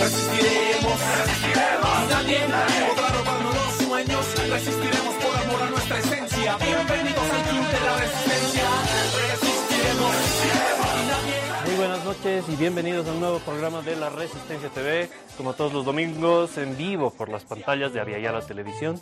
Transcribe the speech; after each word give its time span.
Resistiremos, 0.00 0.98
resistiremos. 1.26 2.08
Nadie 2.08 2.38
podrá 2.88 3.08
robarnos 3.10 3.54
los 3.54 3.86
sueños. 3.86 4.50
Resistiremos 4.50 5.14
por 5.16 5.36
amor 5.36 5.62
a 5.62 5.70
nuestra 5.70 5.98
esencia. 5.98 6.56
Bienvenidos 6.56 7.30
al 7.30 7.42
club 7.50 7.66
de 7.66 7.80
la 7.84 7.96
resistencia. 7.98 8.64
Resistiremos, 9.28 10.16
resistiremos. 10.16 11.66
Muy 11.66 11.74
buenas 11.76 12.04
noches 12.06 12.44
y 12.48 12.56
bienvenidos 12.56 13.06
a 13.08 13.12
un 13.12 13.20
nuevo 13.20 13.38
programa 13.40 13.82
de 13.82 13.96
La 13.96 14.08
Resistencia 14.08 14.70
TV, 14.70 15.10
como 15.36 15.52
todos 15.52 15.74
los 15.74 15.84
domingos 15.84 16.56
en 16.56 16.78
vivo 16.78 17.10
por 17.10 17.28
las 17.28 17.44
pantallas 17.44 17.92
de 17.92 18.00
Aviala 18.00 18.40
Televisión. 18.40 18.98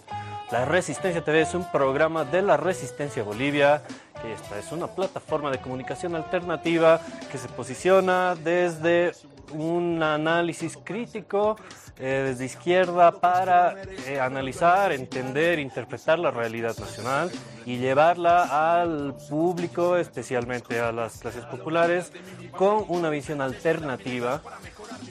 La 0.50 0.64
Resistencia 0.64 1.22
TV 1.22 1.42
es 1.42 1.54
un 1.54 1.70
programa 1.70 2.24
de 2.24 2.42
la 2.42 2.56
Resistencia 2.56 3.22
Bolivia, 3.22 3.84
que 4.22 4.32
esta 4.32 4.58
es 4.58 4.72
una 4.72 4.86
plataforma 4.86 5.50
de 5.50 5.58
comunicación 5.58 6.14
alternativa 6.14 7.00
que 7.30 7.38
se 7.38 7.48
posiciona 7.48 8.34
desde 8.34 9.12
un 9.52 10.02
análisis 10.02 10.78
crítico 10.82 11.56
eh, 12.00 12.26
desde 12.28 12.44
izquierda 12.44 13.10
para 13.10 13.74
eh, 14.06 14.20
analizar, 14.20 14.92
entender, 14.92 15.58
interpretar 15.58 16.18
la 16.20 16.30
realidad 16.30 16.76
nacional 16.78 17.28
y 17.66 17.78
llevarla 17.78 18.80
al 18.80 19.16
público, 19.28 19.96
especialmente 19.96 20.78
a 20.78 20.92
las 20.92 21.18
clases 21.18 21.44
populares, 21.46 22.12
con 22.52 22.84
una 22.86 23.10
visión 23.10 23.40
alternativa, 23.40 24.42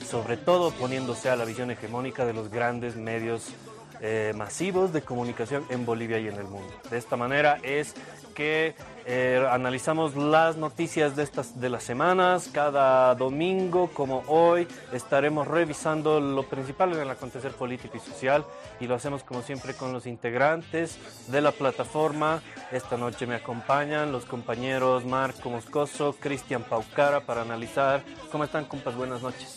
sobre 0.06 0.38
todo 0.38 0.70
poniéndose 0.70 1.28
a 1.28 1.36
la 1.36 1.44
visión 1.44 1.70
hegemónica 1.70 2.24
de 2.24 2.32
los 2.32 2.48
grandes 2.48 2.96
medios 2.96 3.52
eh, 4.00 4.32
masivos 4.34 4.92
de 4.92 5.02
comunicación 5.02 5.66
en 5.68 5.84
Bolivia 5.84 6.18
y 6.18 6.28
en 6.28 6.36
el 6.36 6.44
mundo. 6.44 6.72
De 6.90 6.96
esta 6.96 7.16
manera 7.16 7.58
es 7.62 7.94
que 8.34 8.74
eh, 9.10 9.42
analizamos 9.50 10.16
las 10.16 10.58
noticias 10.58 11.16
de 11.16 11.22
estas 11.22 11.58
de 11.58 11.70
las 11.70 11.82
semanas. 11.82 12.50
Cada 12.52 13.14
domingo, 13.14 13.88
como 13.94 14.22
hoy, 14.26 14.68
estaremos 14.92 15.48
revisando 15.48 16.20
lo 16.20 16.42
principal 16.42 16.92
en 16.92 17.00
el 17.00 17.10
acontecer 17.10 17.52
político 17.52 17.96
y 17.96 18.00
social 18.00 18.44
y 18.80 18.86
lo 18.86 18.94
hacemos 18.94 19.24
como 19.24 19.40
siempre 19.40 19.72
con 19.72 19.94
los 19.94 20.06
integrantes 20.06 20.98
de 21.28 21.40
la 21.40 21.52
plataforma. 21.52 22.42
Esta 22.70 22.98
noche 22.98 23.26
me 23.26 23.36
acompañan 23.36 24.12
los 24.12 24.26
compañeros 24.26 25.06
Marco 25.06 25.48
Moscoso, 25.48 26.14
Cristian 26.20 26.62
Paucara 26.62 27.20
para 27.20 27.40
analizar. 27.40 28.02
¿Cómo 28.30 28.44
están, 28.44 28.66
compas? 28.66 28.94
Buenas 28.94 29.22
noches. 29.22 29.56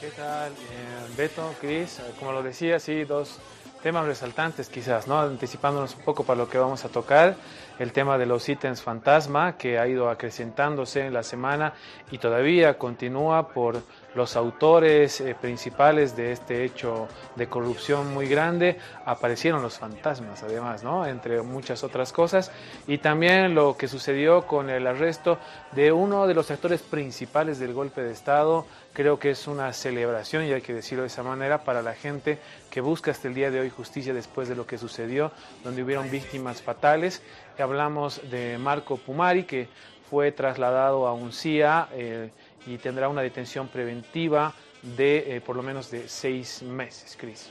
¿Qué 0.00 0.10
tal, 0.10 0.52
eh, 0.52 1.14
Beto, 1.16 1.52
Cris? 1.60 2.00
Como 2.20 2.30
lo 2.30 2.44
decía, 2.44 2.78
sí, 2.78 3.02
dos 3.02 3.40
temas 3.84 4.06
resaltantes 4.06 4.70
quizás, 4.70 5.06
¿no? 5.06 5.20
Anticipándonos 5.20 5.94
un 5.94 6.04
poco 6.04 6.24
para 6.24 6.38
lo 6.38 6.48
que 6.48 6.56
vamos 6.56 6.86
a 6.86 6.88
tocar, 6.88 7.36
el 7.78 7.92
tema 7.92 8.16
de 8.16 8.24
los 8.24 8.48
ítems 8.48 8.80
fantasma 8.80 9.58
que 9.58 9.78
ha 9.78 9.86
ido 9.86 10.08
acrecentándose 10.08 11.04
en 11.06 11.12
la 11.12 11.22
semana 11.22 11.74
y 12.10 12.16
todavía 12.16 12.78
continúa 12.78 13.48
por 13.48 13.82
los 14.14 14.36
autores 14.36 15.20
eh, 15.20 15.34
principales 15.40 16.16
de 16.16 16.32
este 16.32 16.64
hecho 16.64 17.08
de 17.36 17.48
corrupción 17.48 18.12
muy 18.14 18.26
grande, 18.26 18.78
aparecieron 19.04 19.62
los 19.62 19.78
fantasmas 19.78 20.42
además, 20.42 20.82
¿no? 20.82 21.06
Entre 21.06 21.42
muchas 21.42 21.84
otras 21.84 22.12
cosas 22.12 22.50
y 22.86 22.98
también 22.98 23.54
lo 23.54 23.76
que 23.76 23.88
sucedió 23.88 24.46
con 24.46 24.70
el 24.70 24.86
arresto 24.86 25.38
de 25.72 25.92
uno 25.92 26.26
de 26.26 26.34
los 26.34 26.50
actores 26.50 26.82
principales 26.82 27.58
del 27.58 27.72
golpe 27.72 28.02
de 28.02 28.12
Estado, 28.12 28.66
Creo 28.94 29.18
que 29.18 29.30
es 29.30 29.48
una 29.48 29.72
celebración, 29.72 30.44
y 30.44 30.52
hay 30.52 30.62
que 30.62 30.72
decirlo 30.72 31.02
de 31.02 31.08
esa 31.08 31.24
manera, 31.24 31.64
para 31.64 31.82
la 31.82 31.94
gente 31.94 32.38
que 32.70 32.80
busca 32.80 33.10
hasta 33.10 33.26
el 33.26 33.34
día 33.34 33.50
de 33.50 33.58
hoy 33.58 33.68
justicia 33.68 34.14
después 34.14 34.48
de 34.48 34.54
lo 34.54 34.68
que 34.68 34.78
sucedió, 34.78 35.32
donde 35.64 35.82
hubieron 35.82 36.08
víctimas 36.12 36.62
fatales. 36.62 37.20
Hablamos 37.58 38.20
de 38.30 38.56
Marco 38.56 38.96
Pumari, 38.96 39.46
que 39.46 39.66
fue 40.08 40.30
trasladado 40.30 41.08
a 41.08 41.12
un 41.12 41.32
CIA 41.32 41.88
eh, 41.92 42.30
y 42.66 42.78
tendrá 42.78 43.08
una 43.08 43.22
detención 43.22 43.68
preventiva 43.68 44.52
de 44.82 45.36
eh, 45.36 45.40
por 45.40 45.56
lo 45.56 45.62
menos 45.62 45.90
de 45.90 46.08
seis 46.08 46.62
meses, 46.62 47.16
Cris. 47.18 47.50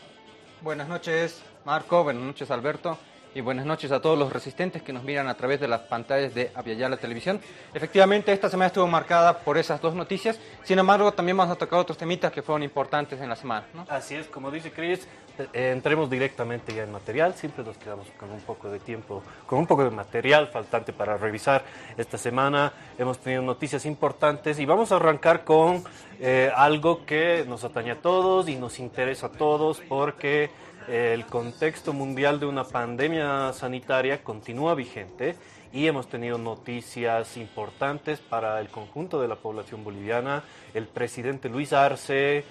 Buenas 0.61 0.88
noches, 0.88 1.42
Marco. 1.66 2.03
Buenas 2.03 2.23
noches, 2.23 2.52
Alberto 2.52 2.97
y 3.35 3.41
buenas 3.41 3.65
noches 3.65 3.91
a 3.91 3.99
todos 3.99 4.17
los 4.17 4.31
resistentes 4.31 4.81
que 4.81 4.93
nos 4.93 5.03
miran 5.03 5.27
a 5.27 5.33
través 5.35 5.59
de 5.59 5.67
las 5.67 5.81
pantallas 5.81 6.33
de 6.33 6.51
Aviala 6.53 6.97
Televisión. 6.97 7.39
Efectivamente, 7.73 8.31
esta 8.31 8.49
semana 8.49 8.67
estuvo 8.67 8.88
marcada 8.88 9.39
por 9.39 9.57
esas 9.57 9.81
dos 9.81 9.95
noticias, 9.95 10.39
sin 10.63 10.79
embargo, 10.79 11.11
también 11.13 11.38
vamos 11.38 11.55
a 11.55 11.57
tocar 11.57 11.79
otros 11.79 11.97
temitas 11.97 12.31
que 12.31 12.41
fueron 12.41 12.63
importantes 12.63 13.19
en 13.22 13.29
la 13.29 13.35
semana. 13.35 13.66
Así 13.89 14.16
es, 14.16 14.27
como 14.27 14.51
dice 14.51 14.72
Chris, 14.72 15.07
eh, 15.39 15.72
entremos 15.72 16.09
directamente 16.09 16.73
ya 16.73 16.83
en 16.83 16.91
material, 16.91 17.33
siempre 17.33 17.63
nos 17.63 17.77
quedamos 17.77 18.07
con 18.19 18.29
un 18.29 18.41
poco 18.41 18.69
de 18.69 18.79
tiempo, 18.79 19.23
con 19.47 19.59
un 19.59 19.66
poco 19.66 19.83
de 19.83 19.89
material 19.89 20.47
faltante 20.49 20.93
para 20.93 21.17
revisar 21.17 21.63
esta 21.97 22.17
semana. 22.17 22.72
Hemos 22.97 23.17
tenido 23.17 23.41
noticias 23.41 23.85
importantes 23.85 24.59
y 24.59 24.66
vamos 24.66 24.91
a 24.91 24.97
arrancar 24.97 25.43
con 25.43 25.83
eh, 26.19 26.51
algo 26.55 27.05
que 27.05 27.45
nos 27.47 27.63
atañe 27.63 27.91
a 27.91 28.01
todos 28.01 28.47
y 28.47 28.55
nos 28.55 28.79
interesa 28.79 29.27
a 29.27 29.31
todos 29.31 29.81
porque 29.89 30.51
el 30.88 31.25
contexto 31.25 31.94
mundial 31.94 32.39
de 32.39 32.45
una 32.45 32.63
pandemia 32.63 33.53
sanitaria 33.53 34.23
continúa 34.23 34.75
vigente 34.75 35.35
y 35.71 35.88
hemos 35.88 36.07
tenido 36.07 36.38
noticias 36.38 37.35
importantes 37.38 38.19
para 38.19 38.59
el 38.59 38.69
conjunto 38.69 39.19
de 39.22 39.27
la 39.27 39.35
población 39.35 39.83
boliviana. 39.83 40.43
El 40.73 40.88
presidente 40.88 41.49
Luis 41.49 41.73
Arce 41.73 42.45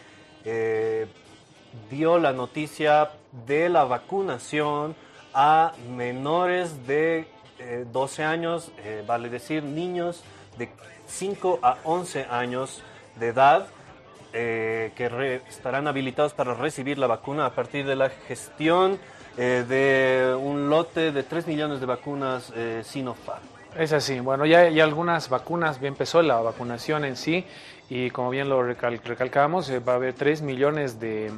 eh, 0.44 1.06
dio 1.90 2.18
la 2.18 2.32
noticia 2.32 3.10
de 3.46 3.68
la 3.68 3.84
vacunación 3.84 4.96
a 5.34 5.72
menores 5.88 6.86
de 6.86 7.28
12 7.92 8.22
eh, 8.22 8.24
años, 8.24 8.72
eh, 8.78 9.04
vale 9.06 9.28
decir 9.28 9.62
niños 9.62 10.24
de 10.58 10.68
5 11.06 11.60
a 11.62 11.78
11 11.84 12.26
años 12.30 12.82
de 13.18 13.28
edad 13.28 13.68
eh, 14.32 14.92
que 14.96 15.42
estarán 15.48 15.86
habilitados 15.86 16.32
para 16.32 16.54
recibir 16.54 16.98
la 16.98 17.06
vacuna 17.06 17.46
a 17.46 17.50
partir 17.50 17.86
de 17.86 17.96
la 17.96 18.10
gestión 18.10 18.98
eh, 19.36 19.64
de 19.68 20.34
un 20.34 20.68
lote 20.68 21.12
de 21.12 21.22
3 21.22 21.46
millones 21.46 21.80
de 21.80 21.86
vacunas 21.86 22.52
eh, 22.56 22.82
Sinopharm. 22.84 23.42
Es 23.78 23.92
así, 23.92 24.20
bueno, 24.20 24.44
ya 24.44 24.60
hay 24.60 24.80
algunas 24.80 25.28
vacunas, 25.28 25.80
bien 25.80 25.94
empezó 25.94 26.20
la 26.22 26.40
vacunación 26.40 27.04
en 27.04 27.16
sí 27.16 27.46
y 27.88 28.10
como 28.10 28.30
bien 28.30 28.48
lo 28.48 28.62
recalcamos, 28.62 29.70
va 29.86 29.92
a 29.92 29.96
haber 29.96 30.14
3 30.14 30.42
millones 30.42 31.00
de 31.00 31.30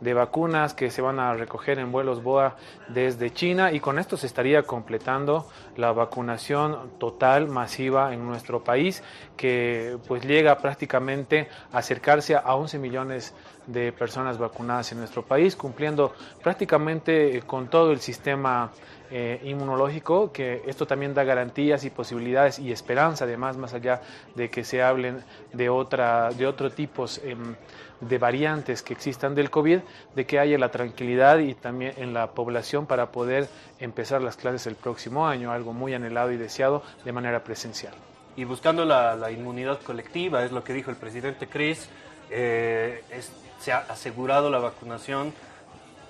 de 0.00 0.14
vacunas 0.14 0.74
que 0.74 0.90
se 0.90 1.02
van 1.02 1.18
a 1.18 1.34
recoger 1.34 1.78
en 1.78 1.92
vuelos 1.92 2.22
BOA 2.22 2.56
desde 2.88 3.32
China 3.32 3.72
y 3.72 3.80
con 3.80 3.98
esto 3.98 4.16
se 4.16 4.26
estaría 4.26 4.62
completando 4.62 5.46
la 5.76 5.92
vacunación 5.92 6.90
total 6.98 7.48
masiva 7.48 8.14
en 8.14 8.26
nuestro 8.26 8.64
país 8.64 9.02
que 9.36 9.98
pues 10.08 10.24
llega 10.24 10.58
prácticamente 10.58 11.48
a 11.72 11.78
acercarse 11.78 12.36
a 12.36 12.54
11 12.54 12.78
millones 12.78 13.34
de 13.66 13.92
personas 13.92 14.38
vacunadas 14.38 14.92
en 14.92 14.98
nuestro 14.98 15.24
país, 15.24 15.54
cumpliendo 15.54 16.12
prácticamente 16.42 17.42
con 17.46 17.68
todo 17.68 17.92
el 17.92 18.00
sistema 18.00 18.72
eh, 19.10 19.40
inmunológico, 19.44 20.32
que 20.32 20.62
esto 20.66 20.86
también 20.86 21.14
da 21.14 21.24
garantías 21.24 21.84
y 21.84 21.90
posibilidades 21.90 22.58
y 22.58 22.72
esperanza, 22.72 23.24
además, 23.24 23.56
más 23.56 23.74
allá 23.74 24.02
de 24.34 24.50
que 24.50 24.64
se 24.64 24.82
hablen 24.82 25.22
de, 25.52 25.68
otra, 25.68 26.30
de 26.30 26.46
otro 26.46 26.70
tipos 26.70 27.20
em, 27.24 27.56
de 28.00 28.18
variantes 28.18 28.82
que 28.82 28.92
existan 28.92 29.34
del 29.34 29.50
COVID, 29.50 29.80
de 30.14 30.26
que 30.26 30.38
haya 30.38 30.58
la 30.58 30.70
tranquilidad 30.70 31.38
y 31.38 31.54
también 31.54 31.94
en 31.96 32.14
la 32.14 32.28
población 32.28 32.86
para 32.86 33.10
poder 33.12 33.48
empezar 33.78 34.22
las 34.22 34.36
clases 34.36 34.66
el 34.66 34.74
próximo 34.74 35.26
año, 35.26 35.52
algo 35.52 35.72
muy 35.72 35.94
anhelado 35.94 36.32
y 36.32 36.36
deseado 36.36 36.82
de 37.04 37.12
manera 37.12 37.44
presencial. 37.44 37.94
Y 38.36 38.44
buscando 38.44 38.84
la, 38.84 39.30
inmunidad 39.30 39.80
colectiva, 39.80 40.44
es 40.44 40.52
lo 40.52 40.64
que 40.64 40.72
dijo 40.72 40.90
el 40.90 40.96
presidente 40.96 41.46
Cris, 41.46 41.88
eh, 42.30 43.02
se 43.58 43.72
ha 43.72 43.78
asegurado 43.78 44.48
la 44.50 44.58
vacunación 44.58 45.34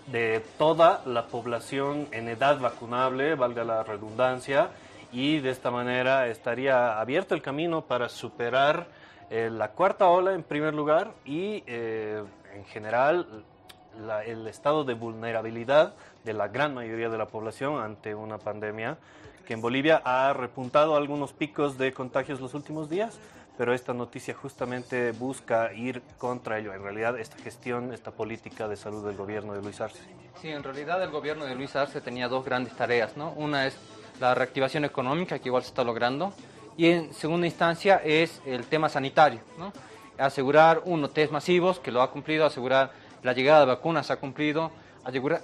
de 0.06 0.42
toda 0.58 1.02
la 1.06 1.26
población 1.26 2.08
en 2.12 2.28
edad 2.28 2.58
vacunable, 2.58 3.34
valga 3.34 3.64
la 3.64 3.82
redundancia, 3.82 4.70
y 5.12 5.40
de 5.40 5.50
esta 5.50 5.70
manera 5.70 6.28
estaría 6.28 7.00
abierto 7.00 7.34
el 7.34 7.42
camino 7.42 7.82
para 7.82 8.08
superar 8.08 8.86
eh, 9.30 9.48
la 9.50 9.70
cuarta 9.70 10.08
ola 10.08 10.34
en 10.34 10.42
primer 10.42 10.74
lugar 10.74 11.12
y 11.24 11.62
eh, 11.66 12.22
en 12.54 12.64
general 12.66 13.44
el 14.26 14.46
estado 14.46 14.84
de 14.84 14.94
vulnerabilidad 14.94 15.94
de 16.24 16.32
la 16.32 16.48
gran 16.48 16.74
mayoría 16.74 17.08
de 17.08 17.18
la 17.18 17.26
población 17.26 17.80
ante 17.80 18.14
una 18.14 18.38
pandemia 18.38 18.98
que 19.46 19.54
en 19.54 19.60
Bolivia 19.60 20.00
ha 20.04 20.32
repuntado 20.32 20.96
algunos 20.96 21.32
picos 21.32 21.76
de 21.76 21.92
contagios 21.92 22.40
los 22.40 22.54
últimos 22.54 22.88
días, 22.88 23.18
pero 23.58 23.74
esta 23.74 23.92
noticia 23.92 24.32
justamente 24.34 25.12
busca 25.12 25.72
ir 25.72 26.02
contra 26.18 26.58
ello. 26.58 26.72
En 26.72 26.82
realidad, 26.82 27.18
esta 27.18 27.36
gestión, 27.38 27.92
esta 27.92 28.12
política 28.12 28.68
de 28.68 28.76
salud 28.76 29.04
del 29.04 29.16
gobierno 29.16 29.52
de 29.52 29.62
Luis 29.62 29.80
Arce. 29.80 30.02
Sí, 30.40 30.48
en 30.48 30.62
realidad 30.62 31.02
el 31.02 31.10
gobierno 31.10 31.46
de 31.46 31.54
Luis 31.54 31.74
Arce 31.74 32.00
tenía 32.00 32.28
dos 32.28 32.44
grandes 32.44 32.74
tareas, 32.76 33.16
¿no? 33.16 33.32
Una 33.32 33.66
es 33.66 33.76
la 34.20 34.34
reactivación 34.34 34.84
económica, 34.84 35.38
que 35.38 35.48
igual 35.48 35.62
se 35.62 35.70
está 35.70 35.82
logrando, 35.82 36.32
y 36.80 36.86
en 36.86 37.12
segunda 37.12 37.46
instancia 37.46 38.00
es 38.02 38.40
el 38.46 38.64
tema 38.64 38.88
sanitario, 38.88 39.40
¿no? 39.58 39.70
asegurar 40.16 40.80
uno 40.86 41.10
test 41.10 41.30
masivos 41.30 41.78
que 41.78 41.92
lo 41.92 42.00
ha 42.00 42.10
cumplido, 42.10 42.46
asegurar 42.46 42.92
la 43.22 43.34
llegada 43.34 43.60
de 43.60 43.66
vacunas 43.66 44.10
ha 44.10 44.16
cumplido, 44.16 44.70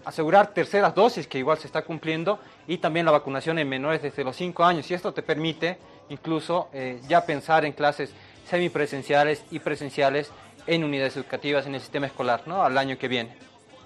asegurar, 0.07 0.55
terceras 0.55 0.95
dosis 0.95 1.27
que 1.27 1.37
igual 1.37 1.59
se 1.59 1.67
está 1.67 1.83
cumpliendo 1.83 2.39
y 2.67 2.79
también 2.79 3.05
la 3.05 3.13
vacunación 3.13 3.59
en 3.59 3.69
menores 3.69 4.01
desde 4.01 4.25
los 4.25 4.35
5 4.35 4.65
años 4.65 4.91
y 4.91 4.95
esto 4.95 5.13
te 5.13 5.21
permite 5.21 5.77
incluso 6.09 6.71
eh, 6.73 7.03
ya 7.07 7.27
pensar 7.27 7.67
en 7.67 7.73
clases 7.73 8.15
semipresenciales 8.49 9.45
y 9.51 9.59
presenciales 9.59 10.31
en 10.67 10.85
unidades 10.85 11.19
educativas 11.19 11.67
en 11.67 11.75
el 11.75 11.83
sistema 11.83 12.07
escolar. 12.07 12.45
Al 12.47 12.79
año 12.79 12.97
que 12.97 13.09
viene. 13.09 13.37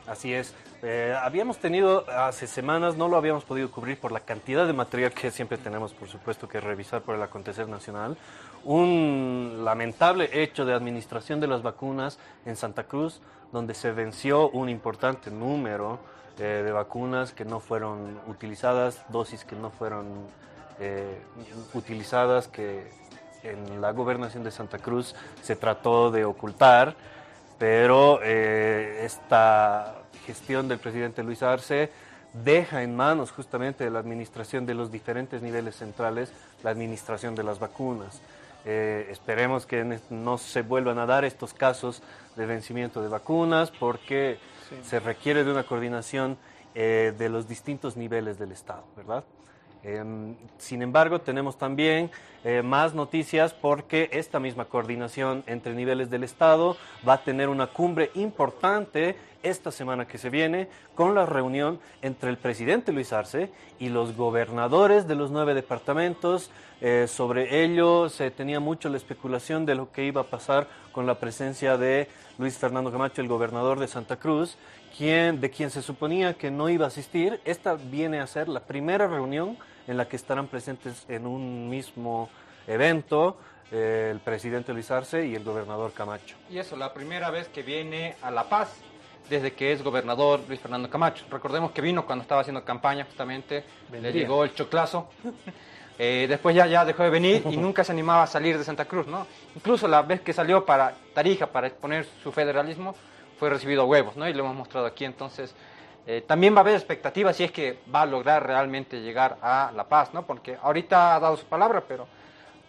Así 0.06 0.32
es. 0.32 0.55
Eh, 0.82 1.14
habíamos 1.22 1.58
tenido 1.58 2.06
hace 2.08 2.46
semanas, 2.46 2.96
no 2.96 3.06
lo 3.06 3.18
habíamos 3.18 3.44
podido 3.44 3.70
cubrir 3.70 4.00
por 4.00 4.12
la 4.12 4.20
cantidad 4.20 4.66
de 4.66 4.72
material 4.72 5.12
que 5.12 5.30
siempre 5.30 5.58
tenemos, 5.58 5.92
por 5.92 6.08
supuesto, 6.08 6.48
que 6.48 6.58
revisar 6.58 7.02
por 7.02 7.14
el 7.16 7.22
acontecer 7.22 7.68
nacional, 7.68 8.16
un 8.64 9.60
lamentable 9.62 10.30
hecho 10.32 10.64
de 10.64 10.72
administración 10.72 11.38
de 11.38 11.48
las 11.48 11.62
vacunas 11.62 12.18
en 12.46 12.56
Santa 12.56 12.84
Cruz, 12.84 13.20
donde 13.52 13.74
se 13.74 13.92
venció 13.92 14.48
un 14.48 14.70
importante 14.70 15.30
número 15.30 15.98
eh, 16.38 16.62
de 16.64 16.72
vacunas 16.72 17.32
que 17.32 17.44
no 17.44 17.60
fueron 17.60 18.18
utilizadas, 18.26 19.04
dosis 19.10 19.44
que 19.44 19.56
no 19.56 19.68
fueron 19.68 20.06
eh, 20.78 21.20
utilizadas, 21.74 22.48
que 22.48 22.90
en 23.42 23.82
la 23.82 23.92
gobernación 23.92 24.44
de 24.44 24.50
Santa 24.50 24.78
Cruz 24.78 25.14
se 25.42 25.56
trató 25.56 26.10
de 26.10 26.24
ocultar, 26.24 26.94
pero 27.58 28.22
esta 28.22 30.00
gestión 30.30 30.68
del 30.68 30.78
presidente 30.78 31.24
Luis 31.24 31.42
Arce 31.42 31.90
deja 32.44 32.84
en 32.84 32.94
manos 32.94 33.32
justamente 33.32 33.82
de 33.82 33.90
la 33.90 33.98
administración 33.98 34.64
de 34.64 34.74
los 34.74 34.92
diferentes 34.92 35.42
niveles 35.42 35.74
centrales 35.74 36.32
la 36.62 36.70
administración 36.70 37.34
de 37.34 37.42
las 37.42 37.58
vacunas. 37.58 38.20
Eh, 38.64 39.08
esperemos 39.10 39.66
que 39.66 39.98
no 40.10 40.38
se 40.38 40.62
vuelvan 40.62 40.98
a 41.00 41.06
dar 41.06 41.24
estos 41.24 41.52
casos 41.52 42.00
de 42.36 42.46
vencimiento 42.46 43.02
de 43.02 43.08
vacunas 43.08 43.72
porque 43.72 44.38
se 44.84 45.00
requiere 45.00 45.42
de 45.42 45.50
una 45.50 45.64
coordinación 45.64 46.38
eh, 46.76 47.12
de 47.18 47.28
los 47.28 47.48
distintos 47.48 47.96
niveles 47.96 48.38
del 48.38 48.52
Estado, 48.52 48.84
¿verdad? 48.96 49.24
Em, 49.82 50.34
sin 50.58 50.82
embargo, 50.82 51.20
tenemos 51.20 51.56
también 51.56 52.10
eh, 52.44 52.62
más 52.62 52.94
noticias 52.94 53.54
porque 53.54 54.10
esta 54.12 54.40
misma 54.40 54.66
coordinación 54.66 55.42
entre 55.46 55.74
niveles 55.74 56.10
del 56.10 56.24
Estado 56.24 56.76
va 57.06 57.14
a 57.14 57.24
tener 57.24 57.48
una 57.48 57.66
cumbre 57.66 58.10
importante 58.14 59.16
esta 59.42 59.70
semana 59.70 60.06
que 60.06 60.18
se 60.18 60.28
viene 60.28 60.68
con 60.94 61.14
la 61.14 61.24
reunión 61.24 61.80
entre 62.02 62.30
el 62.30 62.36
presidente 62.36 62.92
Luis 62.92 63.12
Arce 63.12 63.50
y 63.78 63.88
los 63.88 64.16
gobernadores 64.16 65.08
de 65.08 65.14
los 65.14 65.30
nueve 65.30 65.54
departamentos. 65.54 66.50
Eh, 66.82 67.06
sobre 67.08 67.64
ello 67.64 68.08
se 68.08 68.30
tenía 68.30 68.60
mucho 68.60 68.88
la 68.88 68.96
especulación 68.96 69.66
de 69.66 69.74
lo 69.74 69.92
que 69.92 70.04
iba 70.04 70.22
a 70.22 70.24
pasar 70.24 70.66
con 70.92 71.06
la 71.06 71.18
presencia 71.18 71.76
de 71.76 72.08
Luis 72.38 72.58
Fernando 72.58 72.90
Camacho, 72.90 73.22
el 73.22 73.28
gobernador 73.28 73.78
de 73.78 73.88
Santa 73.88 74.16
Cruz, 74.16 74.56
quien, 74.96 75.40
de 75.40 75.50
quien 75.50 75.70
se 75.70 75.82
suponía 75.82 76.34
que 76.34 76.50
no 76.50 76.68
iba 76.68 76.84
a 76.84 76.88
asistir. 76.88 77.40
Esta 77.44 77.74
viene 77.74 78.20
a 78.20 78.26
ser 78.26 78.48
la 78.48 78.60
primera 78.60 79.06
reunión 79.06 79.56
en 79.90 79.96
la 79.96 80.06
que 80.06 80.14
estarán 80.14 80.46
presentes 80.46 81.04
en 81.08 81.26
un 81.26 81.69
mismo 81.69 82.31
evento 82.69 83.37
eh, 83.72 84.10
el 84.12 84.20
presidente 84.20 84.72
Luis 84.72 84.88
Arce 84.88 85.26
y 85.26 85.34
el 85.34 85.42
gobernador 85.42 85.92
Camacho. 85.92 86.37
Y 86.48 86.58
eso, 86.58 86.76
la 86.76 86.94
primera 86.94 87.31
vez 87.31 87.48
que 87.48 87.64
viene 87.64 88.14
a 88.22 88.31
La 88.31 88.48
Paz 88.48 88.72
desde 89.28 89.52
que 89.52 89.72
es 89.72 89.82
gobernador 89.82 90.42
Luis 90.46 90.60
Fernando 90.60 90.88
Camacho. 90.88 91.25
Recordemos 91.28 91.72
que 91.72 91.82
vino 91.82 92.06
cuando 92.06 92.22
estaba 92.22 92.40
haciendo 92.40 92.64
campaña 92.64 93.04
justamente, 93.04 93.64
le 93.90 94.12
llegó 94.12 94.44
el 94.44 94.54
choclazo. 94.54 95.08
Eh, 96.02 96.25
después 96.26 96.56
ya, 96.56 96.66
ya 96.66 96.82
dejó 96.87 97.02
de 97.02 97.10
venir 97.10 97.42
y 97.50 97.56
nunca 97.58 97.84
se 97.84 97.92
animaba 97.92 98.22
a 98.22 98.26
salir 98.26 98.56
de 98.56 98.64
Santa 98.64 98.87
Cruz, 98.87 99.06
¿no? 99.06 99.26
Incluso 99.54 99.87
la 99.87 100.00
vez 100.00 100.22
que 100.22 100.32
salió 100.32 100.64
para 100.64 100.94
Tarija 101.12 101.48
para 101.48 101.66
exponer 101.66 102.06
su 102.22 102.32
federalismo, 102.32 102.94
fue 103.38 103.50
recibido 103.50 103.82
a 103.82 103.84
huevos, 103.84 104.16
¿no? 104.16 104.26
Y 104.26 104.32
lo 104.32 104.44
hemos 104.44 104.56
mostrado 104.56 104.87
aquí, 104.87 105.04
entonces... 105.04 105.54
Eh, 106.06 106.25
también 106.26 106.55
va 106.55 106.58
a 106.58 106.61
haber 106.62 106.75
expectativas 106.75 107.37
si 107.37 107.44
es 107.44 107.52
que 107.52 107.81
va 107.94 108.02
a 108.02 108.06
lograr 108.06 108.47
realmente 108.47 109.00
llegar 109.00 109.38
a 109.43 109.73
La 109.75 109.85
Paz, 109.85 110.12
¿no? 110.14 110.26
Porque 110.26 110.56
ahorita 110.61 111.14
ha 111.14 111.20
dado 111.20 111.37
su 111.37 111.47
palabra, 111.47 111.82
pero 111.87 112.06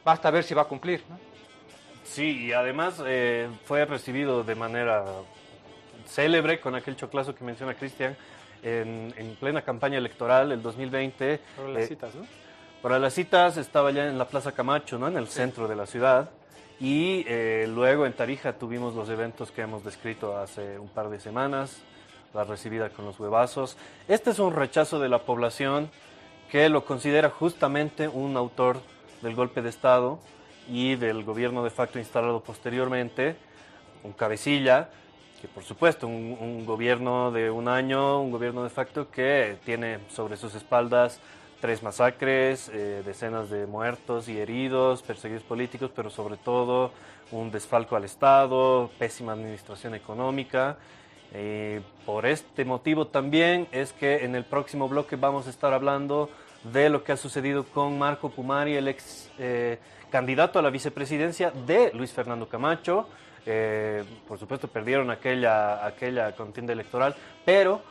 basta 0.03 0.29
ver 0.29 0.43
si 0.43 0.53
va 0.53 0.63
a 0.63 0.65
cumplir, 0.65 1.03
¿no? 1.09 1.17
Sí, 2.03 2.45
y 2.47 2.53
además 2.53 3.01
eh, 3.05 3.47
fue 3.65 3.85
recibido 3.85 4.43
de 4.43 4.55
manera 4.55 5.05
célebre 6.05 6.59
con 6.59 6.75
aquel 6.75 6.95
choclazo 6.95 7.33
que 7.33 7.43
menciona 7.43 7.75
Cristian 7.75 8.17
en, 8.63 9.37
plena 9.39 9.61
campaña 9.61 9.97
electoral 9.97 10.51
el 10.51 10.61
2020. 10.61 11.39
Para 11.55 11.69
las 11.69 11.83
eh, 11.83 11.87
citas, 11.87 12.15
¿no? 12.15 12.25
Para 12.81 12.99
las 12.99 13.13
citas 13.13 13.57
estaba 13.57 13.91
ya 13.91 14.07
en 14.07 14.17
la 14.17 14.25
Plaza 14.25 14.51
Camacho, 14.51 14.97
¿no? 14.97 15.07
En 15.07 15.17
el 15.17 15.27
centro 15.27 15.67
de 15.67 15.75
la 15.75 15.85
ciudad. 15.85 16.29
Y 16.79 17.23
eh, 17.27 17.67
luego 17.69 18.07
en 18.07 18.13
Tarija 18.13 18.53
tuvimos 18.53 18.95
los 18.95 19.07
eventos 19.09 19.51
que 19.51 19.61
hemos 19.61 19.83
descrito 19.83 20.37
hace 20.37 20.79
un 20.79 20.89
par 20.89 21.09
de 21.09 21.19
semanas, 21.19 21.83
la 22.33 22.43
recibida 22.43 22.89
con 22.89 23.05
los 23.05 23.19
huevazos. 23.19 23.77
Este 24.07 24.31
es 24.31 24.39
un 24.39 24.53
rechazo 24.53 24.99
de 24.99 25.09
la 25.09 25.19
población 25.19 25.89
que 26.49 26.69
lo 26.69 26.85
considera 26.85 27.29
justamente 27.29 28.07
un 28.07 28.35
autor 28.37 28.81
del 29.21 29.35
golpe 29.35 29.61
de 29.61 29.69
Estado 29.69 30.19
y 30.69 30.95
del 30.95 31.23
gobierno 31.23 31.63
de 31.63 31.69
facto 31.69 31.99
instalado 31.99 32.41
posteriormente, 32.41 33.35
un 34.03 34.13
cabecilla, 34.13 34.89
que 35.41 35.47
por 35.47 35.63
supuesto 35.63 36.07
un, 36.07 36.65
gobierno 36.65 37.31
de 37.31 37.49
un 37.49 37.67
año, 37.67 38.21
un 38.21 38.31
gobierno 38.31 38.63
de 38.63 38.69
facto 38.69 39.09
que 39.09 39.57
tiene 39.65 39.99
sobre 40.09 40.37
sus 40.37 40.53
espaldas 40.55 41.19
tres 41.61 41.83
masacres, 41.83 42.69
eh, 42.73 43.03
decenas 43.05 43.49
de 43.51 43.67
muertos 43.67 44.27
y 44.27 44.39
heridos, 44.39 45.03
perseguidos 45.03 45.43
políticos, 45.43 45.91
pero 45.95 46.09
sobre 46.09 46.37
todo 46.37 46.91
un 47.31 47.51
desfalco 47.51 47.95
al 47.95 48.03
Estado, 48.03 48.89
pésima 48.97 49.33
administración 49.33 49.93
económica. 49.93 50.77
Eh, 51.33 51.81
por 52.05 52.25
este 52.25 52.65
motivo 52.65 53.07
también 53.07 53.67
es 53.71 53.93
que 53.93 54.25
en 54.25 54.35
el 54.35 54.43
próximo 54.43 54.89
bloque 54.89 55.15
vamos 55.15 55.47
a 55.47 55.49
estar 55.49 55.73
hablando 55.73 56.29
de 56.63 56.89
lo 56.89 57.03
que 57.03 57.13
ha 57.13 57.17
sucedido 57.17 57.63
con 57.63 57.97
Marco 57.97 58.29
Pumari, 58.29 58.75
el 58.75 58.87
ex 58.87 59.29
eh, 59.39 59.79
candidato 60.09 60.59
a 60.59 60.61
la 60.61 60.69
vicepresidencia 60.69 61.51
de 61.51 61.91
Luis 61.93 62.11
Fernando 62.11 62.47
Camacho. 62.47 63.07
Eh, 63.45 64.03
por 64.27 64.37
supuesto 64.37 64.67
perdieron 64.67 65.09
aquella, 65.09 65.85
aquella 65.85 66.35
contienda 66.35 66.73
electoral, 66.73 67.15
pero 67.43 67.81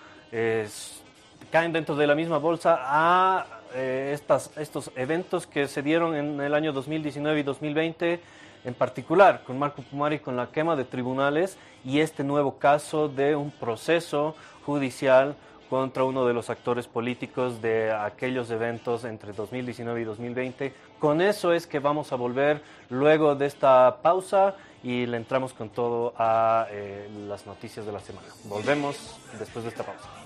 caen 1.51 1.73
dentro 1.73 1.97
de 1.97 2.07
la 2.07 2.15
misma 2.15 2.39
bolsa 2.39 2.79
a 2.81 3.61
eh, 3.75 4.11
estas, 4.15 4.51
estos 4.57 4.91
eventos 4.97 5.47
que 5.47 5.69
se 5.69 5.83
dieron 5.83 6.15
en 6.15 6.41
el 6.41 6.55
año 6.55 6.73
2019 6.73 7.41
y 7.41 7.43
2020, 7.43 8.21
en 8.65 8.75
particular 8.75 9.43
con 9.45 9.59
Marco 9.59 9.83
Pumari, 9.83 10.19
con 10.19 10.37
la 10.37 10.51
quema 10.51 10.77
de 10.77 10.85
tribunales 10.85 11.57
y 11.85 12.01
este 12.01 12.25
nuevo 12.25 12.59
caso 12.59 13.09
de 13.09 13.37
un 13.37 13.51
proceso 13.51 14.35
judicial 14.67 15.35
contra 15.71 16.03
uno 16.03 16.27
de 16.27 16.35
los 16.35 16.51
actores 16.51 16.89
políticos 16.89 17.63
de 17.63 17.93
aquellos 17.93 18.51
eventos 18.51 19.05
entre 19.05 19.33
2019 19.33 20.01
y 20.01 20.05
2020. 20.05 20.75
Con 20.99 21.21
eso 21.21 21.53
es 21.53 21.69
que 21.69 21.79
vamos 21.79 22.13
a 22.13 22.17
volver 22.17 22.61
luego 22.91 23.37
de 23.37 23.47
esta 23.47 23.99
pausa 24.03 24.57
y 24.83 25.07
le 25.07 25.17
entramos 25.17 25.53
con 25.53 25.71
todo 25.71 26.13
a 26.17 26.67
eh, 26.71 27.09
las 27.29 27.47
noticias 27.47 27.87
de 27.87 27.93
la 27.93 28.01
semana. 28.01 28.27
Volvemos 28.45 29.21
después 29.39 29.65
de 29.65 29.71
esta 29.71 29.85
pausa. 29.85 30.20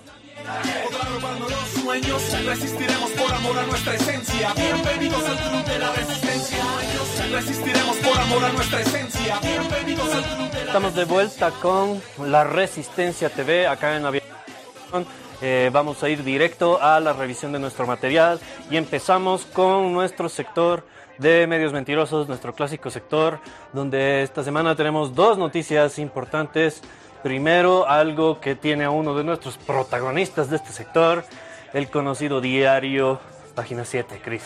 Estamos 10.65 10.95
de 10.95 11.05
vuelta 11.05 11.51
con 11.51 12.01
la 12.19 12.43
Resistencia 12.43 13.29
TV 13.29 13.65
acá 13.65 13.95
en 13.95 14.05
Aviación. 14.05 15.07
Eh, 15.41 15.69
vamos 15.71 16.03
a 16.03 16.09
ir 16.09 16.23
directo 16.23 16.81
a 16.81 16.99
la 16.99 17.13
revisión 17.13 17.53
de 17.53 17.59
nuestro 17.59 17.87
material 17.87 18.39
y 18.69 18.77
empezamos 18.77 19.45
con 19.45 19.93
nuestro 19.93 20.27
sector 20.27 20.85
de 21.17 21.47
medios 21.47 21.71
mentirosos, 21.71 22.27
nuestro 22.27 22.53
clásico 22.53 22.89
sector, 22.89 23.39
donde 23.71 24.23
esta 24.23 24.43
semana 24.43 24.75
tenemos 24.75 25.15
dos 25.15 25.37
noticias 25.37 25.97
importantes. 25.97 26.81
Primero, 27.25 27.89
algo 27.89 28.39
que 28.39 28.53
tiene 28.53 28.83
a 28.83 28.91
uno 28.91 29.15
de 29.15 29.23
nuestros 29.23 29.57
protagonistas 29.57 30.51
de 30.51 30.57
este 30.57 30.71
sector, 30.71 31.25
el 31.73 31.89
conocido 31.89 32.39
diario 32.39 33.19
Página 33.55 33.83
7, 33.83 34.21
Cris. 34.23 34.43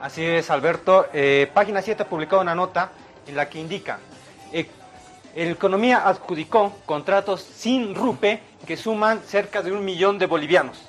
Así 0.00 0.24
es, 0.24 0.50
Alberto. 0.50 1.06
Eh, 1.12 1.48
Página 1.54 1.80
7 1.80 2.04
publicó 2.06 2.40
una 2.40 2.56
nota 2.56 2.90
en 3.24 3.36
la 3.36 3.48
que 3.48 3.60
indica, 3.60 4.00
eh, 4.52 4.68
Economía 5.36 6.08
adjudicó 6.08 6.72
contratos 6.86 7.40
sin 7.40 7.94
RUPE 7.94 8.42
que 8.66 8.76
suman 8.76 9.22
cerca 9.24 9.62
de 9.62 9.70
un 9.70 9.84
millón 9.84 10.18
de 10.18 10.26
bolivianos. 10.26 10.88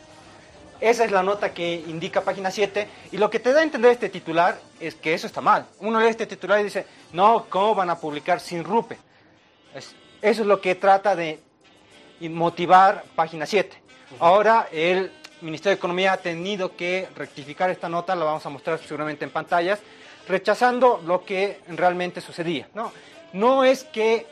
Esa 0.82 1.06
es 1.06 1.12
la 1.12 1.22
nota 1.22 1.54
que 1.54 1.76
indica 1.76 2.22
página 2.22 2.50
7 2.50 2.90
y 3.12 3.18
lo 3.18 3.30
que 3.30 3.40
te 3.40 3.54
da 3.54 3.60
a 3.60 3.64
entender 3.64 3.92
este 3.92 4.10
titular 4.10 4.60
es 4.80 4.96
que 4.96 5.14
eso 5.14 5.28
está 5.28 5.42
mal. 5.42 5.68
Uno 5.80 6.00
lee 6.00 6.08
este 6.08 6.26
titular 6.26 6.60
y 6.60 6.64
dice, 6.64 6.88
no, 7.14 7.46
¿cómo 7.50 7.76
van 7.76 7.92
a 7.92 8.00
publicar 8.00 8.40
sin 8.40 8.64
RUPE? 8.64 8.98
Eso 10.22 10.42
es 10.42 10.48
lo 10.48 10.62
que 10.62 10.76
trata 10.76 11.16
de 11.16 11.40
motivar 12.22 13.04
página 13.16 13.46
7. 13.46 13.78
Ahora 14.20 14.68
el 14.72 15.12
Ministerio 15.42 15.76
de 15.76 15.80
Economía 15.80 16.14
ha 16.14 16.18
tenido 16.18 16.76
que 16.76 17.08
rectificar 17.16 17.70
esta 17.70 17.88
nota, 17.88 18.16
la 18.16 18.26
vamos 18.26 18.46
a 18.46 18.50
mostrar 18.50 18.80
seguramente 18.80 19.24
en 19.24 19.32
pantallas, 19.32 19.80
rechazando 20.28 21.02
lo 21.06 21.24
que 21.24 21.60
realmente 21.70 22.20
sucedía. 22.20 22.68
No, 22.74 22.92
no 23.34 23.64
es 23.64 23.86
que 23.86 24.28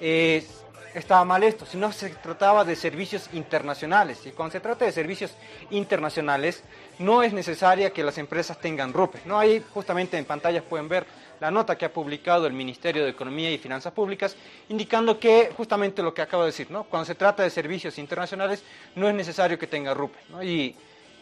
eh, 0.00 0.46
estaba 0.94 1.24
mal 1.24 1.42
esto, 1.42 1.66
sino 1.66 1.92
se 1.92 2.10
trataba 2.10 2.64
de 2.64 2.76
servicios 2.76 3.28
internacionales. 3.32 4.24
Y 4.24 4.30
cuando 4.30 4.52
se 4.52 4.60
trata 4.60 4.84
de 4.84 4.92
servicios 4.92 5.32
internacionales, 5.70 6.62
no 6.98 7.22
es 7.22 7.32
necesaria 7.32 7.92
que 7.92 8.02
las 8.02 8.18
empresas 8.18 8.58
tengan 8.58 8.92
RUPE. 8.92 9.20
¿no? 9.26 9.38
Ahí 9.38 9.62
justamente 9.74 10.16
en 10.16 10.24
pantallas 10.24 10.62
pueden 10.62 10.88
ver 10.88 11.06
la 11.40 11.50
nota 11.50 11.76
que 11.76 11.84
ha 11.84 11.92
publicado 11.92 12.46
el 12.46 12.52
Ministerio 12.52 13.04
de 13.04 13.10
Economía 13.10 13.50
y 13.50 13.58
Finanzas 13.58 13.92
Públicas, 13.92 14.36
indicando 14.68 15.18
que 15.18 15.52
justamente 15.56 16.02
lo 16.02 16.12
que 16.12 16.22
acabo 16.22 16.42
de 16.42 16.48
decir, 16.48 16.70
¿no? 16.70 16.84
cuando 16.84 17.06
se 17.06 17.14
trata 17.14 17.42
de 17.42 17.50
servicios 17.50 17.98
internacionales 17.98 18.64
no 18.94 19.08
es 19.08 19.14
necesario 19.14 19.58
que 19.58 19.66
tenga 19.66 19.94
RUPE. 19.94 20.18
¿no? 20.30 20.42
Y 20.42 20.74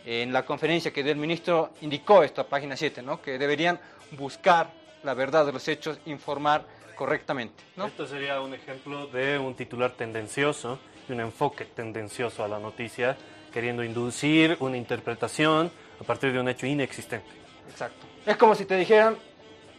en 0.05 0.33
la 0.33 0.45
conferencia 0.45 0.93
que 0.93 1.03
dio 1.03 1.13
el 1.13 1.19
ministro 1.19 1.71
indicó 1.81 2.23
esto, 2.23 2.41
a 2.41 2.49
página 2.49 2.77
7, 2.77 3.03
¿no? 3.03 3.21
que 3.21 3.39
deberían 3.39 3.79
buscar 4.13 4.71
la 5.03 5.15
verdad 5.15 5.47
de 5.47 5.53
los 5.53 5.67
hechos, 5.69 5.99
informar 6.07 6.65
correctamente. 6.95 7.63
¿no? 7.77 7.87
Esto 7.87 8.07
sería 8.07 8.41
un 8.41 8.55
ejemplo 8.55 9.07
de 9.09 9.39
un 9.39 9.55
titular 9.55 9.93
tendencioso 9.93 10.79
y 11.09 11.13
un 11.13 11.21
enfoque 11.21 11.67
tendencioso 11.67 12.43
a 12.43 12.49
la 12.49 12.59
noticia, 12.59 13.17
queriendo 13.53 13.85
inducir 13.85 14.57
una 14.61 14.77
interpretación 14.77 15.71
a 16.01 16.05
partir 16.05 16.33
de 16.33 16.41
un 16.41 16.49
hecho 16.49 16.67
inexistente. 16.67 17.29
Exacto. 17.71 18.07
Es 18.25 18.37
como 18.37 18.55
si 18.55 18.65
te 18.65 18.77
dijeran, 18.77 19.17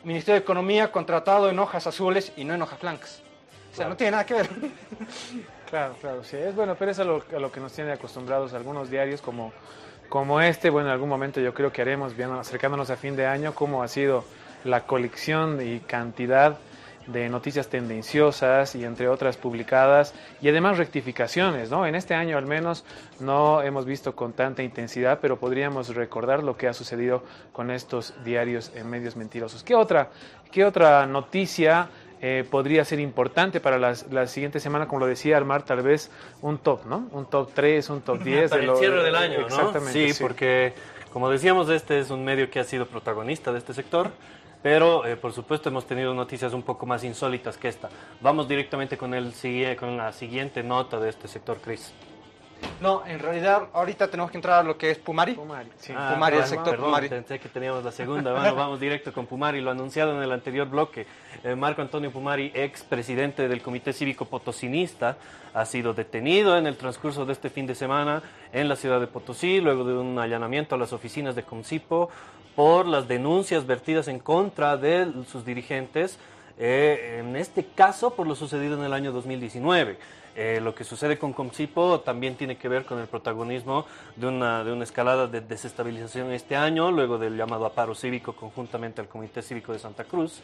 Ministerio 0.04 0.40
de 0.40 0.44
Economía 0.44 0.92
contratado 0.92 1.50
en 1.50 1.60
hojas 1.60 1.88
azules 1.88 2.32
y 2.38 2.44
no 2.44 2.54
en 2.54 2.62
hojas 2.62 2.80
blancas. 2.80 3.22
O 3.22 3.76
sea, 3.76 3.76
Claro. 3.76 3.90
no 3.92 3.98
tiene 3.98 4.12
nada 4.12 4.26
que 4.26 4.34
ver. 4.34 4.50
Claro, 5.70 5.96
claro, 6.00 6.24
sí, 6.24 6.38
es 6.38 6.56
bueno, 6.56 6.76
pero 6.76 6.92
es 6.92 7.00
a 7.00 7.04
lo, 7.04 7.22
a 7.36 7.40
lo 7.40 7.52
que 7.52 7.60
nos 7.60 7.74
tiene 7.74 7.92
acostumbrados 7.92 8.54
algunos 8.54 8.90
diarios 8.90 9.22
como, 9.22 9.52
como 10.10 10.40
este. 10.40 10.70
Bueno, 10.70 10.88
en 10.88 10.94
algún 10.94 11.10
momento 11.10 11.42
yo 11.42 11.54
creo 11.54 11.72
que 11.74 11.82
haremos, 11.82 12.16
bien, 12.16 12.32
acercándonos 12.32 12.90
a 12.90 12.96
fin 12.96 13.16
de 13.18 13.26
año, 13.26 13.54
cómo 13.54 13.84
ha 13.84 13.88
sido 13.90 14.24
la 14.64 14.86
colección 14.86 15.60
y 15.62 15.80
cantidad 15.82 16.58
de 17.08 17.30
noticias 17.30 17.68
tendenciosas 17.70 18.76
y 18.76 18.84
entre 18.86 19.08
otras 19.10 19.38
publicadas 19.38 20.14
y 20.42 20.50
además 20.50 20.78
rectificaciones, 20.78 21.70
¿no? 21.72 21.86
En 21.86 21.96
este 21.96 22.14
año 22.14 22.38
al 22.38 22.46
menos 22.46 22.84
no 23.20 23.62
hemos 23.62 23.86
visto 23.86 24.16
con 24.16 24.34
tanta 24.34 24.62
intensidad, 24.64 25.20
pero 25.22 25.38
podríamos 25.40 25.96
recordar 25.96 26.44
lo 26.44 26.58
que 26.58 26.68
ha 26.68 26.74
sucedido 26.74 27.24
con 27.54 27.72
estos 27.72 28.14
diarios 28.24 28.72
en 28.76 28.90
medios 28.90 29.16
mentirosos. 29.16 29.64
¿Qué 29.64 29.74
otra, 29.76 30.10
qué 30.52 30.66
otra 30.66 31.06
noticia 31.06 31.88
eh, 32.20 32.44
podría 32.50 32.84
ser 32.84 33.00
importante 33.00 33.60
para 33.60 33.78
las- 33.78 34.12
la 34.12 34.26
siguiente 34.26 34.60
semana, 34.60 34.88
como 34.88 35.02
lo 35.02 35.06
decía 35.08 35.38
Almar, 35.38 35.62
tal 35.64 35.84
vez 35.84 36.10
un 36.42 36.58
top, 36.58 36.86
¿no? 36.88 37.08
Un 37.12 37.28
top 37.30 37.52
3, 37.54 37.90
un 37.92 38.02
top 38.02 38.20
10. 38.24 38.50
Para 38.50 38.60
de 38.60 38.66
el 38.66 38.72
lo- 38.72 38.78
cierre 38.78 39.04
del 39.04 39.16
año, 39.16 39.40
¿no? 39.42 39.46
Exactamente. 39.46 40.14
Sí, 40.14 40.20
porque 40.24 40.74
como 41.14 41.30
decíamos, 41.30 41.70
este 41.70 42.00
es 42.00 42.10
un 42.10 42.26
medio 42.26 42.50
que 42.50 42.60
ha 42.60 42.64
sido 42.64 42.88
protagonista 42.88 43.52
de 43.52 43.60
este 43.60 43.74
sector, 43.74 44.10
pero 44.68 45.06
eh, 45.06 45.16
por 45.16 45.32
supuesto 45.32 45.70
hemos 45.70 45.86
tenido 45.86 46.14
noticias 46.14 46.52
un 46.52 46.62
poco 46.62 46.86
más 46.86 47.02
insólitas 47.06 47.56
que 47.58 47.70
esta. 47.70 47.88
Vamos 48.20 48.50
directamente 48.50 48.98
con, 48.98 49.14
el, 49.14 49.32
con 49.80 49.96
la 49.96 50.12
siguiente 50.12 50.62
nota 50.62 51.00
de 51.00 51.08
este 51.10 51.30
sector, 51.30 51.60
Chris. 51.64 51.94
No, 52.80 53.06
en 53.08 53.20
realidad 53.20 53.70
ahorita 53.74 54.08
tenemos 54.08 54.30
que 54.32 54.38
entrar 54.38 54.60
a 54.60 54.64
lo 54.64 54.78
que 54.78 54.92
es 54.92 55.00
Pumari. 55.00 55.34
Pumari, 55.34 55.70
sí. 55.78 55.94
Ah, 55.96 56.12
Pumari, 56.14 56.36
el 56.36 56.42
perdón, 56.44 56.50
sector 56.50 56.72
perdón, 56.74 56.86
Pumari. 56.86 57.10
Pensé 57.10 57.40
que 57.40 57.50
teníamos 57.50 57.84
la 57.84 57.92
segunda. 57.92 58.34
Bueno, 58.34 58.56
vamos 58.56 58.80
directo 58.80 59.12
con 59.12 59.26
Pumari, 59.26 59.62
lo 59.62 59.72
anunciado 59.72 60.16
en 60.16 60.22
el 60.22 60.32
anterior 60.32 60.70
bloque. 60.70 61.08
Eh, 61.44 61.56
Marco 61.56 61.82
Antonio 61.82 62.12
Pumari, 62.12 62.52
ex 62.54 62.84
presidente 62.84 63.48
del 63.48 63.62
Comité 63.62 63.94
Cívico 63.94 64.26
Potosinista, 64.26 65.18
ha 65.54 65.66
sido 65.66 65.94
detenido 65.94 66.58
en 66.58 66.68
el 66.68 66.78
transcurso 66.78 67.26
de 67.26 67.34
este 67.34 67.50
fin 67.50 67.66
de 67.66 67.74
semana 67.74 68.22
en 68.54 68.70
la 68.70 68.76
ciudad 68.76 69.00
de 69.00 69.08
Potosí, 69.08 69.60
luego 69.60 69.84
de 69.84 69.94
un 69.94 70.20
allanamiento 70.20 70.76
a 70.76 70.78
las 70.78 70.94
oficinas 70.94 71.36
de 71.36 71.44
Comcipo 71.44 72.10
por 72.56 72.88
las 72.88 73.08
denuncias 73.08 73.66
vertidas 73.66 74.08
en 74.08 74.20
contra 74.20 74.78
de 74.78 75.12
sus 75.32 75.46
dirigentes, 75.46 76.18
eh, 76.60 77.18
en 77.20 77.36
este 77.36 77.64
caso 77.64 78.16
por 78.16 78.26
lo 78.26 78.36
sucedido 78.36 78.78
en 78.78 78.84
el 78.84 78.94
año 78.94 79.12
2019. 79.12 79.98
Eh, 80.40 80.62
lo 80.62 80.76
que 80.76 80.84
sucede 80.84 81.18
con 81.18 81.34
Comcipo 81.34 82.02
también 82.02 82.36
tiene 82.36 82.58
que 82.58 82.70
ver 82.70 82.86
con 82.86 83.00
el 83.00 83.08
protagonismo 83.08 83.88
de 84.16 84.28
una, 84.28 84.64
de 84.64 84.72
una 84.72 84.84
escalada 84.84 85.26
de 85.26 85.42
desestabilización 85.42 86.32
este 86.32 86.56
año, 86.56 86.92
luego 86.92 87.18
del 87.18 87.36
llamado 87.36 87.66
a 87.66 87.74
paro 87.74 87.96
cívico 87.96 88.34
conjuntamente 88.34 89.02
al 89.02 89.08
Comité 89.08 89.42
Cívico 89.42 89.74
de 89.74 89.80
Santa 89.80 90.04
Cruz. 90.04 90.44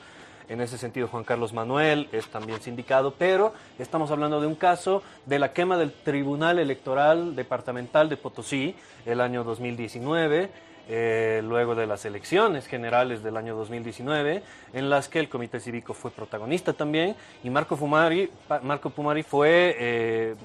En 0.49 0.61
ese 0.61 0.79
sentido, 0.79 1.07
Juan 1.09 1.23
Carlos 1.23 1.53
Manuel 1.53 2.09
es 2.11 2.25
también 2.25 2.59
sindicado, 2.59 3.13
pero 3.19 3.53
estamos 3.77 4.09
hablando 4.09 4.41
de 4.41 4.47
un 4.47 4.55
caso 4.55 5.03
de 5.27 5.37
la 5.37 5.53
quema 5.53 5.77
del 5.77 5.91
Tribunal 5.91 6.57
Electoral 6.57 7.35
Departamental 7.35 8.09
de 8.09 8.17
Potosí 8.17 8.75
el 9.05 9.21
año 9.21 9.43
2019 9.43 10.49
eh, 10.89 11.22
luego 11.41 11.75
de 11.75 11.87
las 11.87 12.05
elecciones 12.05 12.67
generales 12.67 13.23
del 13.23 13.37
año 13.37 13.55
2019, 13.55 14.43
en 14.73 14.89
las 14.89 15.09
que 15.09 15.19
el 15.19 15.29
Comité 15.29 15.59
Cívico 15.59 15.93
fue 15.93 16.11
protagonista 16.11 16.73
también, 16.73 17.15
y 17.43 17.49
Marco, 17.49 17.75
Fumari, 17.75 18.29
Marco 18.61 18.89
Pumari 18.89 19.23
fue, 19.23 19.75
eh, 19.79 20.35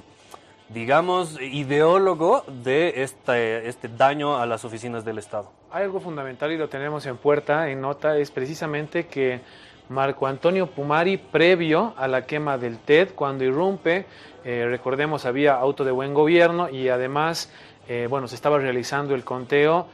digamos, 0.69 1.41
ideólogo 1.41 2.45
de 2.47 3.03
este, 3.03 3.69
este 3.69 3.89
daño 3.89 4.39
a 4.39 4.47
las 4.47 4.65
oficinas 4.65 5.05
del 5.05 5.19
Estado. 5.19 5.51
Hay 5.71 5.85
algo 5.85 6.01
fundamental 6.01 6.51
y 6.53 6.57
lo 6.57 6.69
tenemos 6.69 7.05
en 7.07 7.17
puerta, 7.17 7.69
en 7.69 7.81
nota, 7.81 8.17
es 8.17 8.31
precisamente 8.31 9.07
que 9.07 9.41
Marco 9.89 10.27
Antonio 10.27 10.67
Pumari, 10.67 11.17
previo 11.17 11.95
a 11.97 12.07
la 12.09 12.27
quema 12.27 12.59
del 12.59 12.79
TED, 12.79 13.15
cuando 13.15 13.45
irrumpe, 13.45 14.05
eh, 14.45 14.67
recordemos, 14.69 15.25
había 15.25 15.55
auto 15.55 15.85
de 15.85 15.91
buen 15.91 16.13
gobierno 16.13 16.69
y 16.69 16.89
además, 16.89 17.51
eh, 17.89 18.07
bueno, 18.09 18.29
se 18.29 18.35
estaba 18.35 18.59
realizando 18.59 19.15
el 19.15 19.25
conteo. 19.25 19.87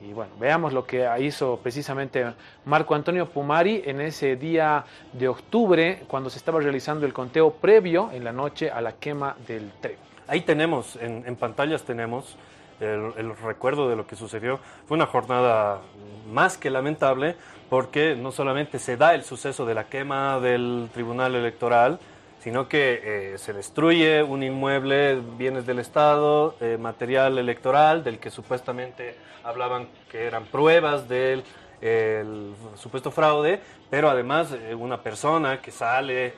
Y 0.00 0.14
bueno, 0.14 0.32
veamos 0.40 0.72
lo 0.72 0.86
que 0.86 1.06
hizo 1.20 1.58
precisamente 1.62 2.24
Marco 2.64 2.94
Antonio 2.94 3.28
Pumari 3.28 3.82
en 3.84 4.00
ese 4.00 4.36
día 4.36 4.84
de 5.12 5.28
octubre, 5.28 6.04
cuando 6.08 6.30
se 6.30 6.38
estaba 6.38 6.58
realizando 6.58 7.04
el 7.04 7.12
conteo 7.12 7.50
previo 7.50 8.10
en 8.12 8.24
la 8.24 8.32
noche 8.32 8.70
a 8.70 8.80
la 8.80 8.92
quema 8.92 9.36
del 9.46 9.70
TED. 9.80 9.96
Ahí 10.26 10.40
tenemos, 10.40 10.96
en, 10.96 11.24
en 11.26 11.36
pantallas 11.36 11.82
tenemos 11.82 12.36
el, 12.80 13.12
el 13.18 13.36
recuerdo 13.36 13.90
de 13.90 13.96
lo 13.96 14.06
que 14.06 14.16
sucedió. 14.16 14.58
Fue 14.86 14.96
una 14.96 15.06
jornada 15.06 15.80
más 16.30 16.56
que 16.56 16.70
lamentable 16.70 17.36
porque 17.68 18.16
no 18.16 18.32
solamente 18.32 18.78
se 18.78 18.96
da 18.96 19.14
el 19.14 19.22
suceso 19.22 19.66
de 19.66 19.74
la 19.74 19.84
quema 19.84 20.40
del 20.40 20.88
Tribunal 20.94 21.34
Electoral, 21.34 21.98
sino 22.40 22.68
que 22.68 23.00
eh, 23.34 23.38
se 23.38 23.52
destruye 23.52 24.22
un 24.22 24.42
inmueble, 24.42 25.20
bienes 25.38 25.66
del 25.66 25.78
Estado, 25.78 26.56
eh, 26.60 26.78
material 26.78 27.38
electoral 27.38 28.02
del 28.02 28.18
que 28.18 28.30
supuestamente 28.30 29.14
hablaban 29.44 29.88
que 30.10 30.24
eran 30.24 30.44
pruebas 30.46 31.08
del 31.08 31.44
el 31.80 32.52
supuesto 32.76 33.10
fraude, 33.10 33.58
pero 33.88 34.10
además 34.10 34.52
eh, 34.52 34.74
una 34.74 35.02
persona 35.02 35.60
que 35.62 35.70
sale 35.70 36.34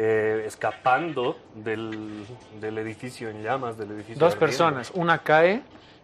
escapando 0.00 1.36
del, 1.56 2.24
del 2.60 2.78
edificio 2.78 3.28
en 3.30 3.42
llamas, 3.42 3.76
del 3.76 3.90
edificio. 3.90 4.14
Dos 4.14 4.34
ardiendo. 4.34 4.38
personas, 4.38 4.92
una 4.94 5.18
cae 5.18 5.60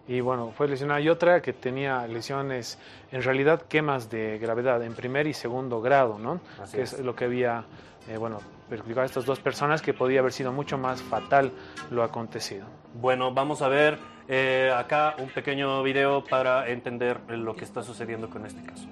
y 0.07 0.21
bueno, 0.21 0.53
fue 0.57 0.69
lesionada 0.69 1.01
y 1.01 1.09
otra 1.09 1.41
que 1.41 1.53
tenía 1.53 2.07
lesiones, 2.07 2.79
en 3.11 3.23
realidad 3.23 3.63
quemas 3.63 4.11
de 4.11 4.39
gravedad 4.39 4.83
en 4.83 4.95
primer 4.95 5.27
y 5.27 5.33
segundo 5.33 5.81
grado, 5.81 6.19
¿no? 6.19 6.41
Así 6.61 6.77
que 6.77 6.83
es. 6.83 6.93
es. 6.93 7.01
lo 7.01 7.17
que 7.17 7.25
había, 7.25 7.65
eh, 8.09 8.19
bueno, 8.19 8.41
perjudicado 8.75 9.03
a 9.03 9.07
estas 9.07 9.25
dos 9.25 9.39
personas 9.39 9.81
que 9.83 9.95
podía 9.95 10.19
haber 10.19 10.33
sido 10.33 10.53
mucho 10.53 10.77
más 10.77 11.01
fatal 11.01 11.53
lo 11.93 12.03
acontecido. 12.03 12.67
Bueno, 12.95 13.33
vamos 13.33 13.63
a 13.63 13.69
ver 13.69 13.99
eh, 14.27 14.73
acá 14.77 15.15
un 15.19 15.29
pequeño 15.29 15.81
video 15.85 16.25
para 16.25 16.69
entender 16.69 17.21
lo 17.31 17.55
que 17.55 17.65
está 17.65 17.85
sucediendo 17.85 18.29
con 18.29 18.45
este 18.47 18.65
caso. 18.65 18.89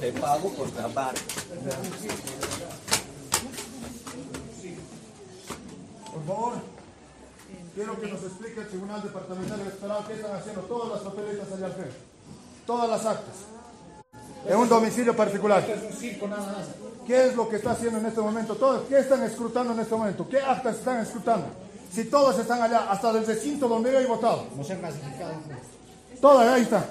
Te 0.00 0.12
pago 0.12 0.54
por 0.54 0.72
grabar. 0.72 1.14
Por 6.12 6.24
favor, 6.24 6.75
quiero 7.76 8.00
que 8.00 8.06
nos 8.06 8.22
explique 8.22 8.60
el 8.60 8.68
Tribunal 8.68 9.02
Departamental 9.02 9.60
Electoral 9.60 10.04
qué 10.08 10.14
están 10.14 10.34
haciendo 10.34 10.62
todas 10.62 10.92
las 10.92 11.02
papeletas 11.02 11.52
allá 11.52 11.66
al 11.66 11.72
frente. 11.72 11.96
Todas 12.66 12.88
las 12.88 13.04
actas. 13.04 13.34
En 14.48 14.56
un 14.56 14.68
domicilio 14.68 15.14
particular. 15.14 15.62
¿Qué 17.06 17.26
es 17.26 17.36
lo 17.36 17.48
que 17.48 17.56
está 17.56 17.72
haciendo 17.72 17.98
en 17.98 18.06
este 18.06 18.20
momento? 18.20 18.54
Todos, 18.54 18.88
¿Qué 18.88 18.98
están 18.98 19.22
escrutando 19.24 19.74
en 19.74 19.80
este 19.80 19.94
momento? 19.94 20.26
¿Qué 20.28 20.40
actas 20.40 20.76
están 20.76 21.00
escrutando? 21.02 21.48
Si 21.92 22.04
todos 22.04 22.38
están 22.38 22.62
allá, 22.62 22.90
hasta 22.90 23.12
del 23.12 23.26
recinto 23.26 23.68
donde 23.68 23.92
yo 23.92 24.00
he 24.00 24.06
votado. 24.06 24.46
No 24.56 24.64
se 24.64 24.72
han 24.72 24.78
clasificado. 24.80 25.34
Todas, 26.20 26.48
ahí 26.48 26.62
están. 26.62 26.86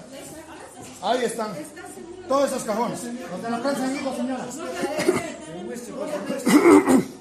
Ahí 1.01 1.25
están. 1.25 1.51
Todos 2.27 2.51
esos 2.51 2.63
cajones. 2.63 3.01
Donde 3.03 3.49
la 3.49 3.75
señora. 4.15 4.45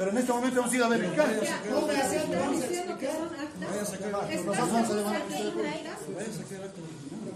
Pero 0.00 0.12
en 0.12 0.16
este 0.16 0.32
momento 0.32 0.60
hemos 0.60 0.72
ido 0.72 0.86
a 0.86 0.88
verificar. 0.88 1.28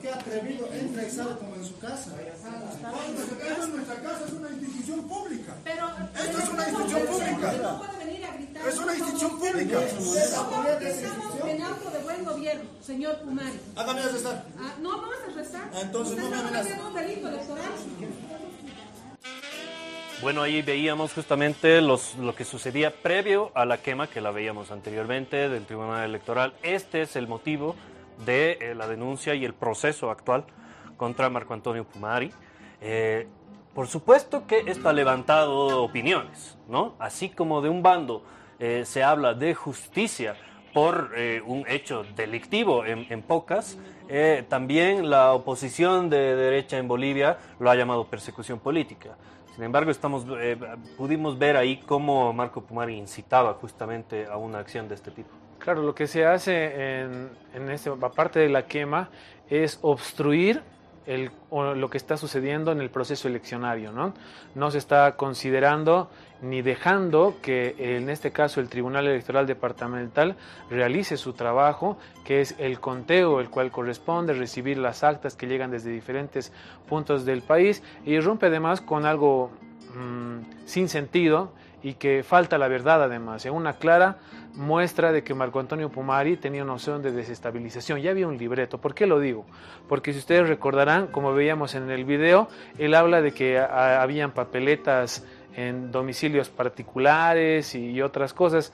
Qué 0.00 0.08
atrevido, 0.10 0.68
entra 0.72 1.02
y 1.06 1.10
sale 1.10 1.36
como 1.36 1.56
en 1.56 1.64
su 1.66 1.78
casa. 1.78 2.10
Esto 2.22 3.62
es 3.62 3.68
nuestra 3.68 3.96
casa, 3.96 4.24
es 4.26 4.32
una 4.32 4.48
institución 4.48 5.02
pública. 5.02 5.52
Pero 5.62 5.90
Esto 6.24 6.38
es 6.38 6.48
una 6.48 6.68
institución 6.68 7.06
pública. 7.06 7.52
no 7.52 7.78
puede 7.80 8.04
venir 8.06 8.24
a 8.24 8.32
gritar. 8.32 8.68
Es 8.68 8.78
una 8.78 8.94
institución 8.94 9.38
pública. 9.38 9.82
Estamos 9.82 11.34
en 11.46 11.62
auto 11.62 11.90
de 11.90 11.98
buen 11.98 12.24
gobierno, 12.24 12.70
señor 12.80 13.20
Pumari. 13.20 13.60
Hágame. 13.76 14.00
Ah, 14.00 14.74
no 14.80 14.88
vamos 14.88 15.16
a 15.28 15.36
rezar. 15.36 15.70
Ah, 15.70 15.80
entonces 15.82 16.16
no 16.16 16.30
me 16.30 16.36
está 16.36 16.48
cometiendo 16.48 16.88
un 16.88 16.94
delito 16.94 17.28
electoral. 17.28 17.72
Bueno, 20.22 20.42
ahí 20.42 20.62
veíamos 20.62 21.12
justamente 21.12 21.82
lo 21.82 21.98
que 22.36 22.44
sucedía 22.44 22.90
previo 22.90 23.50
a 23.54 23.64
la 23.64 23.78
quema 23.78 24.06
que 24.06 24.20
la 24.20 24.30
veíamos 24.30 24.70
anteriormente 24.70 25.48
del 25.48 25.66
Tribunal 25.66 26.04
Electoral. 26.04 26.54
Este 26.62 27.02
es 27.02 27.16
el 27.16 27.26
motivo 27.26 27.74
de 28.24 28.52
eh, 28.60 28.74
la 28.74 28.86
denuncia 28.86 29.34
y 29.34 29.44
el 29.44 29.54
proceso 29.54 30.10
actual 30.10 30.44
contra 30.96 31.28
Marco 31.28 31.52
Antonio 31.52 31.84
Pumari. 31.84 32.30
Eh, 32.80 33.26
por 33.74 33.88
supuesto 33.88 34.46
que 34.46 34.60
esto 34.66 34.88
ha 34.88 34.92
levantado 34.92 35.82
opiniones, 35.82 36.56
¿no? 36.68 36.94
Así 37.00 37.28
como 37.28 37.60
de 37.60 37.68
un 37.68 37.82
bando 37.82 38.22
eh, 38.60 38.84
se 38.86 39.02
habla 39.02 39.34
de 39.34 39.52
justicia 39.54 40.36
por 40.72 41.12
un 41.46 41.64
hecho 41.68 42.04
delictivo 42.16 42.84
en, 42.84 43.22
pocas, 43.22 43.78
también 44.48 45.08
la 45.08 45.32
oposición 45.32 46.10
de 46.10 46.34
derecha 46.34 46.78
en 46.78 46.88
Bolivia 46.88 47.38
lo 47.60 47.70
ha 47.70 47.76
llamado 47.76 48.08
persecución 48.08 48.58
política. 48.58 49.16
Sin 49.54 49.62
embargo, 49.62 49.90
estamos, 49.90 50.26
eh, 50.40 50.56
pudimos 50.96 51.38
ver 51.38 51.56
ahí 51.56 51.76
cómo 51.76 52.32
Marco 52.32 52.62
Pumari 52.62 52.96
incitaba 52.96 53.54
justamente 53.54 54.26
a 54.26 54.36
una 54.36 54.58
acción 54.58 54.88
de 54.88 54.96
este 54.96 55.12
tipo. 55.12 55.30
Claro, 55.60 55.82
lo 55.82 55.94
que 55.94 56.08
se 56.08 56.26
hace 56.26 57.02
en, 57.02 57.30
en 57.54 57.70
este, 57.70 57.88
aparte 57.88 58.40
de 58.40 58.48
la 58.48 58.66
quema 58.66 59.10
es 59.48 59.78
obstruir 59.82 60.62
el, 61.06 61.30
lo 61.50 61.90
que 61.90 61.98
está 61.98 62.16
sucediendo 62.16 62.72
en 62.72 62.80
el 62.80 62.90
proceso 62.90 63.28
eleccionario, 63.28 63.92
¿no? 63.92 64.14
No 64.54 64.70
se 64.70 64.78
está 64.78 65.16
considerando 65.16 66.10
ni 66.42 66.62
dejando 66.62 67.36
que 67.42 67.74
en 67.78 68.10
este 68.10 68.30
caso 68.30 68.60
el 68.60 68.68
Tribunal 68.68 69.06
Electoral 69.06 69.46
Departamental 69.46 70.36
realice 70.70 71.16
su 71.16 71.32
trabajo, 71.32 71.98
que 72.24 72.40
es 72.40 72.54
el 72.58 72.80
conteo, 72.80 73.40
el 73.40 73.50
cual 73.50 73.70
corresponde 73.70 74.34
recibir 74.34 74.78
las 74.78 75.04
actas 75.04 75.36
que 75.36 75.46
llegan 75.46 75.70
desde 75.70 75.90
diferentes 75.90 76.52
puntos 76.88 77.24
del 77.24 77.42
país 77.42 77.82
y 78.04 78.18
rompe 78.20 78.46
además 78.46 78.80
con 78.80 79.06
algo 79.06 79.50
mmm, 79.94 80.40
sin 80.66 80.88
sentido 80.88 81.52
y 81.84 81.94
que 81.94 82.22
falta 82.22 82.56
la 82.56 82.66
verdad 82.66 83.02
además, 83.02 83.44
es 83.44 83.52
una 83.52 83.74
clara 83.74 84.16
muestra 84.54 85.12
de 85.12 85.22
que 85.22 85.34
Marco 85.34 85.60
Antonio 85.60 85.90
Pumari 85.90 86.38
tenía 86.38 86.64
noción 86.64 87.02
de 87.02 87.12
desestabilización. 87.12 88.00
Ya 88.00 88.10
había 88.10 88.26
un 88.26 88.38
libreto. 88.38 88.78
¿Por 88.78 88.94
qué 88.94 89.06
lo 89.06 89.20
digo? 89.20 89.44
Porque 89.86 90.14
si 90.14 90.18
ustedes 90.18 90.48
recordarán, 90.48 91.08
como 91.08 91.34
veíamos 91.34 91.74
en 91.74 91.90
el 91.90 92.06
video, 92.06 92.48
él 92.78 92.94
habla 92.94 93.20
de 93.20 93.32
que 93.32 93.58
a, 93.58 94.00
habían 94.00 94.30
papeletas 94.30 95.26
en 95.56 95.92
domicilios 95.92 96.48
particulares 96.48 97.74
y, 97.74 97.90
y 97.90 98.00
otras 98.00 98.32
cosas 98.32 98.72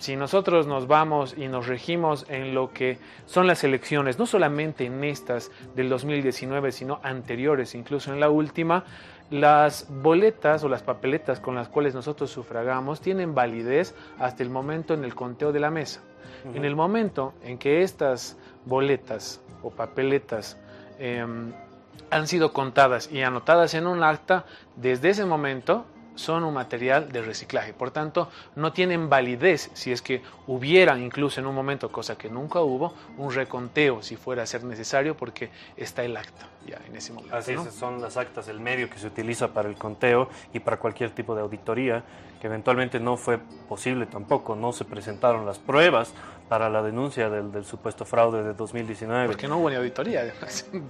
si 0.00 0.16
nosotros 0.16 0.66
nos 0.66 0.86
vamos 0.86 1.34
y 1.36 1.46
nos 1.48 1.66
regimos 1.66 2.24
en 2.30 2.54
lo 2.54 2.72
que 2.72 2.98
son 3.26 3.46
las 3.46 3.62
elecciones, 3.64 4.18
no 4.18 4.24
solamente 4.24 4.86
en 4.86 5.04
estas 5.04 5.52
del 5.76 5.90
2019, 5.90 6.72
sino 6.72 7.00
anteriores, 7.02 7.74
incluso 7.74 8.10
en 8.10 8.18
la 8.18 8.30
última, 8.30 8.84
las 9.30 9.86
boletas 9.88 10.64
o 10.64 10.68
las 10.68 10.82
papeletas 10.82 11.40
con 11.40 11.54
las 11.54 11.68
cuales 11.68 11.94
nosotros 11.94 12.30
sufragamos 12.30 13.00
tienen 13.00 13.34
validez 13.34 13.94
hasta 14.18 14.42
el 14.42 14.50
momento 14.50 14.94
en 14.94 15.04
el 15.04 15.14
conteo 15.14 15.52
de 15.52 15.60
la 15.60 15.70
mesa. 15.70 16.00
Uh 16.44 16.48
-huh. 16.48 16.56
En 16.56 16.64
el 16.64 16.74
momento 16.74 17.32
en 17.42 17.58
que 17.58 17.82
estas 17.82 18.36
boletas 18.66 19.40
o 19.62 19.70
papeletas 19.70 20.58
eh, 20.98 21.24
han 22.10 22.26
sido 22.26 22.52
contadas 22.52 23.10
y 23.10 23.22
anotadas 23.22 23.74
en 23.74 23.86
un 23.86 24.02
acta, 24.02 24.44
desde 24.76 25.10
ese 25.10 25.24
momento 25.24 25.84
son 26.20 26.44
un 26.44 26.54
material 26.54 27.10
de 27.10 27.22
reciclaje. 27.22 27.72
Por 27.72 27.90
tanto, 27.90 28.28
no 28.54 28.72
tienen 28.72 29.08
validez 29.08 29.70
si 29.72 29.90
es 29.90 30.02
que 30.02 30.22
hubiera 30.46 30.98
incluso 30.98 31.40
en 31.40 31.46
un 31.46 31.54
momento, 31.54 31.90
cosa 31.90 32.16
que 32.16 32.28
nunca 32.28 32.60
hubo, 32.60 32.94
un 33.16 33.32
reconteo 33.32 34.02
si 34.02 34.16
fuera 34.16 34.42
a 34.42 34.46
ser 34.46 34.62
necesario 34.64 35.16
porque 35.16 35.50
está 35.76 36.04
el 36.04 36.16
acta 36.16 36.46
ya 36.66 36.78
en 36.86 36.96
ese 36.96 37.12
momento. 37.12 37.34
Así 37.34 37.54
¿no? 37.54 37.62
es, 37.62 37.74
son 37.74 38.00
las 38.00 38.16
actas, 38.16 38.48
el 38.48 38.60
medio 38.60 38.88
que 38.90 38.98
se 38.98 39.06
utiliza 39.06 39.48
para 39.48 39.68
el 39.68 39.76
conteo 39.76 40.28
y 40.52 40.60
para 40.60 40.76
cualquier 40.76 41.10
tipo 41.10 41.34
de 41.34 41.40
auditoría, 41.40 42.04
que 42.40 42.46
eventualmente 42.46 42.98
no 42.98 43.16
fue 43.16 43.38
posible 43.68 44.06
tampoco, 44.06 44.56
no 44.56 44.72
se 44.72 44.84
presentaron 44.84 45.44
las 45.44 45.58
pruebas 45.58 46.12
para 46.48 46.68
la 46.70 46.82
denuncia 46.82 47.28
del, 47.28 47.52
del 47.52 47.64
supuesto 47.64 48.04
fraude 48.04 48.42
de 48.42 48.54
2019. 48.54 49.26
Porque 49.26 49.46
no 49.46 49.58
hubo 49.58 49.70
ni 49.70 49.76
auditoría 49.76 50.24
de 50.24 50.32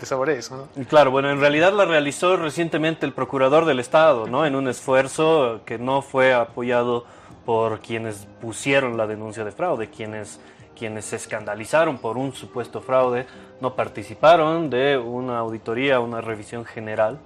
sobre 0.06 0.38
eso. 0.38 0.68
¿no? 0.76 0.84
Claro, 0.84 1.10
bueno, 1.10 1.30
en 1.30 1.40
realidad 1.40 1.72
la 1.72 1.84
realizó 1.84 2.36
recientemente 2.36 3.04
el 3.04 3.12
procurador 3.12 3.64
del 3.66 3.80
Estado, 3.80 4.26
¿no? 4.26 4.46
En 4.46 4.54
un 4.54 4.68
esfuerzo 4.68 5.60
que 5.66 5.78
no 5.78 6.02
fue 6.02 6.32
apoyado 6.32 7.04
por 7.44 7.80
quienes 7.80 8.26
pusieron 8.40 8.96
la 8.96 9.06
denuncia 9.06 9.44
de 9.44 9.52
fraude, 9.52 9.90
quienes 9.90 10.40
quienes 10.80 11.04
se 11.04 11.16
escandalizaron 11.16 11.98
por 11.98 12.16
un 12.16 12.32
supuesto 12.32 12.80
fraude 12.80 13.26
no 13.60 13.76
participaron 13.76 14.70
de 14.70 14.96
una 14.96 15.38
auditoría, 15.38 16.00
una 16.00 16.22
revisión 16.22 16.64
general 16.64 17.18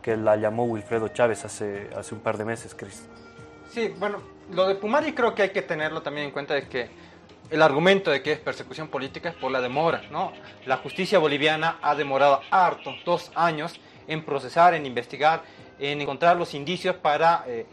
que 0.00 0.16
la 0.16 0.36
llamó 0.36 0.64
Wilfredo 0.64 1.08
Chávez 1.08 1.44
hace, 1.44 1.90
hace 1.94 2.14
un 2.14 2.22
par 2.22 2.38
de 2.38 2.46
meses, 2.46 2.74
Cris. 2.74 3.06
Sí, 3.76 3.92
bueno, 3.98 4.22
lo 4.52 4.66
de 4.66 4.74
Pumari 4.74 5.12
creo 5.12 5.34
que 5.34 5.42
hay 5.42 5.50
que 5.50 5.60
tenerlo 5.60 6.00
también 6.00 6.28
en 6.28 6.32
cuenta 6.32 6.54
de 6.54 6.66
que 6.66 6.88
el 7.50 7.60
argumento 7.60 8.10
de 8.10 8.22
que 8.22 8.32
es 8.32 8.38
persecución 8.38 8.88
política 8.88 9.28
es 9.28 9.34
por 9.34 9.52
la 9.52 9.60
demora, 9.60 10.00
¿no? 10.10 10.32
La 10.64 10.78
justicia 10.78 11.18
boliviana 11.18 11.78
ha 11.82 11.94
demorado 11.94 12.40
harto, 12.50 12.94
dos 13.04 13.30
años, 13.34 13.78
en 14.08 14.24
procesar, 14.24 14.72
en 14.72 14.86
investigar, 14.86 15.42
en 15.78 16.00
encontrar 16.00 16.38
los 16.38 16.54
indicios 16.54 16.96
para 16.96 17.44
eh, 17.46 17.66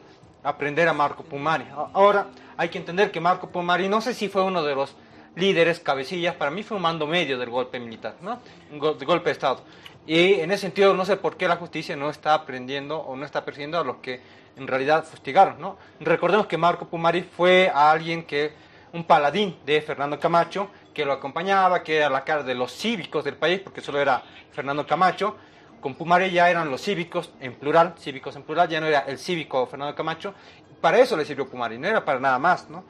aprender 0.44 0.90
a 0.90 0.94
Marco 0.94 1.24
Pumari. 1.24 1.68
Ahora, 1.94 2.28
hay 2.58 2.68
que 2.68 2.80
entender 2.80 3.10
que 3.10 3.22
Marco 3.22 3.48
Pumari, 3.48 3.88
no 3.88 4.02
sé 4.02 4.14
si 4.14 4.28
fue 4.28 4.44
uno 4.44 4.62
de 4.62 4.76
los 4.76 4.98
líderes, 5.38 5.80
cabecillas, 5.80 6.36
para 6.36 6.52
mí 6.52 6.64
fue 6.64 6.76
un 6.76 6.84
mando 6.84 7.08
medio 7.08 7.40
del 7.40 7.50
golpe 7.50 7.80
militar, 7.80 8.18
¿no? 8.20 8.42
Un 8.74 8.78
golpe 8.78 9.30
de 9.30 9.32
Estado. 9.32 9.64
Y 10.06 10.34
en 10.42 10.52
ese 10.52 10.64
sentido 10.64 10.94
no 10.94 11.06
sé 11.06 11.16
por 11.16 11.38
qué 11.38 11.48
la 11.48 11.56
justicia 11.56 11.96
no 11.96 12.10
está 12.10 12.34
aprendiendo 12.34 12.98
o 13.00 13.16
no 13.16 13.26
está 13.26 13.46
persiguiendo 13.46 13.80
a 13.80 13.86
los 13.86 13.96
que 14.00 14.43
en 14.56 14.68
realidad 14.68 15.04
fustigaron, 15.04 15.60
¿no? 15.60 15.78
Recordemos 16.00 16.48
que 16.48 16.58
Marco 16.58 16.88
Pumari 16.88 17.22
fue 17.22 17.72
alguien 17.74 18.24
que, 18.24 18.54
un 18.94 19.04
paladín 19.04 19.58
de 19.66 19.82
Fernando 19.82 20.20
Camacho, 20.20 20.70
que 20.94 21.04
lo 21.04 21.14
acompañaba, 21.14 21.84
que 21.84 21.98
era 21.98 22.10
la 22.10 22.24
cara 22.24 22.44
de 22.44 22.54
los 22.54 22.72
cívicos 22.72 23.24
del 23.24 23.36
país, 23.36 23.60
porque 23.60 23.82
solo 23.82 24.00
era 24.00 24.22
Fernando 24.52 24.86
Camacho. 24.86 25.36
Con 25.82 25.96
Pumari 25.96 26.32
ya 26.32 26.50
eran 26.50 26.70
los 26.70 26.82
cívicos 26.82 27.32
en 27.42 27.56
plural, 27.56 27.96
cívicos 27.98 28.36
en 28.36 28.44
plural, 28.44 28.70
ya 28.70 28.80
no 28.80 28.88
era 28.88 29.00
el 29.00 29.18
cívico 29.18 29.66
Fernando 29.66 29.96
Camacho. 29.96 30.34
Para 30.80 31.00
eso 31.00 31.18
le 31.18 31.26
sirvió 31.26 31.50
Pumari, 31.50 31.78
no 31.78 31.88
era 31.88 32.06
para 32.06 32.20
nada 32.20 32.38
más, 32.40 32.70
¿no? 32.70 32.84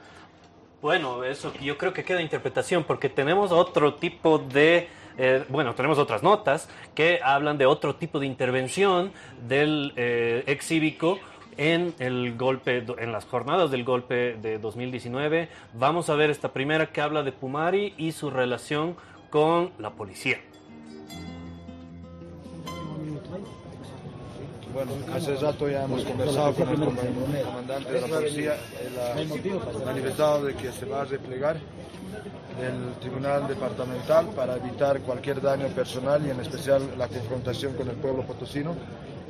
Bueno, 0.82 1.24
eso 1.24 1.54
yo 1.62 1.78
creo 1.78 1.94
que 1.94 2.04
queda 2.04 2.22
interpretación 2.22 2.84
porque 2.84 3.08
tenemos 3.08 3.54
otro 3.54 3.94
tipo 3.96 4.38
de, 4.38 4.90
eh, 5.18 5.46
bueno, 5.48 5.74
tenemos 5.76 5.98
otras 5.98 6.22
notas 6.22 6.68
que 6.94 7.22
hablan 7.24 7.58
de 7.58 7.66
otro 7.66 7.96
tipo 7.96 8.20
de 8.20 8.26
intervención 8.26 9.14
del 9.48 9.94
eh, 9.96 10.44
ex 10.46 10.66
cívico 10.66 11.20
en 11.58 11.94
el 12.00 12.38
golpe, 12.38 12.86
en 12.98 13.12
las 13.12 13.26
jornadas 13.26 13.72
del 13.72 13.84
golpe 13.84 14.36
de 14.42 14.60
2019. 14.60 15.50
Vamos 15.74 16.10
a 16.10 16.16
ver 16.16 16.30
esta 16.30 16.54
primera 16.54 16.92
que 16.92 17.02
habla 17.02 17.24
de 17.24 17.32
Pumari 17.32 17.94
y 17.98 18.12
su 18.12 18.30
relación 18.30 18.96
con 19.30 19.72
la 19.80 19.92
policía. 19.92 20.38
Bueno, 24.74 24.92
hace 25.14 25.36
rato 25.36 25.70
ya 25.70 25.84
hemos 25.84 26.04
conversado 26.04 26.54
con 26.56 26.70
el 26.70 27.44
comandante 27.44 27.92
de 27.92 28.02
la 28.02 28.08
policía. 28.08 28.56
Él 28.82 29.32
ha 29.32 29.86
manifestado 29.86 30.46
de 30.46 30.56
que 30.56 30.72
se 30.72 30.86
va 30.86 31.02
a 31.02 31.06
replegar 31.06 31.58
del 32.60 32.94
tribunal 33.00 33.48
departamental 33.48 34.28
para 34.36 34.58
evitar 34.58 35.00
cualquier 35.02 35.42
daño 35.42 35.68
personal 35.68 36.26
y 36.26 36.32
en 36.32 36.40
especial 36.40 36.82
la 36.98 37.08
confrontación 37.08 37.74
con 37.74 37.88
el 37.88 37.96
pueblo 37.96 38.24
potosino. 38.24 38.76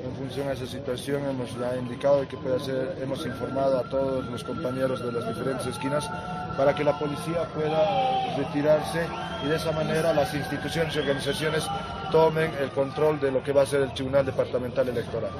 En 0.03 0.11
función 0.15 0.49
a 0.49 0.51
esa 0.51 0.65
situación 0.65 1.23
hemos 1.29 1.57
ya 1.57 1.77
indicado 1.77 2.27
que 2.27 2.35
puede 2.35 2.59
ser, 2.59 2.97
hemos 3.01 3.25
informado 3.25 3.79
a 3.79 3.83
todos 3.83 4.25
los 4.25 4.43
compañeros 4.43 5.01
de 5.03 5.11
las 5.13 5.27
diferentes 5.27 5.65
esquinas 5.67 6.09
para 6.57 6.75
que 6.75 6.83
la 6.83 6.99
policía 6.99 7.47
pueda 7.53 8.35
retirarse 8.35 9.07
y 9.45 9.47
de 9.47 9.55
esa 9.55 9.71
manera 9.71 10.13
las 10.13 10.33
instituciones 10.33 10.93
y 10.95 10.99
organizaciones 10.99 11.65
tomen 12.11 12.51
el 12.59 12.69
control 12.71 13.19
de 13.21 13.31
lo 13.31 13.41
que 13.41 13.53
va 13.53 13.61
a 13.61 13.65
ser 13.65 13.81
el 13.81 13.93
Tribunal 13.93 14.25
Departamental 14.25 14.89
Electoral. 14.89 15.31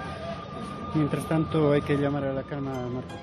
Mientras 0.93 1.28
tanto 1.28 1.73
hay 1.73 1.82
que 1.82 1.97
llamar 1.97 2.23
a 2.23 2.34
la 2.34 2.43
calma, 2.43 2.71
Marco. 2.71 3.15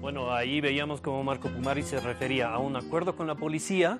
Bueno, 0.00 0.32
ahí 0.32 0.60
veíamos 0.60 1.00
como 1.00 1.24
Marco 1.24 1.48
Pumari 1.48 1.82
se 1.82 1.98
refería 1.98 2.52
a 2.52 2.58
un 2.58 2.76
acuerdo 2.76 3.16
con 3.16 3.26
la 3.26 3.34
policía 3.34 3.98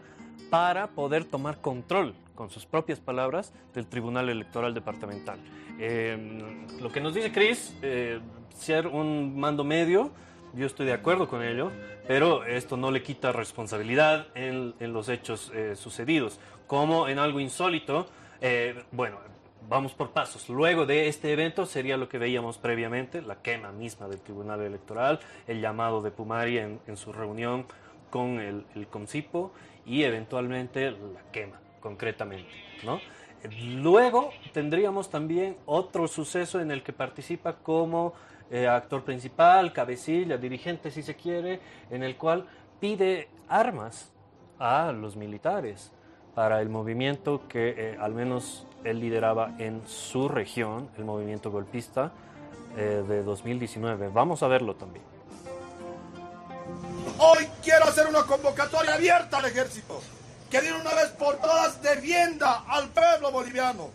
para 0.51 0.89
poder 0.89 1.25
tomar 1.25 1.61
control, 1.61 2.15
con 2.35 2.51
sus 2.51 2.67
propias 2.67 3.01
palabras, 3.01 3.53
del 3.75 3.87
Tribunal 3.87 4.29
Electoral 4.29 4.75
Departamental. 4.75 5.39
Eh, 5.79 6.57
lo 6.81 6.91
que 6.91 7.01
nos 7.01 7.15
dice 7.15 7.33
Cris, 7.33 7.77
eh, 7.83 8.21
ser 8.55 8.87
un 8.87 9.39
mando 9.39 9.65
medio, 9.65 10.11
yo 10.55 10.67
estoy 10.67 10.87
de 10.87 10.93
acuerdo 10.93 11.29
con 11.29 11.43
ello, 11.43 11.73
pero 12.07 12.45
esto 12.45 12.77
no 12.77 12.91
le 12.91 13.03
quita 13.03 13.33
responsabilidad 13.33 14.27
en, 14.35 14.75
en 14.81 14.93
los 14.93 15.09
hechos 15.09 15.51
eh, 15.55 15.77
sucedidos. 15.77 16.41
Como 16.67 17.09
en 17.09 17.19
algo 17.19 17.41
insólito, 17.41 18.07
eh, 18.41 18.85
bueno, 18.93 19.19
vamos 19.69 19.95
por 19.95 20.11
pasos. 20.11 20.49
Luego 20.49 20.85
de 20.85 21.09
este 21.09 21.33
evento 21.33 21.65
sería 21.65 21.97
lo 21.97 22.09
que 22.09 22.19
veíamos 22.19 22.59
previamente, 22.59 23.23
la 23.23 23.41
quema 23.41 23.73
misma 23.73 24.09
del 24.09 24.21
Tribunal 24.21 24.61
Electoral, 24.61 25.21
el 25.47 25.61
llamado 25.61 26.03
de 26.03 26.11
Pumari 26.11 26.59
en, 26.59 26.81
en 26.87 26.97
su 26.97 27.13
reunión 27.13 27.65
con 28.11 28.39
el, 28.39 28.67
el 28.75 28.89
CONCIPO 28.89 29.53
y 29.87 30.03
eventualmente 30.03 30.91
la 30.91 31.23
quema, 31.33 31.61
concretamente. 31.83 32.49
Luego 33.75 34.31
tendríamos 34.53 35.11
también 35.11 35.57
otro 35.67 36.07
suceso 36.09 36.61
en 36.61 36.71
el 36.71 36.83
que 36.83 36.93
participa 36.93 37.57
como 37.57 38.15
eh, 38.51 38.69
actor 38.69 39.03
principal, 39.03 39.73
cabecilla, 39.73 40.37
dirigente 40.37 40.91
si 40.91 41.03
se 41.03 41.17
quiere, 41.17 41.61
en 41.91 42.03
el 42.03 42.17
cual 42.17 42.47
pide 42.81 43.29
armas 43.49 44.13
a 44.59 44.93
los 44.93 45.17
militares 45.17 45.93
para 46.35 46.61
el 46.61 46.69
movimiento 46.69 47.47
que 47.49 47.75
eh, 47.77 47.97
al 48.01 48.15
menos 48.15 48.67
él 48.85 49.01
lideraba 49.01 49.55
en 49.59 49.87
su 49.87 50.29
región, 50.29 50.91
el 50.97 51.05
movimiento 51.05 51.51
golpista 51.51 52.13
eh, 52.77 53.05
de 53.07 53.23
2019. 53.23 54.09
Vamos 54.09 54.43
a 54.43 54.49
verlo 54.49 54.75
también. 54.77 55.05
Hoy 57.19 57.47
quiero 57.63 57.85
hacer 57.85 58.07
una 58.07 58.23
convocatoria 58.25 58.95
abierta 58.95 59.39
al 59.39 59.45
ejército, 59.45 60.01
que 60.53 60.61
de 60.61 60.71
una 60.71 60.93
vez 60.93 61.09
por 61.19 61.37
todas 61.37 61.81
defienda 61.81 62.65
al 62.69 62.87
pueblo 62.91 63.33
boliviano. 63.33 63.89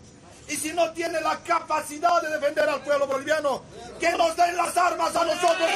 Y 0.50 0.54
si 0.54 0.74
no 0.74 0.90
tiene 0.92 1.22
la 1.22 1.38
capacidad 1.44 2.20
de 2.20 2.32
defender 2.32 2.68
al 2.68 2.82
pueblo 2.82 3.06
boliviano, 3.06 3.62
que 4.00 4.12
nos 4.18 4.36
den 4.36 4.58
las 4.58 4.76
armas 4.76 5.16
a 5.16 5.24
nosotros. 5.24 5.70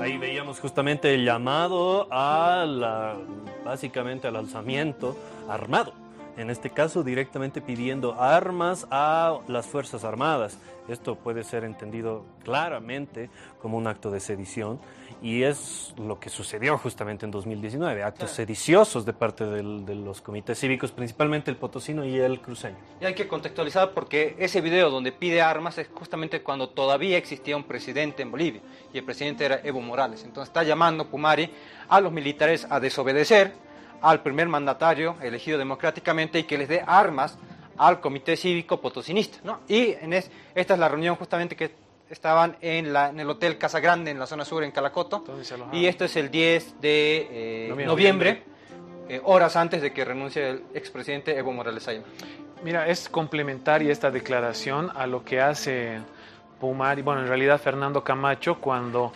Ahí 0.00 0.18
veíamos 0.18 0.60
justamente 0.60 1.12
el 1.12 1.24
llamado 1.24 2.06
a 2.12 2.64
la, 2.64 3.16
básicamente 3.64 4.28
al 4.28 4.36
alzamiento 4.36 5.16
armado. 5.48 5.99
En 6.36 6.48
este 6.48 6.70
caso, 6.70 7.02
directamente 7.02 7.60
pidiendo 7.60 8.14
armas 8.20 8.86
a 8.90 9.38
las 9.48 9.66
Fuerzas 9.66 10.04
Armadas. 10.04 10.58
Esto 10.88 11.14
puede 11.14 11.44
ser 11.44 11.62
entendido 11.64 12.24
claramente 12.42 13.30
como 13.60 13.76
un 13.76 13.86
acto 13.86 14.10
de 14.10 14.18
sedición 14.18 14.80
y 15.22 15.42
es 15.42 15.94
lo 15.98 16.18
que 16.18 16.30
sucedió 16.30 16.78
justamente 16.78 17.24
en 17.26 17.30
2019, 17.30 18.02
actos 18.02 18.30
sediciosos 18.30 19.04
de 19.04 19.12
parte 19.12 19.44
del- 19.44 19.84
de 19.84 19.94
los 19.94 20.20
comités 20.20 20.58
cívicos, 20.58 20.90
principalmente 20.90 21.50
el 21.50 21.56
potosino 21.58 22.04
y 22.04 22.18
el 22.18 22.40
cruceño. 22.40 22.76
Y 23.00 23.04
hay 23.04 23.14
que 23.14 23.28
contextualizar 23.28 23.90
porque 23.92 24.34
ese 24.38 24.60
video 24.60 24.90
donde 24.90 25.12
pide 25.12 25.42
armas 25.42 25.78
es 25.78 25.88
justamente 25.94 26.42
cuando 26.42 26.70
todavía 26.70 27.18
existía 27.18 27.56
un 27.56 27.64
presidente 27.64 28.22
en 28.22 28.30
Bolivia 28.30 28.62
y 28.92 28.98
el 28.98 29.04
presidente 29.04 29.44
era 29.44 29.60
Evo 29.62 29.80
Morales. 29.82 30.24
Entonces 30.24 30.48
está 30.48 30.62
llamando 30.64 31.08
Pumari 31.08 31.50
a 31.88 32.00
los 32.00 32.10
militares 32.10 32.66
a 32.70 32.80
desobedecer 32.80 33.52
al 34.02 34.22
primer 34.22 34.48
mandatario 34.48 35.16
elegido 35.22 35.58
democráticamente 35.58 36.38
y 36.38 36.44
que 36.44 36.58
les 36.58 36.68
dé 36.68 36.82
armas 36.86 37.38
al 37.78 38.00
comité 38.00 38.36
cívico 38.36 38.80
potosinista. 38.80 39.38
¿no? 39.44 39.60
Y 39.68 39.92
en 40.00 40.12
es- 40.12 40.30
esta 40.54 40.74
es 40.74 40.80
la 40.80 40.88
reunión 40.88 41.16
justamente 41.16 41.56
que 41.56 41.70
estaban 42.10 42.56
en, 42.60 42.92
la, 42.92 43.10
en 43.10 43.20
el 43.20 43.30
Hotel 43.30 43.56
Casa 43.56 43.78
Grande 43.80 44.10
en 44.10 44.18
la 44.18 44.26
zona 44.26 44.44
sur 44.44 44.64
en 44.64 44.70
Calacoto. 44.72 45.24
Y 45.72 45.86
esto 45.86 46.04
es 46.04 46.16
el 46.16 46.30
10 46.30 46.80
de 46.80 47.28
eh, 47.30 47.68
Noviembre. 47.68 47.86
noviembre, 47.86 48.42
eh, 49.08 49.20
horas 49.24 49.56
antes 49.56 49.80
de 49.80 49.92
que 49.92 50.04
renuncie 50.04 50.50
el 50.50 50.62
expresidente 50.74 51.36
Evo 51.38 51.52
Morales 51.52 51.86
Ayma. 51.88 52.04
Mira, 52.62 52.88
es 52.88 53.08
complementaria 53.08 53.90
esta 53.92 54.10
declaración 54.10 54.90
a 54.94 55.06
lo 55.06 55.24
que 55.24 55.40
hace 55.40 56.00
Pumari, 56.60 57.00
bueno, 57.00 57.22
en 57.22 57.28
realidad 57.28 57.58
Fernando 57.60 58.04
Camacho 58.04 58.60
cuando 58.60 59.12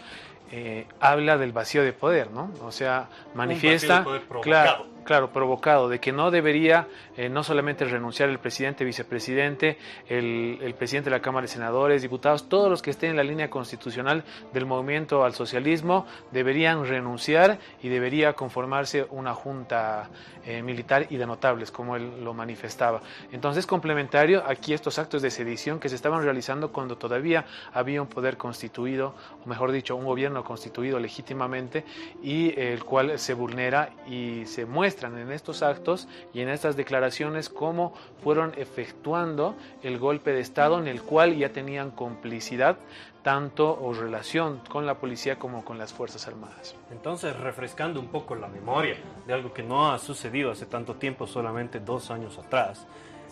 eh, 0.57 0.87
habla 1.01 1.37
del 1.37 1.53
vacío 1.53 1.83
de 1.83 1.93
poder, 1.93 2.31
¿no? 2.31 2.49
O 2.63 2.71
sea, 2.71 3.09
manifiesta, 3.35 4.07
claro. 4.41 4.87
Claro, 5.05 5.31
provocado, 5.31 5.89
de 5.89 6.01
que 6.01 6.13
no 6.13 6.31
debería 6.31 6.89
eh, 7.17 7.29
no 7.29 7.45
solamente 7.45 7.85
renunciar 7.85 8.29
el 8.29 8.39
presidente, 8.39 8.85
vicepresidente, 8.85 9.79
el, 10.09 10.75
presidente 10.79 11.11
de 11.11 11.17
la 11.17 11.23
Cámara 11.23 11.43
de 11.43 11.49
Senadores, 11.49 12.03
diputados, 12.03 12.49
todos 12.49 12.71
los 12.71 12.83
que 12.83 12.91
estén 12.91 13.11
en 13.11 13.17
la 13.17 13.23
línea 13.23 13.51
constitucional 13.51 14.25
del 14.53 14.67
movimiento 14.67 15.25
al 15.25 15.35
socialismo 15.35 16.07
deberían 16.33 16.87
renunciar 16.87 17.59
y 17.83 17.89
debería 17.89 18.33
conformarse 18.33 19.07
una 19.11 19.35
junta 19.35 20.11
eh, 20.45 20.63
militar 20.63 21.07
y 21.11 21.17
de 21.17 21.27
notables, 21.27 21.71
como 21.71 21.97
él 21.97 22.25
lo 22.25 22.35
manifestaba. 22.35 23.03
Entonces, 23.31 23.67
complementario 23.67 24.43
aquí 24.47 24.73
estos 24.73 24.99
actos 24.99 25.23
de 25.23 25.31
sedición 25.31 25.79
que 25.79 25.89
se 25.89 25.95
estaban 25.95 26.23
realizando 26.23 26.73
cuando 26.73 26.97
todavía 26.97 27.45
había 27.73 28.03
un 28.03 28.09
poder 28.09 28.37
constituido, 28.37 29.15
o 29.45 29.49
mejor 29.49 29.71
dicho, 29.71 29.95
un 29.97 30.05
gobierno 30.05 30.43
constituido 30.45 30.99
legítimamente 30.99 31.85
y 32.23 32.59
el 32.59 32.85
cual 32.85 33.19
se 33.19 33.35
vulnera 33.35 33.91
y 34.09 34.47
se 34.47 34.65
muestran 34.95 35.19
en 35.19 35.33
estos 35.33 35.65
actos 35.65 36.07
y 36.33 36.41
en 36.41 36.49
estas 36.49 36.77
declaraciones 36.77 37.49
cómo 37.49 37.95
fueron 38.23 38.53
efectuando 38.57 39.57
el 39.83 39.99
golpe 39.99 40.33
de 40.33 40.41
Estado 40.41 40.79
en 40.79 40.87
el 40.87 41.03
cual 41.03 41.37
ya 41.37 41.49
tenían 41.49 41.91
complicidad 41.91 42.77
tanto 43.25 43.77
o 43.83 43.93
relación 43.93 44.61
con 44.69 44.87
la 44.87 44.99
policía 44.99 45.37
como 45.37 45.65
con 45.65 45.79
las 45.79 45.93
Fuerzas 45.93 46.29
Armadas. 46.29 46.77
Entonces, 46.93 47.37
refrescando 47.37 47.99
un 47.99 48.07
poco 48.07 48.37
la 48.37 48.47
memoria 48.47 48.97
de 49.27 49.33
algo 49.33 49.53
que 49.53 49.65
no 49.65 49.91
ha 49.91 49.99
sucedido 49.99 50.53
hace 50.53 50.67
tanto 50.67 50.95
tiempo, 50.95 51.27
solamente 51.27 51.81
dos 51.81 52.13
años 52.13 52.39
atrás, 52.39 52.87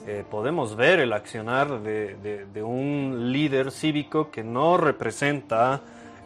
eh, 0.04 0.24
podemos 0.28 0.74
ver 0.74 0.98
el 0.98 1.12
accionar 1.12 1.80
de, 1.80 2.62
un 2.64 3.30
líder 3.30 3.70
cívico 3.70 4.32
que 4.32 4.42
no 4.42 4.78
representa 4.78 5.80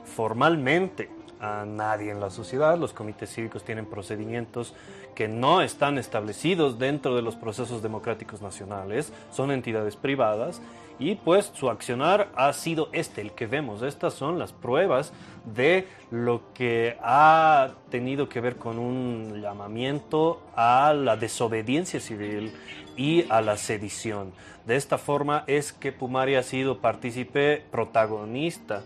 formalmente 0.05 1.11
a 1.41 1.65
nadie 1.65 2.11
en 2.11 2.21
la 2.21 2.31
sociedad. 2.31 2.79
Los 2.79 2.93
comités 2.93 3.33
cívicos 3.33 3.65
tienen 3.65 3.87
procedimientos 3.87 4.75
que 5.15 5.29
no 5.29 5.63
están 5.63 5.99
establecidos 5.99 6.79
dentro 6.79 7.17
de 7.17 7.23
los 7.23 7.37
procesos 7.37 7.83
democráticos 7.83 8.43
nacionales, 8.43 9.13
son 9.31 9.51
entidades 9.51 9.97
privadas 9.97 10.61
y 10.99 11.17
pues 11.17 11.53
su 11.55 11.69
accionar 11.69 12.31
ha 12.37 12.53
sido 12.53 12.89
este, 12.93 13.21
el 13.21 13.33
que 13.33 13.47
vemos. 13.47 13.83
Estas 13.83 14.15
son 14.15 14.39
las 14.39 14.53
pruebas 14.53 15.13
de 15.45 15.89
lo 16.11 16.53
que 16.55 16.97
ha 17.03 17.73
tenido 17.91 18.29
que 18.29 18.41
ver 18.41 18.57
con 18.57 18.79
un 18.79 19.41
llamamiento 19.41 20.43
a 20.55 20.93
la 20.95 21.17
desobediencia 21.17 22.01
civil 22.01 22.53
y 22.97 23.25
a 23.31 23.41
la 23.41 23.57
sedición. 23.57 24.33
De 24.67 24.77
esta 24.77 24.99
forma 24.99 25.45
es 25.47 25.73
que 25.73 25.93
Pumari 25.93 26.35
ha 26.35 26.43
sido 26.43 26.79
partícipe 26.79 27.63
protagonista 27.71 28.83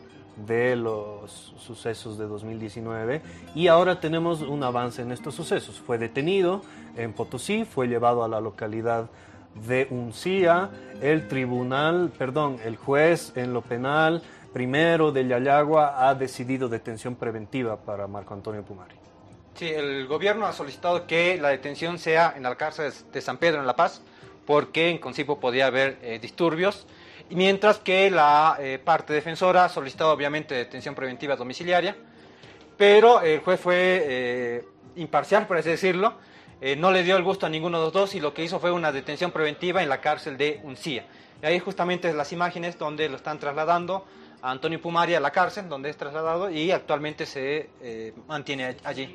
de 0.47 0.77
los 0.77 1.55
sucesos 1.59 2.19
de 2.19 2.27
2019 2.27 3.23
y 3.55 3.69
ahora 3.69 4.01
tenemos 4.01 4.43
un 4.43 4.63
avance 4.63 5.03
en 5.03 5.13
estos 5.13 5.35
sucesos. 5.35 5.81
Fue 5.81 5.99
detenido 5.99 6.63
en 6.97 7.13
Potosí, 7.13 7.65
fue 7.65 7.89
llevado 7.89 8.25
a 8.25 8.29
la 8.29 8.41
localidad 8.41 9.09
de 9.67 9.89
Uncía, 9.91 10.71
el 11.03 11.29
tribunal, 11.29 12.13
perdón, 12.17 12.59
el 12.65 12.77
juez 12.77 13.33
en 13.37 13.53
lo 13.53 13.63
penal 13.63 14.23
primero 14.53 15.13
de 15.13 15.27
Yayagua 15.27 16.09
ha 16.09 16.15
decidido 16.15 16.69
detención 16.69 17.15
preventiva 17.15 17.77
para 17.77 18.07
Marco 18.07 18.35
Antonio 18.35 18.63
Pumari. 18.63 18.95
Sí, 19.55 19.69
el 19.69 20.07
gobierno 20.07 20.47
ha 20.47 20.53
solicitado 20.53 21.07
que 21.07 21.39
la 21.41 21.49
detención 21.51 21.99
sea 21.99 22.35
en 22.37 22.43
la 22.43 22.55
cárcel 22.57 22.93
de 23.13 23.21
San 23.21 23.39
Pedro 23.39 23.61
en 23.61 23.67
La 23.67 23.77
Paz, 23.77 24.03
porque 24.47 24.89
en 24.89 24.99
Concipo 24.99 25.39
podía 25.39 25.67
haber 25.67 25.99
eh, 26.03 26.19
disturbios, 26.21 26.87
mientras 27.37 27.79
que 27.79 28.11
la 28.11 28.57
eh, 28.61 28.79
parte 28.83 29.13
defensora 29.13 29.65
ha 29.65 29.69
solicitado 29.69 30.13
obviamente 30.13 30.55
detención 30.55 30.95
preventiva 30.95 31.37
domiciliaria, 31.37 31.97
pero 32.77 33.21
el 33.21 33.41
juez 33.41 33.61
fue 33.61 34.05
eh, 34.05 34.65
imparcial, 34.97 35.47
por 35.47 35.59
así 35.59 35.71
decirlo, 35.71 36.15
eh, 36.61 36.77
no 36.77 36.91
le 36.91 37.03
dio 37.03 37.17
el 37.17 37.23
gusto 37.23 37.47
a 37.47 37.49
ninguno 37.49 37.79
de 37.79 37.85
los 37.85 37.93
dos 37.93 38.15
y 38.15 38.21
lo 38.21 38.35
que 38.35 38.45
hizo 38.45 38.59
fue 38.61 38.71
una 38.71 38.93
detención 38.93 39.31
preventiva 39.31 39.83
en 39.83 39.89
la 39.89 40.01
cárcel 40.01 40.37
de 40.37 40.61
Uncía. 40.65 41.07
Y 41.43 41.47
ahí 41.47 41.59
justamente 41.59 42.13
las 42.13 42.33
imágenes 42.33 42.79
donde 42.79 43.09
lo 43.09 43.17
están 43.17 43.39
trasladando 43.39 44.05
a 44.43 44.51
Antonio 44.51 44.81
Pumari 44.81 45.15
a 45.15 45.21
la 45.21 45.31
cárcel, 45.31 45.69
donde 45.69 45.91
es 45.91 45.97
trasladado 45.97 46.51
y 46.51 46.71
actualmente 46.71 47.27
se 47.27 47.71
mantiene 48.27 48.77
allí. 48.85 49.15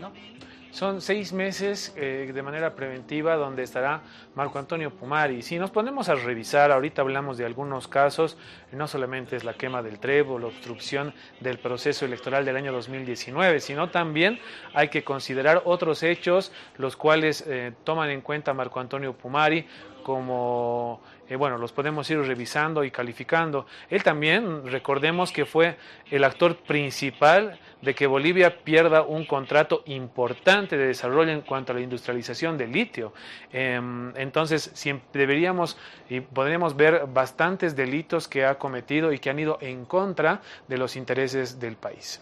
Son 0.76 1.00
seis 1.00 1.32
meses 1.32 1.94
eh, 1.96 2.30
de 2.36 2.44
manera 2.44 2.76
preventiva 2.76 3.38
donde 3.38 3.64
estará 3.64 4.02
Marco 4.36 4.60
Antonio 4.60 4.92
Pumari. 4.92 5.42
Si 5.42 5.58
nos 5.58 5.72
ponemos 5.72 6.10
a 6.10 6.16
revisar, 6.16 6.70
ahorita 6.70 7.02
hablamos 7.02 7.38
de 7.38 7.46
algunos 7.46 7.88
casos, 7.88 8.38
no 8.74 8.86
solamente 8.86 9.38
es 9.38 9.46
la 9.46 9.54
quema 9.54 9.82
del 9.82 10.00
trevo, 10.00 10.38
la 10.38 10.48
obstrucción 10.48 11.14
del 11.40 11.60
proceso 11.60 12.04
electoral 12.04 12.44
del 12.44 12.58
año 12.58 12.74
2019, 12.74 13.62
sino 13.62 13.90
también 13.90 14.38
hay 14.74 14.90
que 14.90 15.06
considerar 15.06 15.62
otros 15.64 16.04
hechos, 16.04 16.52
los 16.78 16.98
cuales 16.98 17.46
eh, 17.48 17.72
toman 17.86 18.10
en 18.10 18.20
cuenta 18.20 18.54
Marco 18.54 18.82
Antonio 18.82 19.14
Pumari 19.14 19.66
como, 20.06 21.02
eh, 21.28 21.36
bueno, 21.36 21.58
los 21.58 21.72
podemos 21.72 22.08
ir 22.12 22.20
revisando 22.20 22.84
y 22.84 22.92
calificando. 22.92 23.66
Él 23.90 24.04
también, 24.04 24.68
recordemos 24.68 25.32
que 25.32 25.48
fue 25.48 25.78
el 26.12 26.24
actor 26.24 26.58
principal 26.58 27.58
de 27.82 27.96
que 27.96 28.06
Bolivia 28.06 28.64
pierda 28.64 29.02
un 29.02 29.26
contrato 29.26 29.82
importante 29.88 30.78
de 30.78 30.86
desarrollo 30.86 31.32
en 31.32 31.42
cuanto 31.42 31.72
a 31.72 31.76
la 31.76 31.82
industrialización 31.82 32.56
del 32.56 32.72
litio. 32.72 33.14
Eh, 33.52 33.82
entonces, 34.16 34.70
siempre 34.76 35.22
deberíamos 35.22 35.76
y 36.08 36.20
podríamos 36.20 36.76
ver 36.76 37.08
bastantes 37.12 37.76
delitos 37.76 38.28
que 38.28 38.46
ha 38.46 38.60
cometido 38.60 39.12
y 39.12 39.18
que 39.18 39.32
han 39.32 39.40
ido 39.40 39.58
en 39.60 39.86
contra 39.86 40.42
de 40.68 40.78
los 40.78 40.96
intereses 40.96 41.60
del 41.60 41.78
país. 41.78 42.22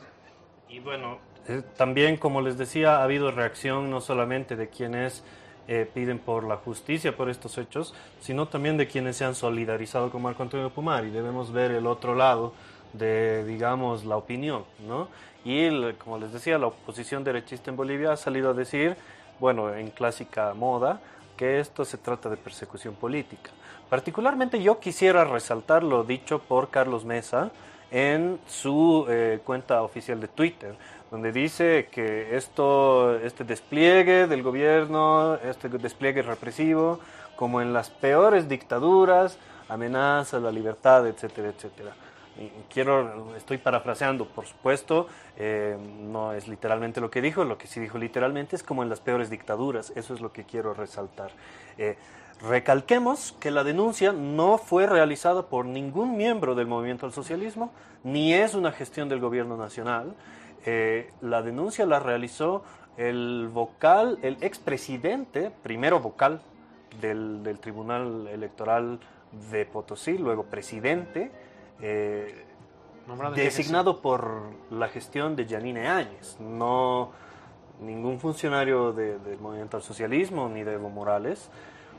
Y 0.69 0.79
bueno, 0.79 1.19
eh, 1.49 1.63
también, 1.75 2.15
como 2.15 2.39
les 2.39 2.57
decía, 2.57 2.99
ha 2.99 3.03
habido 3.03 3.29
reacción 3.29 3.89
no 3.89 3.99
solamente 3.99 4.55
de 4.55 4.69
quienes 4.69 5.25
eh, 5.67 5.89
piden 5.93 6.19
por 6.19 6.43
la 6.43 6.57
justicia 6.57 7.15
por 7.15 7.29
estos 7.29 7.57
hechos, 7.57 7.93
sino 8.21 8.47
también 8.47 8.77
de 8.77 8.87
quienes 8.87 9.17
se 9.17 9.25
han 9.25 9.35
solidarizado 9.35 10.09
con 10.11 10.21
Marco 10.21 10.43
Antonio 10.43 10.69
Pumari. 10.69 11.09
Debemos 11.09 11.51
ver 11.51 11.71
el 11.71 11.87
otro 11.87 12.15
lado 12.15 12.53
de, 12.93 13.43
digamos, 13.45 14.05
la 14.05 14.17
opinión, 14.17 14.65
¿no? 14.87 15.07
Y, 15.45 15.61
el- 15.61 15.95
como 15.97 16.17
les 16.17 16.31
decía, 16.31 16.57
la 16.57 16.67
oposición 16.67 17.23
derechista 17.23 17.69
en 17.71 17.77
Bolivia 17.77 18.11
ha 18.13 18.17
salido 18.17 18.51
a 18.51 18.53
decir, 18.53 18.95
bueno, 19.39 19.73
en 19.73 19.89
clásica 19.89 20.53
moda, 20.53 21.01
que 21.37 21.59
esto 21.59 21.83
se 21.85 21.97
trata 21.97 22.29
de 22.29 22.37
persecución 22.37 22.93
política. 22.95 23.49
Particularmente 23.89 24.61
yo 24.61 24.79
quisiera 24.79 25.23
resaltar 25.25 25.83
lo 25.83 26.03
dicho 26.03 26.39
por 26.39 26.69
Carlos 26.69 27.03
Mesa 27.05 27.51
en 27.91 28.39
su 28.47 29.05
eh, 29.09 29.39
cuenta 29.43 29.81
oficial 29.83 30.19
de 30.19 30.27
Twitter, 30.27 30.75
donde 31.13 31.31
dice 31.31 31.89
que 31.91 32.35
esto, 32.35 33.19
este 33.19 33.43
despliegue 33.43 34.25
del 34.25 34.41
gobierno, 34.41 35.35
este 35.35 35.69
despliegue 35.69 36.23
represivo, 36.23 36.99
como 37.35 37.61
en 37.61 37.71
las 37.71 37.91
peores 37.91 38.49
dictaduras, 38.49 39.37
amenaza 39.69 40.39
la 40.39 40.51
libertad, 40.51 41.07
etcétera, 41.07 41.49
etcétera. 41.49 41.93
Quiero, 42.67 43.35
estoy 43.37 43.59
parafraseando, 43.59 44.25
por 44.25 44.47
supuesto, 44.47 45.05
eh, 45.37 45.77
no 46.01 46.33
es 46.33 46.47
literalmente 46.47 46.99
lo 46.99 47.11
que 47.11 47.21
dijo, 47.21 47.43
lo 47.43 47.59
que 47.59 47.67
sí 47.67 47.79
dijo 47.79 47.99
literalmente 47.99 48.55
es 48.55 48.63
como 48.63 48.81
en 48.81 48.89
las 48.89 48.99
peores 48.99 49.29
dictaduras, 49.29 49.93
eso 49.95 50.15
es 50.15 50.19
lo 50.19 50.33
que 50.33 50.45
quiero 50.45 50.73
resaltar. 50.73 51.29
Eh, 51.77 51.95
recalquemos 52.41 53.35
que 53.39 53.51
la 53.51 53.63
denuncia 53.63 54.13
no 54.13 54.57
fue 54.57 54.87
realizada 54.87 55.43
por 55.43 55.67
ningún 55.67 56.17
miembro 56.17 56.55
del 56.55 56.65
movimiento 56.65 57.05
al 57.05 57.13
socialismo, 57.13 57.71
ni 58.03 58.33
es 58.33 58.55
una 58.55 58.71
gestión 58.71 59.09
del 59.09 59.19
gobierno 59.19 59.57
nacional. 59.57 60.15
Eh, 60.65 61.11
la 61.21 61.41
denuncia 61.41 61.85
la 61.85 61.99
realizó 61.99 62.63
el 62.97 63.49
vocal, 63.51 64.19
el 64.21 64.37
expresidente, 64.41 65.51
primero 65.63 65.99
vocal 65.99 66.41
del, 67.01 67.43
del 67.43 67.59
Tribunal 67.59 68.27
Electoral 68.27 68.99
de 69.51 69.65
Potosí, 69.65 70.17
luego 70.17 70.43
presidente, 70.43 71.31
eh, 71.81 72.45
designado 73.43 74.01
por 74.01 74.41
la 74.69 74.87
gestión 74.87 75.35
de 75.35 75.45
Janine 75.47 75.87
Áñez, 75.87 76.37
no 76.39 77.11
ningún 77.81 78.19
funcionario 78.19 78.93
de- 78.93 79.17
del 79.19 79.39
movimiento 79.39 79.75
al 79.77 79.83
socialismo 79.83 80.47
ni 80.47 80.63
de 80.63 80.73
Evo 80.73 80.89
Morales, 80.89 81.49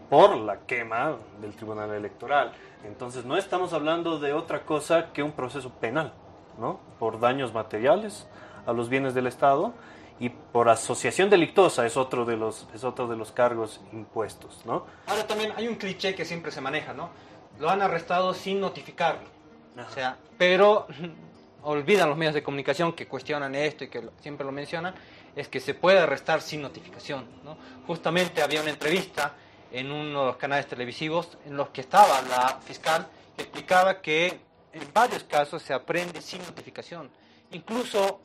por 0.08 0.36
la 0.36 0.58
quema 0.60 1.16
del 1.40 1.54
Tribunal 1.56 1.90
Electoral. 1.90 2.52
Entonces 2.86 3.24
no 3.24 3.36
estamos 3.36 3.72
hablando 3.72 4.18
de 4.18 4.32
otra 4.32 4.62
cosa 4.64 5.12
que 5.12 5.22
un 5.22 5.32
proceso 5.32 5.70
penal, 5.70 6.12
¿no? 6.58 6.78
Por 6.98 7.18
daños 7.18 7.52
materiales 7.52 8.28
a 8.66 8.72
los 8.72 8.88
bienes 8.88 9.14
del 9.14 9.26
Estado 9.26 9.74
y 10.20 10.28
por 10.28 10.68
asociación 10.68 11.28
delictosa 11.28 11.84
es 11.86 11.96
otro 11.96 12.24
de 12.24 12.36
los 12.36 12.68
es 12.74 12.84
otro 12.84 13.08
de 13.08 13.16
los 13.16 13.32
cargos 13.32 13.80
impuestos, 13.92 14.60
¿no? 14.64 14.86
Ahora 15.06 15.26
también 15.26 15.52
hay 15.56 15.66
un 15.66 15.74
cliché 15.74 16.14
que 16.14 16.24
siempre 16.24 16.52
se 16.52 16.60
maneja, 16.60 16.92
¿no? 16.92 17.10
Lo 17.58 17.70
han 17.70 17.82
arrestado 17.82 18.34
sin 18.34 18.60
notificarlo. 18.60 19.28
O 19.76 19.90
sea, 19.90 20.16
pero 20.38 20.86
olvidan 21.62 22.08
los 22.08 22.18
medios 22.18 22.34
de 22.34 22.42
comunicación 22.42 22.92
que 22.92 23.08
cuestionan 23.08 23.54
esto 23.54 23.84
y 23.84 23.88
que 23.88 24.08
siempre 24.20 24.46
lo 24.46 24.52
mencionan, 24.52 24.94
es 25.34 25.48
que 25.48 25.58
se 25.58 25.74
puede 25.74 25.98
arrestar 25.98 26.40
sin 26.40 26.62
notificación, 26.62 27.26
¿no? 27.42 27.56
Justamente 27.86 28.42
había 28.42 28.60
una 28.60 28.70
entrevista 28.70 29.34
en 29.72 29.90
uno 29.90 30.20
de 30.20 30.26
los 30.26 30.36
canales 30.36 30.68
televisivos 30.68 31.36
en 31.44 31.56
los 31.56 31.70
que 31.70 31.80
estaba 31.80 32.22
la 32.22 32.60
fiscal 32.64 33.08
que 33.36 33.42
explicaba 33.42 34.00
que 34.00 34.38
en 34.72 34.92
varios 34.92 35.24
casos 35.24 35.62
se 35.62 35.74
aprende 35.74 36.20
sin 36.20 36.40
notificación. 36.42 37.10
Incluso 37.50 38.20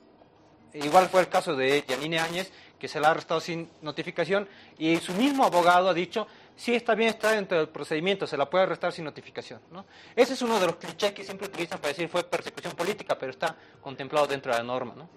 Igual 0.74 1.10
fue 1.10 1.22
el 1.22 1.30
caso 1.30 1.56
de 1.56 1.84
Yanine 1.88 2.20
Áñez, 2.20 2.52
que 2.80 2.88
se 2.88 3.00
la 3.00 3.10
ha 3.10 3.12
arrestado 3.12 3.40
sin 3.40 3.70
notificación, 3.82 4.48
y 4.78 4.98
su 4.98 5.14
mismo 5.14 5.44
abogado 5.44 5.90
ha 5.90 5.94
dicho, 5.94 6.28
sí, 6.56 6.74
está 6.76 6.96
bien, 6.96 7.10
está 7.10 7.32
dentro 7.32 7.58
del 7.58 7.70
procedimiento, 7.70 8.26
se 8.26 8.38
la 8.38 8.50
puede 8.50 8.64
arrestar 8.66 8.92
sin 8.94 9.06
notificación. 9.06 9.60
¿no? 9.72 9.86
Ese 10.16 10.34
es 10.34 10.42
uno 10.42 10.60
de 10.60 10.68
los 10.68 10.76
clichés 10.78 11.12
que 11.12 11.24
siempre 11.24 11.48
utilizan 11.48 11.80
para 11.80 11.90
decir 11.90 12.08
fue 12.08 12.24
persecución 12.24 12.74
política, 12.74 13.18
pero 13.18 13.32
está 13.32 13.56
contemplado 13.82 14.28
dentro 14.28 14.52
de 14.52 14.60
la 14.60 14.64
norma. 14.64 14.94
¿no? 14.96 15.10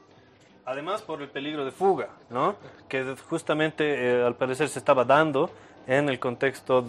Además 0.65 1.03
por 1.03 1.21
el 1.21 1.29
peligro 1.29 1.65
de 1.65 1.73
fuga, 1.73 2.11
¿no? 2.31 2.57
Que 2.89 3.17
justamente 3.29 3.85
eh, 3.85 4.23
al 4.23 4.37
parecer 4.37 4.69
se 4.69 4.79
estaba 4.79 5.05
dando 5.05 5.51
en 5.89 6.09
el 6.09 6.21
contexto 6.21 6.83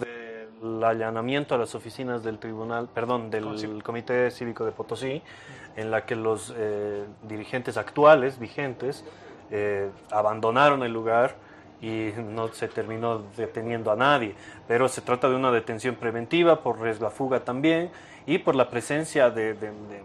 del 0.64 0.82
allanamiento 0.82 1.54
a 1.54 1.58
las 1.58 1.74
oficinas 1.74 2.22
del 2.24 2.38
tribunal, 2.38 2.88
perdón, 2.92 3.30
del 3.30 3.82
Comité 3.82 4.30
Cívico 4.30 4.64
de 4.64 4.72
Potosí, 4.72 5.22
en 5.76 5.90
la 5.90 6.06
que 6.06 6.16
los 6.16 6.52
eh, 6.56 7.04
dirigentes 7.22 7.76
actuales, 7.76 8.38
vigentes, 8.38 9.04
eh, 9.50 9.90
abandonaron 10.10 10.82
el 10.82 10.92
lugar 10.92 11.34
y 11.82 12.12
no 12.16 12.48
se 12.48 12.68
terminó 12.68 13.22
deteniendo 13.36 13.90
a 13.92 13.96
nadie. 13.96 14.34
Pero 14.66 14.88
se 14.88 15.02
trata 15.02 15.28
de 15.28 15.36
una 15.36 15.50
detención 15.52 15.96
preventiva 15.96 16.60
por 16.62 16.80
riesgo 16.80 17.06
a 17.06 17.10
fuga 17.10 17.40
también 17.40 17.90
y 18.26 18.38
por 18.38 18.54
la 18.54 18.70
presencia 18.70 19.28
de, 19.30 19.52
de- 19.54 19.70
de 19.70 20.02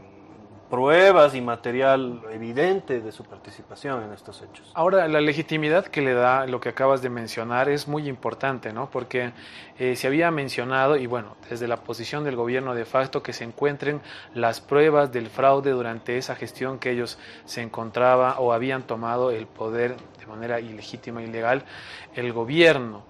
pruebas 0.70 1.34
y 1.34 1.42
material 1.42 2.22
evidente 2.32 3.02
de 3.02 3.12
su 3.12 3.24
participación 3.24 4.04
en 4.04 4.14
estos 4.14 4.42
hechos. 4.42 4.72
Ahora, 4.76 5.08
la 5.08 5.20
legitimidad 5.20 5.86
que 5.86 6.02
le 6.02 6.14
da 6.14 6.46
lo 6.46 6.60
que 6.60 6.70
acabas 6.70 7.02
de 7.02 7.10
mencionar 7.10 7.70
es 7.70 7.88
muy 7.88 8.08
importante, 8.08 8.72
¿no? 8.72 8.90
Porque 8.90 9.32
eh, 9.80 9.96
se 9.96 10.08
había 10.08 10.30
mencionado, 10.30 10.96
y 10.96 11.08
bueno, 11.08 11.36
desde 11.50 11.68
la 11.68 11.78
posición 11.78 12.24
del 12.24 12.36
gobierno 12.36 12.76
de 12.76 12.86
facto, 12.86 13.24
que 13.24 13.34
se 13.34 13.44
encuentren 13.44 14.02
las 14.36 14.62
pruebas 14.62 15.12
del 15.12 15.30
fraude 15.30 15.72
durante 15.72 16.18
esa 16.18 16.36
gestión 16.36 16.78
que 16.78 16.92
ellos 16.92 17.18
se 17.46 17.62
encontraba 17.62 18.40
o 18.40 18.54
habían 18.54 18.84
tomado 18.84 19.32
el 19.32 19.48
poder 19.48 19.96
de 20.20 20.28
manera 20.28 20.60
ilegítima, 20.60 21.24
ilegal, 21.24 21.64
el 22.16 22.32
gobierno. 22.32 23.04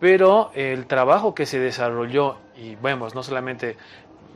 Pero 0.00 0.50
el 0.54 0.86
trabajo 0.86 1.34
que 1.34 1.46
se 1.46 1.60
desarrolló, 1.60 2.36
y 2.56 2.74
vemos, 2.76 3.14
no 3.14 3.22
solamente 3.22 3.76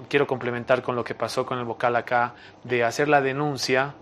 quiero 0.08 0.26
complementar 0.26 0.82
con 0.82 0.96
lo 0.96 1.04
que 1.04 1.14
pasó 1.14 1.46
con 1.46 1.58
el 1.58 1.64
vocal 1.64 1.96
acá, 1.96 2.34
de 2.64 2.84
hacer 2.84 3.08
la 3.08 3.20
denuncia 3.20 3.94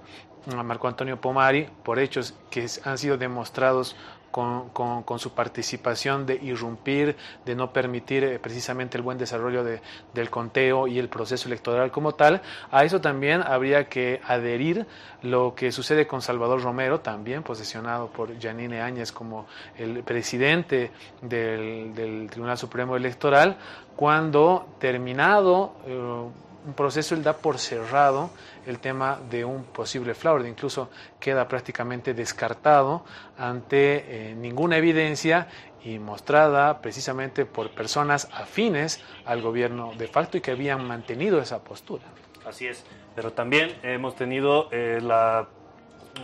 a 0.55 0.63
Marco 0.63 0.89
Antonio 0.89 1.21
Pomari 1.21 1.69
por 1.83 1.99
hechos 1.99 2.35
que 2.51 2.67
han 2.85 2.99
sido 2.99 3.19
demostrados 3.19 3.97
con, 4.31 4.69
con- 4.71 5.19
su 5.19 5.33
participación 5.33 6.27
de 6.27 6.35
irrumpir, 6.35 7.17
de 7.45 7.55
no 7.55 7.73
permitir 7.73 8.23
eh, 8.25 8.39
precisamente 8.39 8.97
el 8.99 9.03
buen 9.03 9.17
desarrollo 9.17 9.65
de- 9.65 9.81
del 10.13 10.29
conteo 10.31 10.87
y 10.87 10.99
el 10.99 11.09
proceso 11.09 11.49
electoral 11.49 11.91
como 11.91 12.13
tal. 12.13 12.43
A 12.71 12.85
eso 12.85 13.01
también 13.01 13.43
habría 13.43 13.89
que 13.89 14.21
adherir 14.27 14.87
lo 15.23 15.55
que 15.55 15.73
sucede 15.73 16.07
con 16.07 16.21
Salvador 16.23 16.63
Romero, 16.63 17.01
también 17.01 17.43
posesionado 17.43 18.09
por 18.09 18.39
Janine 18.39 18.83
Áñez 18.83 19.11
como 19.13 19.47
el 19.79 20.03
presidente 20.03 20.91
del, 21.23 21.95
del 21.95 22.29
Tribunal 22.31 22.59
Supremo 22.59 22.97
Electoral, 22.97 23.57
cuando 23.97 24.67
terminado 24.79 25.73
eh, 25.87 26.25
proceso, 26.75 27.15
él 27.15 27.23
da 27.23 27.37
por 27.37 27.59
cerrado 27.59 28.31
el 28.67 28.79
tema 28.79 29.19
de 29.31 29.45
un 29.45 29.65
posible 29.65 30.15
fraude, 30.15 30.49
incluso 30.49 30.91
queda 31.21 31.49
prácticamente 31.49 32.15
descartado 32.15 33.05
ante 33.39 34.31
eh, 34.31 34.35
ninguna 34.35 34.77
evidencia 34.77 35.49
y 35.85 35.99
mostrada 35.99 36.81
precisamente 36.81 37.47
por 37.47 37.71
personas 37.71 38.29
afines 38.33 39.01
al 39.25 39.41
gobierno 39.41 39.93
de 39.97 40.09
facto 40.09 40.37
y 40.37 40.41
que 40.41 40.51
habían 40.51 40.85
mantenido 40.85 41.41
esa 41.41 41.63
postura. 41.63 42.05
Así 42.45 42.67
es, 42.67 42.85
pero 43.15 43.33
también 43.33 43.77
hemos 43.83 44.17
tenido 44.17 44.69
eh, 44.73 45.01
la, 45.03 45.49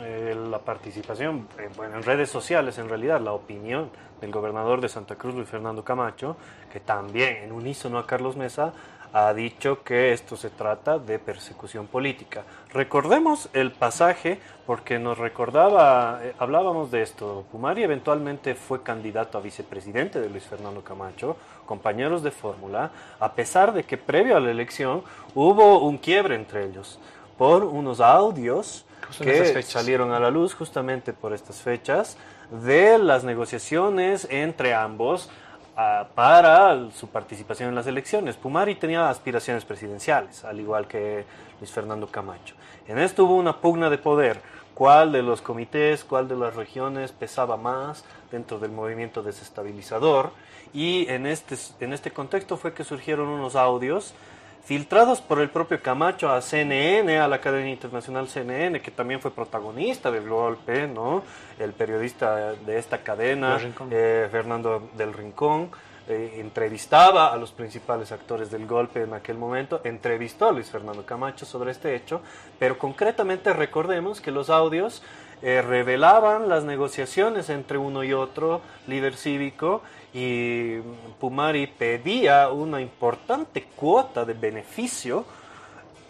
eh, 0.02 0.36
la 0.50 0.58
participación 0.58 1.48
bueno, 1.76 1.96
en 1.96 2.02
redes 2.02 2.30
sociales, 2.30 2.78
en 2.78 2.88
realidad, 2.88 3.20
la 3.20 3.32
opinión 3.32 3.90
del 4.20 4.30
gobernador 4.30 4.80
de 4.80 4.88
Santa 4.88 5.16
Cruz, 5.16 5.34
Luis 5.34 5.48
Fernando 5.48 5.84
Camacho, 5.84 6.36
que 6.72 6.80
también 6.80 7.36
en 7.38 7.52
unísono 7.52 7.98
a 7.98 8.06
Carlos 8.06 8.36
Mesa 8.36 8.72
ha 9.12 9.32
dicho 9.34 9.82
que 9.82 10.12
esto 10.12 10.36
se 10.36 10.50
trata 10.50 10.98
de 10.98 11.18
persecución 11.18 11.86
política. 11.86 12.44
Recordemos 12.72 13.48
el 13.52 13.72
pasaje 13.72 14.40
porque 14.66 14.98
nos 14.98 15.18
recordaba, 15.18 16.20
eh, 16.22 16.34
hablábamos 16.38 16.90
de 16.90 17.02
esto, 17.02 17.44
Pumari 17.52 17.82
eventualmente 17.82 18.54
fue 18.54 18.82
candidato 18.82 19.36
a 19.36 19.42
vicepresidente 19.42 20.20
de 20.20 20.30
Luis 20.30 20.44
Fernando 20.44 20.82
Camacho, 20.82 21.36
compañeros 21.66 22.22
de 22.22 22.30
fórmula, 22.30 22.90
a 23.20 23.32
pesar 23.32 23.72
de 23.72 23.84
que 23.84 23.98
previo 23.98 24.36
a 24.36 24.40
la 24.40 24.50
elección 24.50 25.02
hubo 25.34 25.80
un 25.80 25.98
quiebre 25.98 26.34
entre 26.34 26.64
ellos 26.64 26.98
por 27.36 27.64
unos 27.64 28.00
audios 28.00 28.86
que 29.18 29.62
salieron 29.62 30.12
a 30.12 30.20
la 30.20 30.30
luz 30.30 30.54
justamente 30.54 31.12
por 31.12 31.34
estas 31.34 31.60
fechas 31.60 32.16
de 32.50 32.98
las 32.98 33.24
negociaciones 33.24 34.26
entre 34.30 34.74
ambos 34.74 35.28
para 35.74 36.90
su 36.90 37.08
participación 37.08 37.70
en 37.70 37.74
las 37.74 37.86
elecciones. 37.86 38.36
Pumari 38.36 38.74
tenía 38.74 39.08
aspiraciones 39.08 39.64
presidenciales, 39.64 40.44
al 40.44 40.60
igual 40.60 40.86
que 40.86 41.24
Luis 41.60 41.70
Fernando 41.70 42.06
Camacho. 42.06 42.54
En 42.88 42.98
esto 42.98 43.24
hubo 43.24 43.36
una 43.36 43.60
pugna 43.60 43.88
de 43.88 43.98
poder. 43.98 44.40
¿Cuál 44.74 45.12
de 45.12 45.22
los 45.22 45.42
comités, 45.42 46.02
cuál 46.02 46.28
de 46.28 46.36
las 46.36 46.56
regiones 46.56 47.12
pesaba 47.12 47.56
más 47.56 48.04
dentro 48.30 48.58
del 48.58 48.70
movimiento 48.70 49.22
desestabilizador? 49.22 50.32
Y 50.72 51.06
en 51.08 51.26
este, 51.26 51.56
en 51.80 51.92
este 51.92 52.10
contexto 52.10 52.56
fue 52.56 52.72
que 52.72 52.82
surgieron 52.82 53.28
unos 53.28 53.54
audios 53.54 54.14
filtrados 54.64 55.20
por 55.20 55.40
el 55.40 55.50
propio 55.50 55.82
Camacho 55.82 56.30
a 56.30 56.40
CNN, 56.40 57.18
a 57.18 57.28
la 57.28 57.40
cadena 57.40 57.70
internacional 57.70 58.28
CNN, 58.28 58.80
que 58.80 58.90
también 58.90 59.20
fue 59.20 59.32
protagonista 59.32 60.10
del 60.10 60.28
golpe, 60.28 60.86
¿no? 60.86 61.22
El 61.58 61.72
periodista 61.72 62.52
de 62.52 62.78
esta 62.78 62.98
cadena, 62.98 63.58
eh, 63.90 64.28
Fernando 64.30 64.90
del 64.96 65.12
Rincón, 65.12 65.70
eh, 66.08 66.36
entrevistaba 66.38 67.32
a 67.32 67.36
los 67.36 67.52
principales 67.52 68.10
actores 68.12 68.50
del 68.50 68.66
golpe 68.66 69.02
en 69.02 69.14
aquel 69.14 69.38
momento, 69.38 69.80
entrevistó 69.84 70.48
a 70.48 70.52
Luis 70.52 70.68
Fernando 70.68 71.06
Camacho 71.06 71.46
sobre 71.46 71.70
este 71.70 71.94
hecho, 71.94 72.22
pero 72.58 72.78
concretamente 72.78 73.52
recordemos 73.52 74.20
que 74.20 74.32
los 74.32 74.50
audios 74.50 75.02
eh, 75.42 75.60
revelaban 75.60 76.48
las 76.48 76.64
negociaciones 76.64 77.50
entre 77.50 77.78
uno 77.78 78.04
y 78.04 78.12
otro 78.12 78.62
líder 78.86 79.16
cívico 79.16 79.82
y 80.14 80.78
Pumari 81.18 81.66
pedía 81.66 82.50
una 82.50 82.80
importante 82.80 83.64
cuota 83.76 84.24
de 84.24 84.34
beneficio 84.34 85.24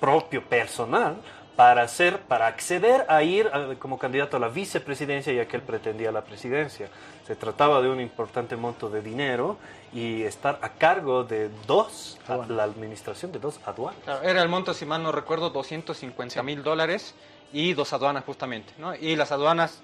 propio 0.01 0.43
personal 0.45 1.17
para 1.55 1.83
hacer, 1.83 2.21
para 2.23 2.47
acceder 2.47 3.05
a 3.09 3.23
ir 3.23 3.47
a- 3.53 3.75
como 3.79 3.99
candidato 3.99 4.39
a 4.39 4.41
la 4.41 4.49
vicepresidencia 4.49 5.33
ya 5.33 5.47
que 5.47 5.57
él 5.59 5.63
pretendía 5.63 6.11
la 6.11 6.23
presidencia. 6.25 6.89
Se 7.27 7.37
trataba 7.37 7.81
de 7.83 7.89
un 7.91 8.01
importante 8.01 8.57
monto 8.57 8.89
de 8.89 9.03
dinero 9.03 9.59
y 9.93 10.23
estar 10.23 10.59
a 10.63 10.71
cargo 10.71 11.23
de 11.25 11.51
dos, 11.67 12.19
la 12.49 12.65
administración 12.65 13.31
de 13.33 13.39
dos 13.39 13.61
aduanas. 13.67 14.01
Claro, 14.03 14.23
era 14.23 14.43
el 14.43 14.49
monto, 14.49 14.73
si 14.75 14.87
mal 14.87 15.03
no 15.03 15.13
recuerdo, 15.13 15.51
250 15.51 16.43
mil 16.43 16.63
dólares 16.63 17.15
y 17.53 17.75
dos 17.75 17.93
aduanas 17.93 18.25
justamente, 18.25 18.73
¿no? 18.79 18.95
Y 18.95 19.15
las 19.15 19.31
aduanas 19.31 19.83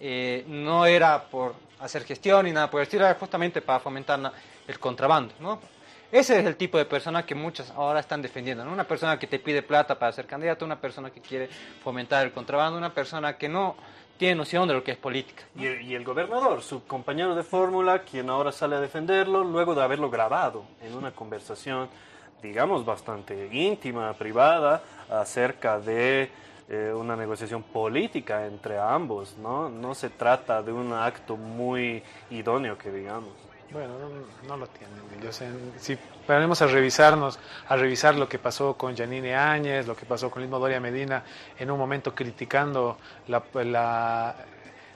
eh, 0.00 0.44
no 0.48 0.86
era 0.86 1.24
por 1.24 1.54
hacer 1.84 2.04
gestión 2.04 2.46
ni 2.46 2.52
nada 2.52 2.70
por 2.70 2.80
el 2.80 2.84
estilo, 2.84 3.06
justamente 3.14 3.60
para 3.60 3.78
fomentar 3.78 4.32
el 4.66 4.78
contrabando, 4.78 5.34
¿no? 5.40 5.60
Ese 6.10 6.38
es 6.38 6.46
el 6.46 6.56
tipo 6.56 6.78
de 6.78 6.84
persona 6.84 7.26
que 7.26 7.34
muchos 7.34 7.70
ahora 7.70 8.00
están 8.00 8.22
defendiendo, 8.22 8.64
¿no? 8.64 8.72
Una 8.72 8.84
persona 8.84 9.18
que 9.18 9.26
te 9.26 9.38
pide 9.38 9.62
plata 9.62 9.98
para 9.98 10.12
ser 10.12 10.26
candidato, 10.26 10.64
una 10.64 10.80
persona 10.80 11.10
que 11.10 11.20
quiere 11.20 11.48
fomentar 11.82 12.24
el 12.24 12.32
contrabando, 12.32 12.78
una 12.78 12.94
persona 12.94 13.36
que 13.36 13.48
no 13.48 13.74
tiene 14.16 14.36
noción 14.36 14.68
de 14.68 14.74
lo 14.74 14.84
que 14.84 14.92
es 14.92 14.96
política. 14.96 15.42
Y, 15.56 15.66
y 15.66 15.94
el 15.94 16.04
gobernador, 16.04 16.62
su 16.62 16.86
compañero 16.86 17.34
de 17.34 17.42
fórmula, 17.42 18.02
quien 18.02 18.30
ahora 18.30 18.52
sale 18.52 18.76
a 18.76 18.80
defenderlo, 18.80 19.42
luego 19.42 19.74
de 19.74 19.82
haberlo 19.82 20.08
grabado 20.08 20.64
en 20.82 20.94
una 20.94 21.10
conversación, 21.10 21.88
digamos, 22.40 22.84
bastante 22.84 23.48
íntima, 23.52 24.12
privada, 24.14 24.82
acerca 25.10 25.80
de 25.80 26.30
eh, 26.68 26.92
una 26.94 27.14
negociación 27.14 27.62
política 27.62 28.46
entre 28.46 28.78
ambos, 28.78 29.36
¿no? 29.38 29.68
No 29.68 29.94
se 29.94 30.10
trata 30.10 30.62
de 30.62 30.72
un 30.72 30.92
acto 30.92 31.36
muy 31.36 32.02
idóneo 32.30 32.78
que 32.78 32.90
digamos. 32.90 33.32
Bueno, 33.70 33.98
no, 33.98 34.48
no 34.48 34.56
lo 34.56 34.66
tienen. 34.68 34.94
Yo 35.22 35.32
sé, 35.32 35.48
si 35.78 35.98
ponemos 36.26 36.62
a 36.62 36.66
revisarnos, 36.66 37.38
a 37.68 37.76
revisar 37.76 38.14
lo 38.14 38.28
que 38.28 38.38
pasó 38.38 38.74
con 38.74 38.96
Janine 38.96 39.34
Áñez, 39.34 39.86
lo 39.86 39.96
que 39.96 40.06
pasó 40.06 40.30
con 40.30 40.42
Lismo 40.42 40.58
Doria 40.58 40.80
Medina, 40.80 41.24
en 41.58 41.70
un 41.70 41.78
momento 41.78 42.14
criticando 42.14 42.98
la, 43.26 43.42
la, 43.64 44.36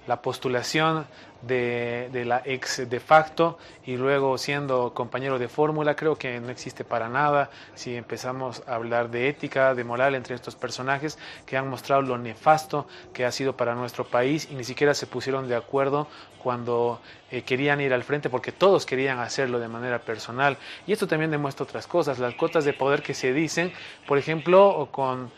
la 0.09 0.23
postulación 0.23 1.07
de, 1.43 2.09
de 2.13 2.25
la 2.25 2.43
ex 2.45 2.89
de 2.89 2.99
facto 2.99 3.59
y 3.85 3.97
luego 3.97 4.39
siendo 4.39 4.93
compañero 4.95 5.39
de 5.39 5.49
fórmula, 5.49 5.95
creo 5.95 6.17
que 6.17 6.41
no 6.41 6.49
existe 6.49 6.83
para 6.83 7.09
nada 7.09 7.51
si 7.75 7.95
empezamos 7.95 8.63
a 8.67 8.75
hablar 8.75 9.11
de 9.11 9.29
ética, 9.29 9.75
de 9.75 9.85
moral 9.85 10.15
entre 10.15 10.35
estos 10.35 10.57
personajes 10.57 11.19
que 11.47 11.57
han 11.57 11.69
mostrado 11.69 12.03
lo 12.03 12.17
nefasto 12.19 12.89
que 13.13 13.27
ha 13.27 13.31
sido 13.31 13.57
para 13.57 13.75
nuestro 13.75 14.05
país 14.05 14.49
y 14.51 14.55
ni 14.55 14.65
siquiera 14.65 14.95
se 14.95 15.07
pusieron 15.07 15.47
de 15.47 15.55
acuerdo 15.55 16.09
cuando 16.43 17.01
eh, 17.31 17.43
querían 17.43 17.81
ir 17.83 17.93
al 17.93 18.03
frente 18.03 18.31
porque 18.31 18.51
todos 18.51 18.87
querían 18.87 19.19
hacerlo 19.19 19.61
de 19.61 19.69
manera 19.69 19.99
personal. 19.99 20.57
Y 20.87 20.93
esto 20.93 21.07
también 21.07 21.31
demuestra 21.31 21.65
otras 21.65 21.87
cosas, 21.87 22.19
las 22.19 22.35
cuotas 22.35 22.65
de 22.65 22.73
poder 22.73 23.03
que 23.03 23.13
se 23.13 23.35
dicen, 23.35 23.73
por 24.07 24.17
ejemplo, 24.17 24.89
con 24.91 25.31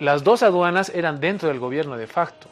las 0.00 0.24
dos 0.24 0.42
aduanas 0.42 0.90
eran 0.92 1.20
dentro 1.20 1.48
del 1.48 1.60
gobierno 1.60 1.96
de 1.96 2.08
facto. 2.08 2.48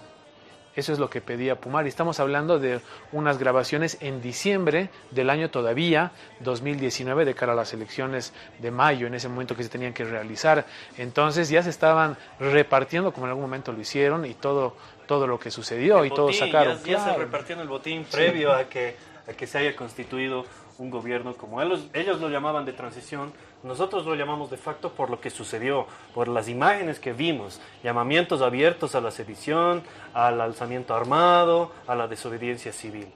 Eso 0.76 0.92
es 0.92 0.98
lo 0.98 1.08
que 1.08 1.22
pedía 1.22 1.58
Pumar. 1.58 1.86
Y 1.86 1.88
estamos 1.88 2.20
hablando 2.20 2.58
de 2.58 2.80
unas 3.12 3.38
grabaciones 3.38 3.96
en 4.00 4.20
diciembre 4.20 4.90
del 5.10 5.30
año 5.30 5.50
todavía, 5.50 6.12
2019, 6.40 7.24
de 7.24 7.34
cara 7.34 7.54
a 7.54 7.56
las 7.56 7.72
elecciones 7.72 8.34
de 8.58 8.70
mayo, 8.70 9.06
en 9.06 9.14
ese 9.14 9.28
momento 9.28 9.56
que 9.56 9.62
se 9.62 9.70
tenían 9.70 9.94
que 9.94 10.04
realizar. 10.04 10.66
Entonces 10.98 11.48
ya 11.48 11.62
se 11.62 11.70
estaban 11.70 12.16
repartiendo, 12.38 13.12
como 13.12 13.26
en 13.26 13.30
algún 13.30 13.44
momento 13.44 13.72
lo 13.72 13.80
hicieron, 13.80 14.26
y 14.26 14.34
todo, 14.34 14.76
todo 15.06 15.26
lo 15.26 15.40
que 15.40 15.50
sucedió, 15.50 16.04
y 16.04 16.08
El 16.08 16.14
botín, 16.14 16.38
sacaron. 16.38 16.78
Ya, 16.84 16.92
ya 16.92 16.98
se 16.98 17.14
claro. 17.26 17.44
en 17.48 17.60
el 17.60 17.68
botín 17.68 18.04
previo 18.04 18.52
a, 18.52 18.64
que, 18.64 18.96
a 19.26 19.32
que 19.32 19.46
se 19.46 19.58
haya 19.58 19.74
constituido 19.74 20.44
un 20.78 20.90
gobierno 20.90 21.34
como 21.34 21.62
ellos, 21.62 21.86
ellos 21.94 22.20
lo 22.20 22.28
llamaban 22.28 22.64
de 22.66 22.74
transición, 22.74 23.32
nosotros 23.66 24.06
lo 24.06 24.14
llamamos 24.14 24.50
de 24.50 24.56
facto 24.56 24.92
por 24.92 25.10
lo 25.10 25.20
que 25.20 25.30
sucedió, 25.30 25.86
por 26.14 26.28
las 26.28 26.48
imágenes 26.48 26.98
que 26.98 27.12
vimos, 27.12 27.60
llamamientos 27.82 28.40
abiertos 28.40 28.94
a 28.94 29.00
la 29.00 29.10
sedición, 29.10 29.82
al 30.14 30.40
alzamiento 30.40 30.94
armado, 30.94 31.72
a 31.86 31.94
la 31.94 32.08
desobediencia 32.08 32.72
civil. 32.72 33.08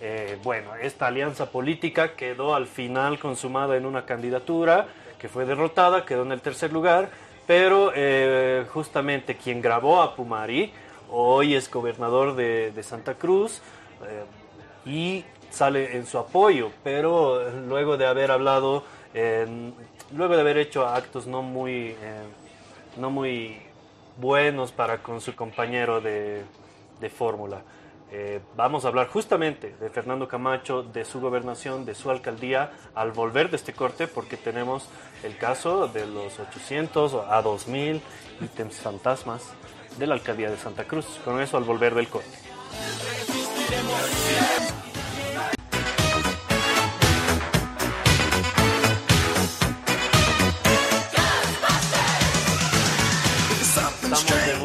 Eh, 0.00 0.38
bueno, 0.42 0.74
esta 0.76 1.06
alianza 1.06 1.50
política 1.50 2.14
quedó 2.14 2.54
al 2.54 2.66
final 2.66 3.18
consumada 3.18 3.76
en 3.76 3.86
una 3.86 4.04
candidatura 4.04 4.86
que 5.18 5.28
fue 5.28 5.44
derrotada, 5.44 6.04
quedó 6.04 6.22
en 6.22 6.32
el 6.32 6.40
tercer 6.40 6.72
lugar, 6.72 7.10
pero 7.46 7.92
eh, 7.94 8.66
justamente 8.72 9.36
quien 9.36 9.62
grabó 9.62 10.02
a 10.02 10.14
Pumari 10.14 10.72
hoy 11.10 11.54
es 11.54 11.70
gobernador 11.70 12.34
de, 12.34 12.82
Santa 12.82 13.14
Cruz 13.14 13.60
eh, 14.04 14.24
y 14.84 15.24
sale 15.50 15.96
en 15.96 16.06
su 16.06 16.18
apoyo, 16.18 16.70
pero 16.82 17.50
luego 17.50 17.96
de 17.96 18.06
haber 18.06 18.30
hablado, 18.30 18.84
eh, 19.14 19.46
luego 20.12 20.34
de 20.34 20.40
haber 20.40 20.58
hecho 20.58 20.86
actos 20.86 21.26
no 21.26 21.42
muy, 21.42 21.88
eh, 21.88 22.24
no 22.96 23.10
muy 23.10 23.58
buenos 24.18 24.72
para 24.72 25.02
con 25.02 25.20
su 25.20 25.34
compañero 25.34 26.00
de, 26.00 26.42
de 27.00 27.10
fórmula. 27.10 27.62
Eh, 28.12 28.40
vamos 28.56 28.84
a 28.84 28.88
hablar 28.88 29.08
justamente 29.08 29.74
de 29.80 29.90
Fernando 29.90 30.28
Camacho, 30.28 30.84
de 30.84 31.04
su 31.04 31.20
gobernación, 31.20 31.84
de 31.84 31.94
su 31.94 32.10
alcaldía, 32.10 32.70
al 32.94 33.10
volver 33.10 33.50
de 33.50 33.56
este 33.56 33.72
corte, 33.72 34.06
porque 34.06 34.36
tenemos 34.36 34.88
el 35.24 35.36
caso 35.36 35.88
de 35.88 36.06
los 36.06 36.38
800 36.38 37.14
a 37.28 37.42
2000 37.42 38.00
ítems 38.40 38.76
fantasmas 38.76 39.42
de 39.98 40.06
la 40.06 40.14
alcaldía 40.14 40.50
de 40.50 40.56
Santa 40.56 40.84
Cruz. 40.84 41.06
Con 41.24 41.40
eso 41.40 41.56
al 41.56 41.64
volver 41.64 41.94
del 41.94 42.08
corte. 42.08 42.38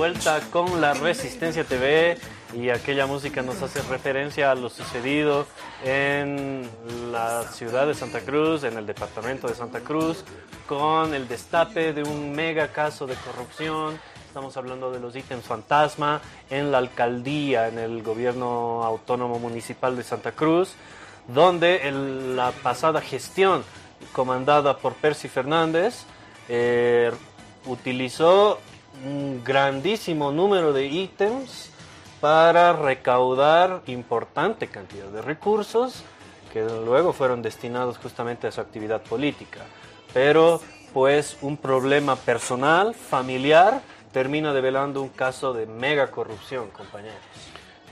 Vuelta 0.01 0.41
con 0.49 0.81
la 0.81 0.95
Resistencia 0.95 1.63
TV 1.63 2.17
y 2.55 2.69
aquella 2.69 3.05
música 3.05 3.43
nos 3.43 3.61
hace 3.61 3.83
referencia 3.83 4.49
a 4.49 4.55
lo 4.55 4.67
sucedido 4.67 5.45
en 5.85 6.67
la 7.11 7.43
ciudad 7.43 7.85
de 7.85 7.93
Santa 7.93 8.21
Cruz, 8.21 8.63
en 8.63 8.79
el 8.79 8.87
departamento 8.87 9.47
de 9.47 9.53
Santa 9.53 9.81
Cruz, 9.81 10.23
con 10.67 11.13
el 11.13 11.27
destape 11.27 11.93
de 11.93 12.01
un 12.01 12.31
mega 12.31 12.69
caso 12.69 13.05
de 13.05 13.13
corrupción. 13.13 13.99
Estamos 14.25 14.57
hablando 14.57 14.91
de 14.91 14.99
los 14.99 15.15
ítems 15.15 15.45
fantasma 15.45 16.19
en 16.49 16.71
la 16.71 16.79
alcaldía, 16.79 17.67
en 17.67 17.77
el 17.77 18.01
gobierno 18.01 18.83
autónomo 18.83 19.37
municipal 19.37 19.95
de 19.95 20.01
Santa 20.01 20.31
Cruz, 20.31 20.73
donde 21.27 21.87
en 21.87 22.35
la 22.35 22.49
pasada 22.63 23.01
gestión 23.01 23.63
comandada 24.13 24.79
por 24.79 24.95
Percy 24.95 25.27
Fernández 25.27 26.05
eh, 26.49 27.11
utilizó 27.67 28.57
un 29.05 29.43
grandísimo 29.43 30.31
número 30.31 30.73
de 30.73 30.85
ítems 30.87 31.69
para 32.19 32.73
recaudar 32.73 33.81
importante 33.87 34.67
cantidad 34.67 35.07
de 35.07 35.21
recursos 35.21 36.03
que 36.53 36.61
luego 36.63 37.13
fueron 37.13 37.41
destinados 37.41 37.97
justamente 37.97 38.47
a 38.47 38.51
su 38.51 38.61
actividad 38.61 39.01
política. 39.01 39.61
Pero 40.13 40.61
pues 40.93 41.37
un 41.41 41.55
problema 41.57 42.15
personal, 42.17 42.93
familiar, 42.93 43.81
termina 44.11 44.53
develando 44.53 45.01
un 45.01 45.09
caso 45.09 45.53
de 45.53 45.65
mega 45.65 46.11
corrupción, 46.11 46.69
compañeros. 46.71 47.17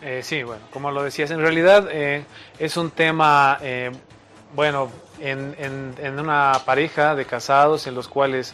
Eh, 0.01 0.21
sí, 0.23 0.43
bueno, 0.43 0.61
como 0.71 0.91
lo 0.91 1.03
decías, 1.03 1.31
en 1.31 1.39
realidad 1.39 1.87
eh, 1.91 2.25
es 2.59 2.75
un 2.77 2.91
tema, 2.91 3.57
eh, 3.61 3.91
bueno, 4.53 4.89
en, 5.21 5.55
en- 5.57 5.95
en 5.97 6.19
una 6.19 6.51
pareja 6.65 7.15
de 7.15 7.23
casados 7.25 7.87
en 7.87 7.95
los 7.95 8.07
cuales, 8.09 8.53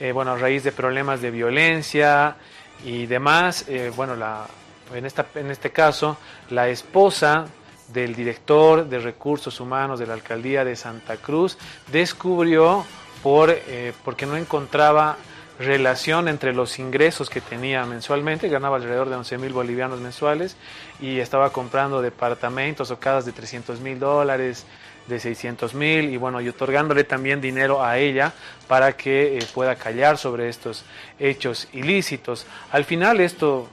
eh, 0.00 0.12
bueno, 0.12 0.32
a 0.32 0.36
raíz 0.36 0.64
de 0.64 0.72
problemas 0.72 1.20
de 1.20 1.30
violencia 1.30 2.36
y 2.84 3.06
demás, 3.06 3.66
eh, 3.68 3.92
bueno, 3.94 4.16
la, 4.16 4.46
en, 4.94 5.04
esta, 5.04 5.26
en 5.34 5.50
este 5.50 5.70
caso, 5.70 6.16
la 6.48 6.68
esposa 6.68 7.44
del 7.88 8.14
director 8.14 8.88
de 8.88 8.98
recursos 8.98 9.60
humanos 9.60 9.98
de 9.98 10.06
la 10.06 10.14
alcaldía 10.14 10.64
de 10.64 10.74
Santa 10.76 11.16
Cruz 11.16 11.58
descubrió 11.92 12.84
por, 13.22 13.50
eh, 13.50 13.92
porque 14.04 14.26
no 14.26 14.36
encontraba 14.36 15.16
relación 15.58 16.28
entre 16.28 16.54
los 16.54 16.78
ingresos 16.78 17.28
que 17.28 17.42
tenía 17.42 17.84
mensualmente, 17.84 18.48
ganaba 18.48 18.76
alrededor 18.76 19.10
de 19.10 19.16
11 19.16 19.36
mil 19.36 19.52
bolivianos 19.52 20.00
mensuales 20.00 20.56
y 21.00 21.18
estaba 21.18 21.52
comprando 21.52 22.00
departamentos 22.00 22.90
o 22.90 22.98
casas 22.98 23.26
de 23.26 23.32
300 23.32 23.80
mil 23.80 23.98
dólares, 23.98 24.64
de 25.10 25.20
600 25.20 25.74
mil 25.74 26.10
y 26.10 26.16
bueno, 26.16 26.40
y 26.40 26.48
otorgándole 26.48 27.04
también 27.04 27.40
dinero 27.40 27.84
a 27.84 27.98
ella 27.98 28.32
para 28.66 28.96
que 28.96 29.36
eh, 29.36 29.46
pueda 29.52 29.76
callar 29.76 30.16
sobre 30.16 30.48
estos 30.48 30.84
hechos 31.18 31.68
ilícitos. 31.72 32.46
Al 32.72 32.84
final 32.84 33.20
esto 33.20 33.68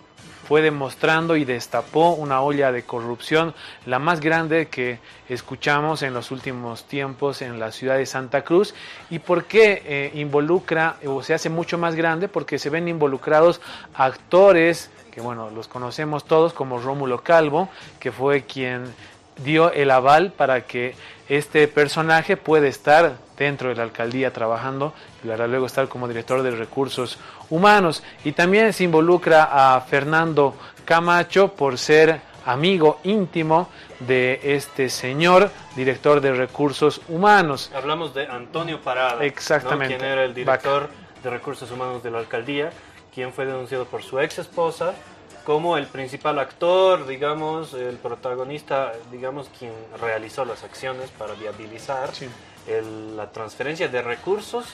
fue 0.47 0.61
demostrando 0.61 1.35
y 1.35 1.43
destapó 1.43 2.11
una 2.11 2.41
olla 2.41 2.71
de 2.71 2.83
corrupción, 2.83 3.53
la 3.85 3.99
más 3.99 4.21
grande 4.21 4.67
que 4.67 4.99
escuchamos 5.27 6.03
en 6.03 6.13
los 6.13 6.31
últimos 6.31 6.85
tiempos 6.85 7.41
en 7.41 7.59
la 7.59 7.73
ciudad 7.73 7.97
de 7.97 8.05
Santa 8.05 8.43
Cruz. 8.43 8.73
¿Y 9.09 9.19
por 9.19 9.43
qué 9.43 9.83
eh, 9.85 10.11
involucra 10.15 10.97
o 11.05 11.21
se 11.21 11.33
hace 11.33 11.49
mucho 11.49 11.77
más 11.77 11.95
grande? 11.95 12.29
Porque 12.29 12.59
se 12.59 12.69
ven 12.69 12.87
involucrados 12.87 13.59
actores 13.93 14.89
que, 15.11 15.19
bueno, 15.23 15.49
los 15.49 15.67
conocemos 15.67 16.25
todos 16.25 16.53
como 16.53 16.79
Rómulo 16.79 17.23
Calvo, 17.23 17.69
que 17.99 18.11
fue 18.11 18.43
quien 18.43 18.85
dio 19.43 19.71
el 19.71 19.91
aval 19.91 20.31
para 20.31 20.61
que 20.61 20.95
este 21.29 21.67
personaje 21.67 22.37
pueda 22.37 22.67
estar 22.67 23.17
dentro 23.37 23.69
de 23.69 23.75
la 23.75 23.83
alcaldía 23.83 24.31
trabajando 24.31 24.93
y 25.23 25.27
luego 25.27 25.65
estar 25.65 25.87
como 25.87 26.07
director 26.07 26.41
de 26.41 26.51
recursos 26.51 27.19
humanos. 27.49 28.03
Y 28.23 28.31
también 28.31 28.73
se 28.73 28.83
involucra 28.83 29.75
a 29.75 29.81
Fernando 29.81 30.55
Camacho 30.85 31.49
por 31.49 31.77
ser 31.77 32.21
amigo 32.45 32.99
íntimo 33.03 33.69
de 33.99 34.39
este 34.41 34.89
señor, 34.89 35.51
director 35.75 36.21
de 36.21 36.33
recursos 36.33 37.01
humanos. 37.09 37.71
Hablamos 37.75 38.13
de 38.13 38.25
Antonio 38.27 38.81
Parada, 38.81 39.23
Exactamente. 39.25 39.95
¿no? 39.95 39.99
quien 39.99 40.11
era 40.11 40.23
el 40.23 40.33
director 40.33 40.89
de 41.23 41.29
recursos 41.29 41.69
humanos 41.71 42.03
de 42.03 42.11
la 42.11 42.19
alcaldía, 42.19 42.71
quien 43.13 43.33
fue 43.33 43.45
denunciado 43.45 43.85
por 43.85 44.01
su 44.01 44.19
ex 44.19 44.39
esposa 44.39 44.93
como 45.47 45.77
el 45.77 45.87
principal 45.87 46.39
actor, 46.39 47.07
digamos, 47.07 47.73
el 47.73 47.95
protagonista, 47.95 48.91
digamos, 49.13 49.49
quien 49.57 49.71
realizó 49.97 50.43
las 50.43 50.65
acciones 50.65 51.09
para 51.11 51.35
viabilizar 51.35 52.09
el- 52.67 53.15
la 53.15 53.31
transferencia 53.31 53.87
de 53.87 54.01
recursos, 54.01 54.65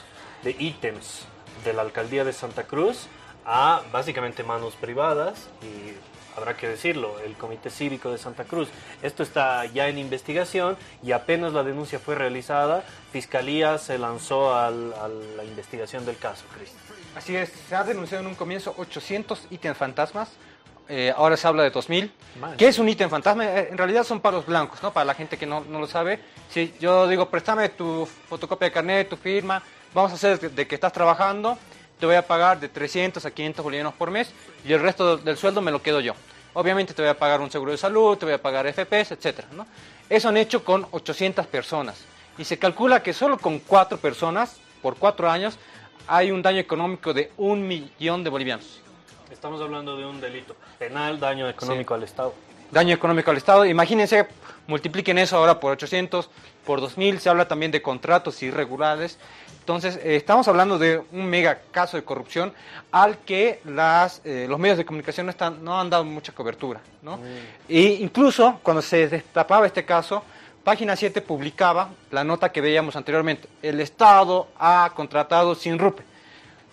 de 0.42 0.50
ítems 0.58 1.26
de 1.64 1.74
la 1.74 1.82
alcaldía 1.82 2.24
de 2.24 2.32
Santa 2.32 2.64
Cruz 2.64 3.06
a 3.46 3.82
básicamente 3.92 4.42
manos 4.42 4.74
privadas 4.74 5.46
y 5.62 5.94
habrá 6.36 6.56
que 6.56 6.66
decirlo, 6.66 7.20
el 7.20 7.34
Comité 7.36 7.70
Cívico 7.70 8.10
de 8.10 8.18
Santa 8.18 8.42
Cruz. 8.42 8.68
Esto 9.00 9.22
está 9.22 9.64
ya 9.66 9.86
en 9.86 9.98
investigación 9.98 10.76
y 11.04 11.12
apenas 11.12 11.52
la 11.52 11.62
denuncia 11.62 12.00
fue 12.00 12.16
realizada, 12.16 12.82
Fiscalía 13.12 13.78
se 13.78 13.96
lanzó 13.96 14.52
al- 14.56 14.92
a 14.94 15.06
la 15.06 15.44
investigación 15.44 16.04
del 16.04 16.16
caso, 16.18 16.44
Cristian. 16.52 16.82
Así 17.14 17.36
es, 17.36 17.50
se 17.68 17.76
ha 17.76 17.84
denunciado 17.84 18.22
en 18.24 18.26
un 18.30 18.34
comienzo 18.34 18.74
800 18.76 19.46
ítems 19.52 19.78
fantasmas. 19.78 20.30
Eh, 20.88 21.12
ahora 21.16 21.36
se 21.36 21.46
habla 21.46 21.62
de 21.62 21.70
2000. 21.70 22.12
Man. 22.40 22.56
¿Qué 22.56 22.68
es 22.68 22.78
un 22.78 22.88
ítem 22.88 23.08
fantasma? 23.08 23.46
Eh, 23.46 23.68
En 23.70 23.78
realidad 23.78 24.04
son 24.04 24.20
paros 24.20 24.46
blancos, 24.46 24.82
¿no? 24.82 24.92
Para 24.92 25.04
la 25.04 25.14
gente 25.14 25.36
que 25.38 25.46
no, 25.46 25.60
no 25.60 25.78
lo 25.80 25.86
sabe. 25.86 26.20
Si 26.50 26.74
yo 26.80 27.08
digo, 27.08 27.28
préstame 27.28 27.68
tu 27.70 28.06
fotocopia 28.28 28.68
de 28.68 28.72
carnet, 28.72 29.08
tu 29.08 29.16
firma, 29.16 29.62
vamos 29.94 30.12
a 30.12 30.14
hacer 30.16 30.38
de, 30.50 30.66
que 30.66 30.74
estás 30.74 30.92
trabajando, 30.92 31.56
te 31.98 32.06
voy 32.06 32.16
a 32.16 32.26
pagar 32.26 32.60
de 32.60 32.68
300 32.68 33.24
a 33.24 33.30
500 33.30 33.64
bolivianos 33.64 33.94
por 33.94 34.10
mes 34.10 34.32
y 34.64 34.72
el 34.72 34.80
resto 34.80 35.16
del 35.16 35.36
sueldo 35.36 35.60
me 35.62 35.70
lo 35.70 35.80
quedo 35.80 36.00
yo. 36.00 36.14
Obviamente 36.52 36.94
te 36.94 37.02
voy 37.02 37.10
a 37.10 37.18
pagar 37.18 37.40
un 37.40 37.50
seguro 37.50 37.72
de 37.72 37.78
salud, 37.78 38.16
te 38.16 38.26
voy 38.26 38.34
a 38.34 38.42
pagar 38.42 38.66
FPS, 38.72 39.12
etcétera, 39.12 39.48
¿no? 39.52 39.66
Eso 40.08 40.28
han 40.28 40.36
hecho 40.36 40.64
con 40.64 40.86
800 40.90 41.46
personas. 41.46 42.04
Y 42.36 42.44
se 42.44 42.58
calcula 42.58 43.02
que 43.02 43.12
solo 43.12 43.38
con 43.38 43.58
cuatro 43.60 43.98
personas, 43.98 44.56
por 44.82 44.96
cuatro 44.96 45.30
años, 45.30 45.58
hay 46.06 46.30
un 46.30 46.42
daño 46.42 46.58
económico 46.58 47.14
de 47.14 47.32
un 47.36 47.66
millón 47.66 48.22
de 48.22 48.30
bolivianos. 48.30 48.80
Estamos 49.30 49.60
hablando 49.60 49.96
de 49.96 50.04
un 50.04 50.20
delito 50.20 50.54
penal, 50.78 51.18
daño 51.18 51.48
económico 51.48 51.94
al 51.94 52.02
Estado. 52.02 52.34
Daño 52.70 52.94
económico 52.94 53.30
al 53.30 53.36
Estado. 53.36 53.64
Imagínense, 53.64 54.26
multipliquen 54.66 55.18
eso 55.18 55.36
ahora 55.36 55.60
por 55.60 55.72
800, 55.72 56.28
por 56.64 56.80
2000. 56.80 57.20
Se 57.20 57.30
habla 57.30 57.48
también 57.48 57.72
de 57.72 57.80
contratos 57.80 58.42
irregulares. 58.42 59.18
Entonces, 59.60 59.96
eh, 59.96 60.16
estamos 60.16 60.46
hablando 60.46 60.78
de 60.78 61.02
un 61.12 61.26
mega 61.26 61.60
caso 61.70 61.96
de 61.96 62.04
corrupción 62.04 62.52
al 62.92 63.18
que 63.18 63.60
las, 63.64 64.20
eh, 64.24 64.46
los 64.48 64.58
medios 64.58 64.76
de 64.76 64.84
comunicación 64.84 65.26
no, 65.26 65.30
están, 65.30 65.64
no 65.64 65.80
han 65.80 65.88
dado 65.88 66.04
mucha 66.04 66.32
cobertura. 66.32 66.80
¿no? 67.00 67.18
E 67.68 67.80
incluso 67.80 68.60
cuando 68.62 68.82
se 68.82 69.08
destapaba 69.08 69.66
este 69.66 69.84
caso, 69.84 70.22
Página 70.62 70.96
7 70.96 71.20
publicaba 71.22 71.90
la 72.10 72.24
nota 72.24 72.52
que 72.52 72.60
veíamos 72.60 72.96
anteriormente. 72.96 73.48
El 73.62 73.80
Estado 73.80 74.48
ha 74.58 74.90
contratado 74.94 75.54
sin 75.54 75.78
rupe 75.78 76.04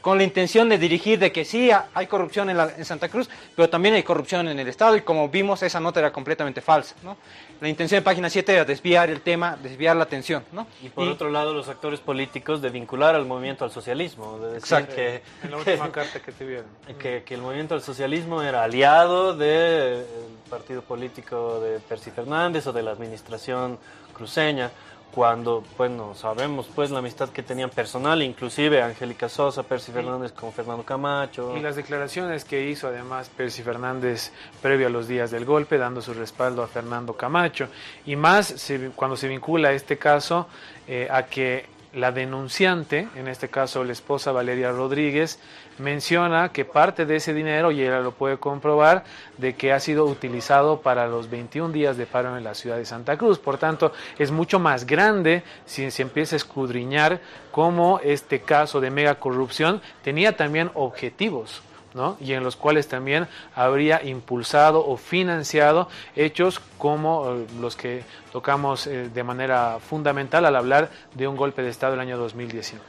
con 0.02 0.18
la 0.18 0.24
intención 0.24 0.68
de 0.68 0.78
dirigir 0.78 1.20
de 1.20 1.32
que 1.32 1.46
sí 1.46 1.70
hay 1.94 2.08
corrupción 2.08 2.50
en, 2.50 2.58
la- 2.58 2.72
en 2.76 2.86
Santa 2.86 3.08
Cruz, 3.10 3.30
pero 3.56 3.70
también 3.70 3.94
hay 3.96 4.04
corrupción 4.04 4.48
en 4.48 4.60
el 4.60 4.68
Estado 4.68 4.96
y 4.96 5.02
como 5.02 5.30
vimos 5.30 5.62
esa 5.64 5.80
nota 5.80 6.00
era 6.00 6.12
completamente 6.12 6.60
falsa. 6.62 6.96
¿no? 7.04 7.18
La 7.60 7.70
intención 7.70 8.00
de 8.00 8.04
página 8.04 8.30
7 8.30 8.52
era 8.54 8.66
desviar 8.66 9.10
el 9.12 9.22
tema, 9.22 9.56
desviar 9.62 9.96
la 9.96 10.04
atención. 10.04 10.44
¿no? 10.52 10.66
Y 10.82 10.90
por 10.90 11.08
otro 11.08 11.30
lado, 11.30 11.54
los 11.54 11.68
actores 11.70 12.00
políticos 12.00 12.62
de 12.62 12.70
vincular 12.70 13.14
al 13.16 13.26
movimiento 13.26 13.64
al 13.64 13.72
socialismo. 13.72 14.40
De 14.40 14.46
decir 14.54 14.58
Exacto. 14.60 14.96
que, 14.96 15.22
En 15.44 15.52
la 15.52 15.58
última 15.58 15.92
carta 15.92 16.20
que 16.20 16.32
te 16.32 16.46
vieron. 16.46 16.66
que, 17.00 17.24
que 17.24 17.34
el 17.36 17.42
movimiento 17.42 17.76
al 17.76 17.84
socialismo 17.84 18.42
era 18.42 18.64
aliado 18.64 19.36
del 19.36 20.04
partido 20.50 20.82
político 20.82 21.60
de 21.62 21.80
Percy 21.80 22.10
Fernández 22.12 22.66
o 22.68 22.74
de 22.74 22.82
la 22.82 22.92
administración 22.92 23.78
cruceña, 24.14 24.72
cuando, 25.14 25.64
bueno, 25.78 26.16
sabemos 26.16 26.68
pues 26.74 26.90
la 26.90 27.00
amistad 27.00 27.30
que 27.30 27.44
tenían 27.44 27.70
personal, 27.70 28.22
inclusive 28.24 28.82
Angélica 28.82 29.28
Sosa, 29.30 29.64
Percy 29.64 29.92
Fernández 29.92 30.32
con 30.32 30.54
Fernando 30.54 30.84
Camacho. 30.84 31.56
Y 31.58 31.60
las 31.60 31.76
declaraciones 31.76 32.46
que 32.46 32.70
hizo 32.70 32.88
además 32.88 33.30
Percy 33.36 33.62
Fernández 33.62 34.32
previo 34.62 34.88
a 34.88 34.90
los 34.90 35.08
días 35.08 35.30
del 35.32 35.46
golpe, 35.46 35.78
dando 35.78 36.02
su 36.02 36.14
respaldo 36.14 36.64
a 36.64 36.68
Fernando 36.68 37.14
Camacho. 37.14 37.68
Y 38.06 38.16
más 38.16 38.48
se- 38.48 38.92
cuando 38.96 39.18
se 39.18 39.28
vincula 39.28 39.74
este 39.74 39.98
caso 39.98 40.48
eh, 40.88 41.08
a 41.12 41.24
que 41.26 41.66
la 41.94 42.14
denunciante, 42.14 43.10
en 43.18 43.28
este 43.28 43.50
caso 43.50 43.84
la 43.84 43.92
esposa 43.92 44.32
Valeria 44.32 44.72
Rodríguez, 44.72 45.40
menciona 45.82 46.50
que 46.50 46.64
parte 46.64 47.06
de 47.06 47.18
ese 47.18 47.34
dinero, 47.34 47.72
y 47.72 47.82
ella 47.82 48.00
lo 48.00 48.12
puede 48.12 48.38
comprobar, 48.38 49.04
de 49.38 49.56
que 49.56 49.74
ha 49.74 49.80
sido 49.80 50.06
utilizado 50.06 50.82
para 50.82 51.08
los 51.08 51.30
21 51.30 51.74
días 51.74 51.98
de 51.98 52.06
paro 52.06 52.38
en 52.38 52.44
la 52.44 52.56
ciudad 52.56 52.78
de 52.78 52.86
Santa 52.86 53.18
Cruz. 53.18 53.40
Por 53.40 53.58
tanto, 53.58 53.92
es 54.18 54.32
mucho 54.32 54.60
más 54.60 54.86
grande 54.86 55.44
si 55.66 55.90
se 55.92 56.02
empieza 56.02 56.36
a 56.36 56.38
escudriñar 56.38 57.20
cómo 57.52 58.00
este 58.04 58.42
caso 58.42 58.80
de 58.80 58.92
mega 58.92 59.16
corrupción 59.16 59.82
tenía 60.04 60.38
también 60.38 60.72
objetivos. 60.74 61.62
¿no? 61.94 62.16
y 62.22 62.32
en 62.32 62.44
los 62.46 62.56
cuales 62.56 62.88
también 62.88 63.28
habría 63.54 64.02
impulsado 64.02 64.88
o 64.88 64.96
financiado 64.96 65.90
hechos 66.16 66.62
como 66.78 67.34
eh, 67.34 67.48
los 67.60 67.76
que 67.76 68.06
tocamos 68.32 68.88
eh, 68.88 69.10
de 69.14 69.24
manera 69.24 69.78
fundamental 69.80 70.46
al 70.46 70.56
hablar 70.56 70.90
de 71.16 71.28
un 71.28 71.36
golpe 71.36 71.62
de 71.62 71.70
Estado 71.70 71.96
el 71.96 72.00
año 72.00 72.18
2019. 72.18 72.86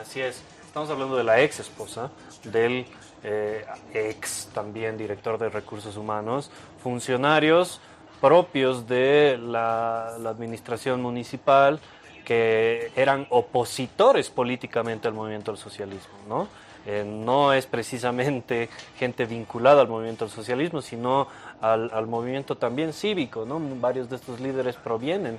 Así 0.00 0.22
es. 0.22 0.42
Estamos 0.76 0.90
hablando 0.90 1.16
de 1.16 1.24
la 1.24 1.40
ex 1.40 1.60
esposa 1.60 2.10
del 2.44 2.84
eh, 3.24 3.64
ex 3.94 4.50
también 4.52 4.98
director 4.98 5.38
de 5.38 5.48
recursos 5.48 5.96
humanos, 5.96 6.50
funcionarios 6.82 7.80
propios 8.20 8.86
de 8.86 9.38
la, 9.40 10.18
la 10.20 10.28
administración 10.28 11.00
municipal 11.00 11.80
que 12.26 12.92
eran 12.94 13.26
opositores 13.30 14.28
políticamente 14.28 15.08
al 15.08 15.14
movimiento 15.14 15.50
al 15.50 15.56
socialismo, 15.56 16.18
¿no? 16.28 16.46
Eh, 16.84 17.04
no 17.06 17.54
es 17.54 17.64
precisamente 17.64 18.68
gente 18.98 19.24
vinculada 19.24 19.80
al 19.80 19.88
movimiento 19.88 20.26
al 20.26 20.30
socialismo, 20.30 20.82
sino 20.82 21.26
al, 21.62 21.90
al 21.90 22.06
movimiento 22.06 22.58
también 22.58 22.92
cívico, 22.92 23.46
¿no? 23.46 23.58
Varios 23.80 24.10
de 24.10 24.16
estos 24.16 24.40
líderes 24.40 24.76
provienen 24.76 25.38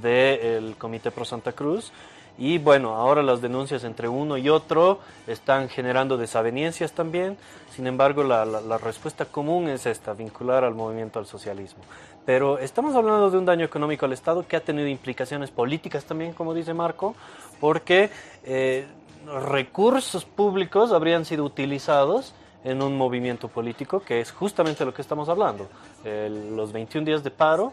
del 0.00 0.76
Comité 0.78 1.10
Pro 1.10 1.26
Santa 1.26 1.52
Cruz 1.52 1.92
y 2.38 2.58
bueno, 2.58 2.94
ahora 2.94 3.20
las 3.20 3.40
denuncias 3.40 3.82
entre 3.82 4.08
uno 4.08 4.36
y 4.36 4.48
otro 4.48 5.00
están 5.26 5.68
generando 5.68 6.16
desavenencias 6.16 6.92
también. 6.92 7.36
Sin 7.74 7.88
embargo, 7.88 8.22
la, 8.22 8.78
respuesta 8.78 9.24
común 9.24 9.68
es 9.68 9.86
esta, 9.86 10.14
vincular 10.14 10.62
al 10.62 10.74
movimiento 10.74 11.18
al 11.18 11.26
socialismo. 11.26 11.82
Pero 12.24 12.58
estamos 12.58 12.94
hablando 12.94 13.28
de 13.30 13.38
un 13.38 13.44
daño 13.44 13.64
económico 13.64 14.06
al 14.06 14.12
Estado 14.12 14.46
que 14.46 14.54
ha 14.54 14.60
tenido 14.60 14.86
implicaciones 14.86 15.50
políticas 15.50 16.04
también, 16.04 16.32
como 16.32 16.54
dice 16.54 16.74
Marco, 16.74 17.16
porque 17.60 18.10
eh, 18.44 18.86
recursos 19.26 20.24
públicos 20.24 20.92
habrían 20.92 21.24
sido 21.24 21.44
utilizados 21.44 22.34
en 22.62 22.82
un 22.82 22.96
movimiento 22.96 23.48
político, 23.48 24.00
que 24.00 24.20
es 24.20 24.30
justamente 24.30 24.84
lo 24.84 24.94
que 24.94 25.02
estamos 25.02 25.28
hablando. 25.28 25.68
Los 26.04 26.70
21 26.70 27.04
días 27.04 27.24
de 27.24 27.30
paro 27.30 27.72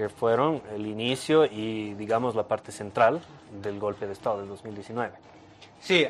que 0.00 0.08
fueron 0.08 0.62
el 0.74 0.86
inicio 0.86 1.44
y, 1.44 1.92
digamos, 1.92 2.34
la 2.34 2.44
parte 2.44 2.72
central 2.72 3.20
del 3.62 3.78
golpe 3.78 4.06
de 4.06 4.14
Estado 4.14 4.38
del 4.38 4.48
2019. 4.48 5.12
Sí, 5.78 6.06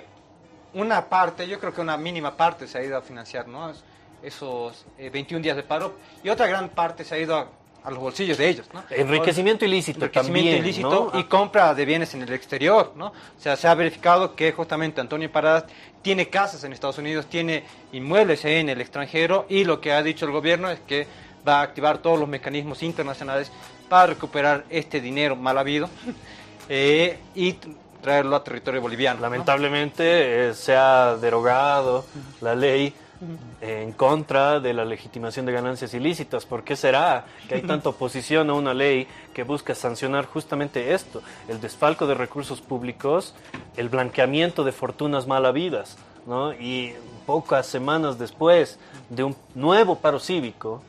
una 0.74 1.06
parte, 1.06 1.48
yo 1.48 1.58
creo 1.58 1.74
que 1.74 1.80
una 1.80 1.96
mínima 1.96 2.36
parte 2.36 2.68
se 2.68 2.78
ha 2.78 2.84
ido 2.84 2.96
a 2.96 3.02
financiar, 3.02 3.48
¿no? 3.48 3.70
Es- 3.70 3.82
Esos 4.22 4.84
eh, 4.98 5.08
21 5.10 5.42
días 5.42 5.56
de 5.56 5.62
paro. 5.64 5.94
Y 6.22 6.28
otra 6.28 6.46
gran 6.46 6.68
parte 6.68 7.04
se 7.04 7.14
ha 7.14 7.18
ido 7.18 7.34
a, 7.34 7.48
a 7.82 7.90
los 7.90 7.98
bolsillos 7.98 8.36
de 8.38 8.48
ellos, 8.50 8.68
¿no? 8.72 8.84
Enriquecimiento 8.90 9.64
ilícito 9.64 10.04
Enriquecimiento 10.04 10.50
también, 10.50 10.62
ilícito 10.64 11.10
¿no? 11.12 11.18
y 11.18 11.24
compra 11.24 11.74
de 11.74 11.84
bienes 11.86 12.12
en 12.14 12.22
el 12.22 12.32
exterior, 12.34 12.92
¿no? 12.96 13.06
O 13.06 13.40
sea, 13.40 13.56
se 13.56 13.66
ha 13.66 13.74
verificado 13.74 14.36
que 14.36 14.52
justamente 14.52 15.00
Antonio 15.00 15.32
Paradas 15.32 15.64
tiene 16.02 16.28
casas 16.28 16.62
en 16.64 16.72
Estados 16.74 16.98
Unidos, 16.98 17.26
tiene 17.26 17.64
inmuebles 17.92 18.44
en 18.44 18.68
el 18.68 18.80
extranjero 18.82 19.46
y 19.48 19.64
lo 19.64 19.80
que 19.80 19.92
ha 19.92 20.02
dicho 20.02 20.26
el 20.26 20.32
gobierno 20.32 20.70
es 20.70 20.78
que 20.80 21.06
va 21.46 21.60
a 21.60 21.62
activar 21.62 21.98
todos 21.98 22.18
los 22.18 22.28
mecanismos 22.28 22.82
internacionales 22.82 23.50
para 23.88 24.06
recuperar 24.06 24.64
este 24.70 25.00
dinero 25.00 25.36
mal 25.36 25.58
habido 25.58 25.88
eh, 26.68 27.18
y 27.34 27.56
traerlo 28.00 28.36
a 28.36 28.44
territorio 28.44 28.80
boliviano. 28.80 29.16
¿no? 29.16 29.22
Lamentablemente 29.22 30.48
eh, 30.48 30.54
se 30.54 30.76
ha 30.76 31.16
derogado 31.16 32.04
la 32.40 32.54
ley 32.54 32.94
en 33.60 33.92
contra 33.92 34.60
de 34.60 34.72
la 34.72 34.84
legitimación 34.84 35.44
de 35.44 35.52
ganancias 35.52 35.92
ilícitas. 35.92 36.46
¿Por 36.46 36.64
qué 36.64 36.74
será 36.74 37.26
que 37.48 37.56
hay 37.56 37.62
tanta 37.62 37.90
oposición 37.90 38.48
a 38.48 38.54
una 38.54 38.72
ley 38.72 39.06
que 39.34 39.42
busca 39.42 39.74
sancionar 39.74 40.24
justamente 40.24 40.94
esto, 40.94 41.22
el 41.48 41.60
desfalco 41.60 42.06
de 42.06 42.14
recursos 42.14 42.62
públicos, 42.62 43.34
el 43.76 43.90
blanqueamiento 43.90 44.64
de 44.64 44.72
fortunas 44.72 45.26
mal 45.26 45.44
habidas? 45.44 45.98
¿no? 46.26 46.54
Y 46.54 46.94
pocas 47.26 47.66
semanas 47.66 48.18
después 48.18 48.78
de 49.10 49.24
un 49.24 49.36
nuevo 49.54 49.98
paro 49.98 50.18
cívico 50.18 50.82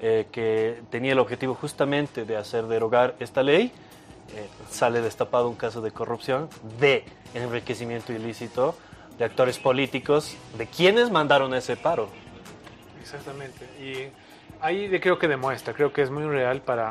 eh, 0.00 0.26
que 0.30 0.82
tenía 0.90 1.12
el 1.12 1.18
objetivo 1.18 1.54
justamente 1.54 2.24
de 2.24 2.36
hacer 2.36 2.66
derogar 2.66 3.14
esta 3.20 3.42
ley, 3.42 3.72
eh, 4.34 4.46
sale 4.70 5.00
destapado 5.00 5.48
un 5.48 5.54
caso 5.56 5.80
de 5.80 5.90
corrupción, 5.90 6.48
de 6.78 7.04
enriquecimiento 7.34 8.12
ilícito, 8.12 8.76
de 9.18 9.24
actores 9.24 9.58
políticos, 9.58 10.36
de 10.58 10.66
quienes 10.66 11.10
mandaron 11.10 11.54
ese 11.54 11.76
paro. 11.76 12.08
Exactamente. 13.00 13.64
Y 13.80 14.08
ahí 14.60 14.88
creo 15.00 15.18
que 15.18 15.28
demuestra, 15.28 15.72
creo 15.74 15.92
que 15.92 16.02
es 16.02 16.10
muy 16.10 16.24
real 16.24 16.60
para, 16.60 16.90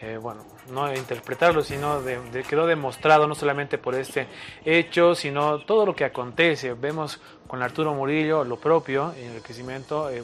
eh, 0.00 0.18
bueno, 0.20 0.44
no 0.70 0.92
interpretarlo, 0.94 1.62
sino 1.62 2.02
de, 2.02 2.20
de- 2.30 2.42
quedó 2.42 2.66
demostrado 2.66 3.26
no 3.26 3.34
solamente 3.34 3.78
por 3.78 3.94
este 3.94 4.26
hecho, 4.64 5.14
sino 5.14 5.60
todo 5.60 5.86
lo 5.86 5.94
que 5.94 6.04
acontece. 6.04 6.74
Vemos 6.74 7.20
con 7.46 7.62
Arturo 7.62 7.94
Murillo 7.94 8.44
lo 8.44 8.56
propio, 8.58 9.14
enriquecimiento, 9.16 10.10
eh, 10.10 10.22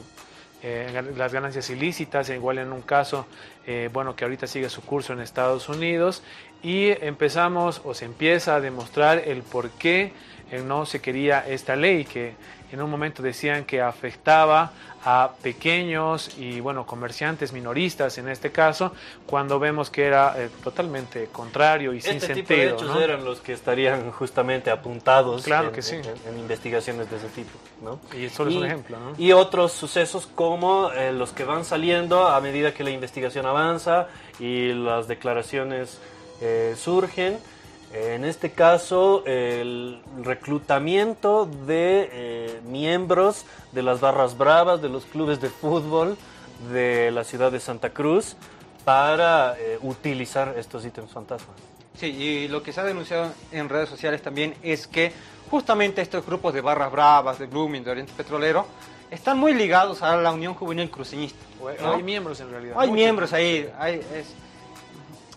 eh, 0.61 1.13
las 1.15 1.31
ganancias 1.31 1.69
ilícitas, 1.69 2.29
igual 2.29 2.57
en 2.57 2.73
un 2.73 2.81
caso, 2.81 3.25
eh, 3.65 3.89
bueno, 3.93 4.15
que 4.15 4.25
ahorita 4.25 4.45
sigue 4.45 4.69
su 4.69 4.81
curso 4.81 5.13
en 5.13 5.21
Estados 5.21 5.69
Unidos, 5.69 6.21
y 6.61 6.89
empezamos 7.03 7.81
o 7.85 7.93
se 7.93 8.05
empieza 8.05 8.55
a 8.55 8.59
demostrar 8.59 9.19
el 9.19 9.43
por 9.43 9.69
qué 9.69 10.11
eh, 10.51 10.61
no 10.65 10.85
se 10.85 11.01
quería 11.01 11.47
esta 11.47 11.75
ley, 11.75 12.03
que 12.03 12.33
en 12.71 12.81
un 12.81 12.89
momento 12.89 13.23
decían 13.23 13.63
que 13.63 13.81
afectaba 13.81 14.73
a 15.05 15.31
pequeños 15.41 16.37
y 16.37 16.59
bueno 16.59 16.85
comerciantes 16.85 17.53
minoristas 17.53 18.17
en 18.17 18.27
este 18.27 18.51
caso 18.51 18.91
cuando 19.25 19.57
vemos 19.59 19.89
que 19.89 20.05
era 20.05 20.35
eh, 20.37 20.49
totalmente 20.63 21.27
contrario 21.31 21.93
y 21.93 22.01
sin 22.01 22.17
Este 22.17 22.33
tipo 22.33 22.47
sentido 22.49 22.59
de 22.59 22.75
hechos 22.75 22.95
¿no? 22.95 22.99
eran 23.01 23.23
los 23.23 23.39
que 23.39 23.53
estarían 23.53 24.11
justamente 24.11 24.69
apuntados 24.71 25.43
Claro 25.43 25.69
en, 25.69 25.73
que 25.73 25.81
sí. 25.81 25.95
en- 25.95 26.33
en 26.33 26.39
investigaciones 26.39 27.09
de 27.09 27.17
ese 27.17 27.27
tipo. 27.29 27.51
¿no? 27.81 27.99
y 28.17 28.27
solo 28.29 28.49
es 28.51 28.57
un 28.57 28.65
ejemplo 28.65 28.99
¿no? 28.99 29.13
Y 29.17 29.31
otros 29.31 29.71
sucesos 29.71 30.27
como 30.35 30.91
eh, 30.91 31.13
los 31.13 31.31
que 31.31 31.45
van 31.45 31.63
saliendo 31.63 32.27
a 32.27 32.41
medida 32.41 32.73
que 32.73 32.83
la 32.83 32.89
investigación 32.91 33.45
avanza 33.45 34.07
y 34.39 34.73
las 34.73 35.07
declaraciones 35.07 35.97
eh, 36.41 36.75
surgen. 36.77 37.37
En 37.91 38.23
este 38.23 38.51
caso, 38.51 39.23
el 39.25 39.99
reclutamiento 40.21 41.47
de 41.47 42.09
eh, 42.11 42.61
miembros 42.65 43.45
de 43.71 43.81
las 43.81 43.99
barras 43.99 44.37
bravas, 44.37 44.81
de 44.81 44.89
los 44.89 45.05
clubes 45.05 45.41
de 45.41 45.49
fútbol 45.49 46.15
de 46.71 47.09
la 47.09 47.23
ciudad 47.23 47.51
de 47.51 47.59
Santa 47.59 47.89
Cruz 47.89 48.35
para 48.85 49.55
eh, 49.57 49.79
utilizar 49.81 50.53
estos 50.57 50.85
ítems 50.85 51.11
fantasmas. 51.11 51.55
Sí, 51.97 52.07
y 52.07 52.47
lo 52.47 52.61
que 52.61 52.71
se 52.73 52.79
ha 52.79 52.83
denunciado 52.83 53.31
en 53.51 53.67
redes 53.69 53.89
sociales 53.89 54.21
también 54.21 54.53
es 54.61 54.85
que 54.85 55.11
justamente 55.49 56.01
estos 56.01 56.23
grupos 56.25 56.53
de 56.53 56.61
barras 56.61 56.91
bravas, 56.91 57.39
de 57.39 57.47
Blooming, 57.47 57.83
de 57.83 57.91
Oriente 57.91 58.13
Petrolero, 58.15 58.67
están 59.09 59.39
muy 59.39 59.53
ligados 59.53 60.03
a 60.03 60.15
la 60.15 60.31
Unión 60.31 60.53
Juvenil 60.53 60.91
Cruceñista. 60.91 61.43
¿no? 61.81 61.93
hay 61.93 62.03
miembros 62.03 62.39
en 62.39 62.51
realidad 62.51 62.75
Hay 62.79 62.91
miembros 62.91 63.33
ahí, 63.33 63.67
hay- 63.79 63.95
es, 64.13 64.27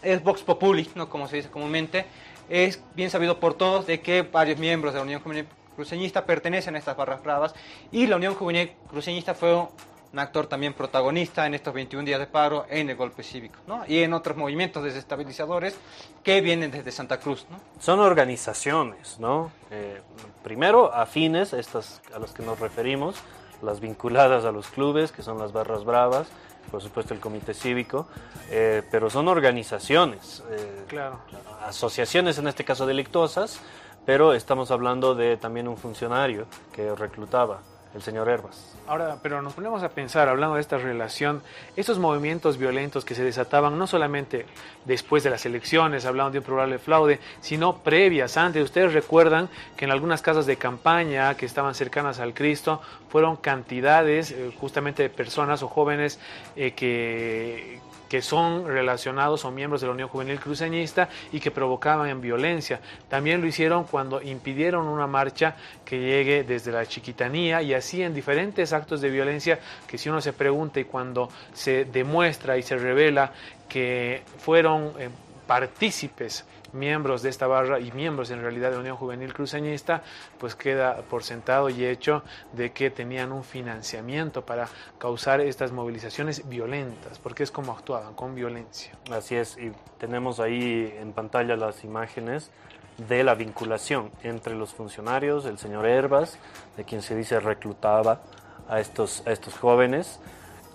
es 0.03 0.23
Vox 0.23 0.43
Populi, 0.43 0.89
¿no? 0.95 1.09
como 1.09 1.27
se 1.29 1.37
dice 1.37 1.49
comúnmente. 1.49 2.05
Es 2.49 2.83
bien 2.95 3.11
sabido 3.11 3.41
por 3.41 3.55
todos 3.55 3.87
de 3.87 4.01
que 4.01 4.23
varios 4.23 4.59
miembros 4.59 4.93
de 4.93 4.99
la 5.01 5.05
Unión 5.05 5.21
Juvenil 5.21 5.47
Cruceñista 5.75 6.25
pertenecen 6.25 6.75
a 6.75 6.79
estas 6.79 6.97
barras 6.97 7.23
bravas 7.23 7.55
y 7.91 8.07
la 8.07 8.17
Unión 8.17 8.35
Juvenil 8.35 8.73
Cruceñista 8.89 9.35
fue 9.35 9.55
un 9.55 10.19
actor 10.19 10.47
también 10.47 10.75
protagonista 10.75 11.47
en 11.47 11.55
estos 11.55 11.73
21 11.73 12.05
días 12.05 12.21
de 12.21 12.27
paro 12.27 12.67
en 12.69 12.91
el 12.91 12.97
golpe 12.97 13.23
cívico 13.23 13.59
¿no? 13.67 13.83
y 13.87 14.03
en 14.03 14.13
otros 14.13 14.37
movimientos 14.37 14.85
desestabilizadores 14.85 15.77
que 16.23 16.41
vienen 16.41 16.71
desde 16.71 16.93
Santa 16.93 17.19
Cruz. 17.19 17.47
¿no? 17.51 17.59
Son 17.81 17.99
organizaciones, 18.01 19.19
¿no? 19.19 19.51
Eh, 19.71 20.03
primero, 20.43 20.93
afines, 20.93 21.55
estas 21.55 22.03
a 22.15 22.19
las 22.19 22.33
que 22.33 22.43
nos 22.43 22.61
referimos, 22.61 23.17
las 23.63 23.81
vinculadas 23.81 24.45
a 24.45 24.53
los 24.53 24.69
clubes, 24.69 25.13
que 25.13 25.23
son 25.23 25.39
las 25.39 25.53
barras 25.53 25.85
bravas, 25.85 26.29
por 26.73 26.83
supuesto 26.83 27.15
el 27.15 27.21
comité 27.21 27.55
cívico, 27.55 28.09
eh, 28.51 28.83
pero 28.91 29.09
son 29.09 29.29
organizaciones, 29.29 30.43
eh, 30.51 30.85
claro 30.89 31.21
asociaciones 31.67 32.39
en 32.39 32.49
este 32.49 32.65
caso 32.65 32.87
delictuosas, 32.87 33.61
pero 34.05 34.35
estamos 34.35 34.71
hablando 34.71 35.15
de 35.15 35.37
también 35.37 35.69
un 35.69 35.77
funcionario 35.77 36.47
que 36.73 36.95
reclutaba, 36.95 37.61
el 37.95 38.03
señor 38.03 38.29
Herbas. 38.29 38.75
Ahora, 38.89 39.19
pero 39.23 39.41
nos 39.43 39.53
ponemos 39.53 39.83
a 39.83 39.91
pensar, 39.91 40.29
hablando 40.29 40.57
de 40.57 40.61
esta 40.61 40.77
relación, 40.77 41.43
esos 41.77 41.99
movimientos 41.99 42.59
violentos 42.59 43.05
que 43.05 43.15
se 43.15 43.23
desataban 43.23 43.79
no 43.79 43.87
solamente 43.87 44.47
después 44.85 45.23
de 45.23 45.31
las 45.31 45.47
elecciones, 45.47 46.05
hablando 46.05 46.33
de 46.33 46.39
un 46.39 46.45
probable 46.45 46.79
fraude, 46.79 47.21
sino 47.41 47.79
previas, 47.79 48.37
antes. 48.37 48.65
Ustedes 48.65 48.93
recuerdan 48.93 49.49
que 49.77 49.85
en 49.85 49.93
algunas 49.93 50.21
casas 50.21 50.47
de 50.47 50.57
campaña 50.57 51.37
que 51.37 51.47
estaban 51.47 51.75
cercanas 51.75 52.19
al 52.19 52.35
Cristo 52.35 52.81
fueron 53.13 53.37
cantidades 53.37 54.31
eh, 54.31 54.51
justamente 54.59 55.03
de 55.03 55.11
personas 55.11 55.63
o 55.63 55.69
jóvenes 55.69 56.19
eh, 56.57 56.73
que 56.73 57.79
que 58.09 58.21
son 58.21 58.67
relacionados 58.67 59.47
o 59.47 59.51
miembros 59.51 59.81
de 59.81 59.87
la 59.87 59.95
Unión 59.95 60.07
Juvenil 60.07 60.39
Cruceñista 60.39 61.09
y 61.33 61.41
que 61.41 61.51
provocaban 61.51 62.21
violencia. 62.21 62.79
También 63.09 63.41
lo 63.41 63.47
hicieron 63.47 63.85
cuando 63.85 64.21
impidieron 64.21 64.87
una 64.87 65.07
marcha 65.07 65.57
que 65.83 65.99
llegue 65.99 66.45
desde 66.45 66.73
la 66.73 66.85
chiquitanía 66.85 67.63
y 67.63 67.73
así 67.73 68.03
en 68.03 68.13
diferentes 68.13 68.75
actos 68.75 69.01
de 69.01 69.09
violencia 69.09 69.59
que 69.87 69.97
si 69.97 70.11
uno 70.11 70.21
se 70.21 70.35
pregunta 70.35 70.79
y 70.79 70.85
cuando 70.85 71.31
se 71.55 71.87
demuestra 71.87 72.59
y 72.59 72.63
se 72.63 72.77
revela 72.77 73.33
que 73.67 74.23
fueron 74.37 74.93
eh, 74.99 75.09
partícipes 75.47 76.45
miembros 76.73 77.23
de 77.23 77.31
esta 77.31 77.47
barra 77.47 77.81
y 77.81 77.93
miembros 77.93 78.31
en 78.31 78.41
realidad 78.41 78.71
de 78.71 78.77
la 78.77 78.81
Unión 78.81 78.97
Juvenil 78.97 79.33
Cruceñista, 79.33 80.03
pues 80.39 80.55
queda 80.55 81.03
por 81.03 81.25
sentado 81.25 81.69
y 81.69 81.85
hecho 81.85 82.23
de 82.53 82.73
que 82.73 82.91
tenían 82.91 83.33
un 83.33 83.45
financiamiento 83.45 84.45
para 84.45 84.69
causar 84.99 85.41
estas 85.41 85.73
movilizaciones 85.73 86.49
violentas, 86.49 87.19
porque 87.19 87.43
es 87.43 87.51
como 87.51 87.73
actuaban, 87.73 88.15
con 88.15 88.35
violencia. 88.35 88.93
Así 89.11 89.37
es, 89.37 89.57
y 89.59 89.73
tenemos 89.99 90.41
ahí 90.41 90.95
en 90.99 91.13
pantalla 91.13 91.57
las 91.57 91.85
imágenes 91.85 92.51
de 93.09 93.25
la 93.25 93.35
vinculación 93.35 94.11
entre 94.23 94.55
los 94.55 94.73
funcionarios, 94.73 95.47
el 95.47 95.59
señor 95.59 95.87
Herbas, 95.87 96.39
de 96.77 96.85
quien 96.85 97.03
se 97.03 97.17
dice 97.17 97.41
reclutaba 97.41 98.21
a 98.69 98.81
estos, 98.81 99.27
a 99.27 99.33
estos 99.33 99.55
jóvenes 99.59 100.21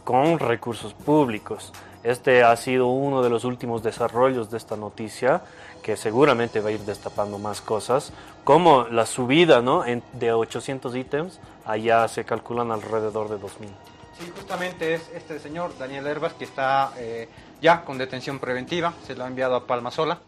con 0.07 0.39
recursos 0.39 0.93
públicos. 0.93 1.73
Este 2.01 2.41
ha 2.41 2.55
sido 2.55 2.87
uno 2.87 3.21
de 3.21 3.29
los 3.29 3.43
últimos 3.43 3.83
desarrollos 3.83 4.49
de 4.49 4.55
esta 4.55 4.77
noticia 4.77 5.41
que 5.83 5.97
seguramente 5.97 6.61
va 6.61 6.69
a 6.69 6.71
ir 6.71 6.79
destapando 6.79 7.37
más 7.39 7.59
cosas, 7.59 8.13
como 8.45 8.85
la 8.87 9.05
subida 9.05 9.61
¿no? 9.61 9.83
en- 9.85 10.01
de 10.13 10.31
800 10.31 10.95
ítems, 10.95 11.41
allá 11.65 12.07
se 12.07 12.23
calculan 12.23 12.71
alrededor 12.71 13.27
de 13.27 13.37
2000. 13.37 13.69
Sí, 14.17 14.31
justamente 14.33 14.93
es 14.93 15.09
este 15.13 15.39
señor, 15.39 15.77
Daniel 15.77 16.07
Herbas, 16.07 16.31
que 16.35 16.45
está 16.45 16.93
eh, 16.97 17.27
ya 17.61 17.81
con 17.83 17.97
detención 17.97 18.39
preventiva, 18.39 18.93
se 19.05 19.13
lo 19.13 19.25
ha 19.25 19.27
enviado 19.27 19.57
a 19.57 19.67
Palma 19.67 19.91
Sola, 19.91 20.19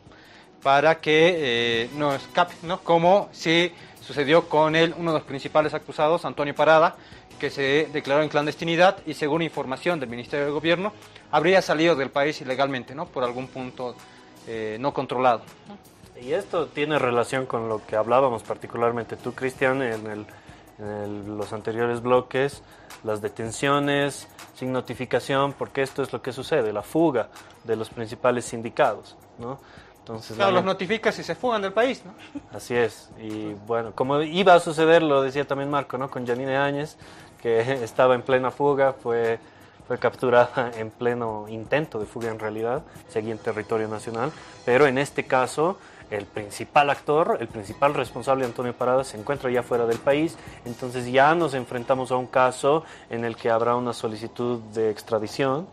para 0.62 1.00
que 1.00 1.36
eh, 1.86 1.90
no 1.96 2.14
escape, 2.14 2.54
¿no? 2.64 2.82
Como 2.82 3.30
si 3.32 3.72
sucedió 4.02 4.50
con 4.50 4.76
él, 4.76 4.94
uno 4.98 5.14
de 5.14 5.20
los 5.20 5.26
principales 5.28 5.74
acusados, 5.74 6.26
Antonio 6.26 6.54
Parada, 6.54 6.98
que 7.40 7.50
se 7.50 7.88
declaró 7.94 8.24
en 8.24 8.30
clandestinidad 8.30 8.98
y 9.06 9.14
según 9.14 9.42
información 9.42 10.00
del 10.00 10.10
Ministerio 10.10 10.46
del 10.46 10.54
Gobierno, 10.54 10.94
habría 11.32 11.62
salido 11.62 11.96
del 11.96 12.10
país 12.10 12.42
ilegalmente, 12.42 12.96
¿no? 12.96 13.06
Por 13.06 13.24
algún 13.24 13.48
punto 13.48 13.96
eh, 14.48 14.78
no 14.80 14.94
controlado. 14.94 15.42
Y 16.22 16.34
esto 16.34 16.68
tiene 16.68 17.00
relación 17.00 17.46
con 17.46 17.70
lo 17.70 17.86
que 17.86 17.96
hablábamos 17.96 18.44
particularmente 18.44 19.16
tú, 19.16 19.34
Cristian, 19.34 19.82
en 19.82 20.08
el- 20.08 20.26
los 21.38 21.52
anteriores 21.52 22.02
bloques, 22.02 22.64
las 23.04 23.22
detenciones 23.22 24.28
sin 24.56 24.72
notificación, 24.72 25.52
porque 25.54 25.82
esto 25.82 26.02
es 26.04 26.14
lo 26.14 26.22
que 26.22 26.32
sucede, 26.32 26.72
la 26.72 26.84
fuga 26.84 27.30
de 27.66 27.76
los 27.76 27.90
principales 27.90 28.46
sindicados, 28.46 29.18
¿no? 29.38 29.60
Entonces, 30.10 30.38
Claro, 30.38 30.52
la- 30.52 30.56
los 30.58 30.66
notifica 30.66 31.12
si 31.12 31.24
se 31.24 31.36
fugan 31.36 31.62
del 31.62 31.72
país, 31.72 32.02
¿no? 32.04 32.14
Así 32.52 32.76
es, 32.76 33.10
y 33.22 33.54
bueno, 33.68 33.92
como 33.94 34.20
iba 34.24 34.56
a 34.56 34.60
suceder, 34.60 35.04
lo 35.04 35.22
decía 35.22 35.46
también 35.46 35.70
Marco, 35.70 36.00
¿no? 36.00 36.10
Con 36.10 36.26
Janine 36.26 36.58
Áñez, 36.58 36.98
que 37.40 37.60
estaba 37.84 38.16
en 38.16 38.24
plena 38.24 38.50
fuga, 38.50 38.94
fue, 38.94 39.38
fue 39.88 40.00
capturada 40.00 40.72
en 40.78 40.90
pleno 40.90 41.46
intento 41.48 42.00
de 42.00 42.08
fuga 42.08 42.30
en 42.32 42.40
realidad, 42.40 42.82
seguía 43.08 43.34
en 43.34 43.38
territorio 43.38 43.88
nacional, 43.88 44.32
pero 44.66 44.88
en 44.88 44.98
este 44.98 45.26
caso 45.28 45.78
el 46.10 46.26
principal 46.26 46.90
actor, 46.90 47.38
el 47.40 47.48
principal 47.48 47.94
responsable, 47.94 48.44
Antonio 48.44 48.74
Parada, 48.74 49.04
se 49.04 49.16
encuentra 49.16 49.52
ya 49.52 49.62
fuera 49.62 49.86
del 49.86 50.00
país, 50.00 50.36
entonces 50.66 51.06
ya 51.12 51.36
nos 51.36 51.54
enfrentamos 51.54 52.10
a 52.12 52.16
un 52.16 52.26
caso 52.26 52.84
en 53.12 53.26
el 53.26 53.36
que 53.36 53.52
habrá 53.52 53.76
una 53.76 53.94
solicitud 53.94 54.60
de 54.74 54.90
extradición, 54.90 55.68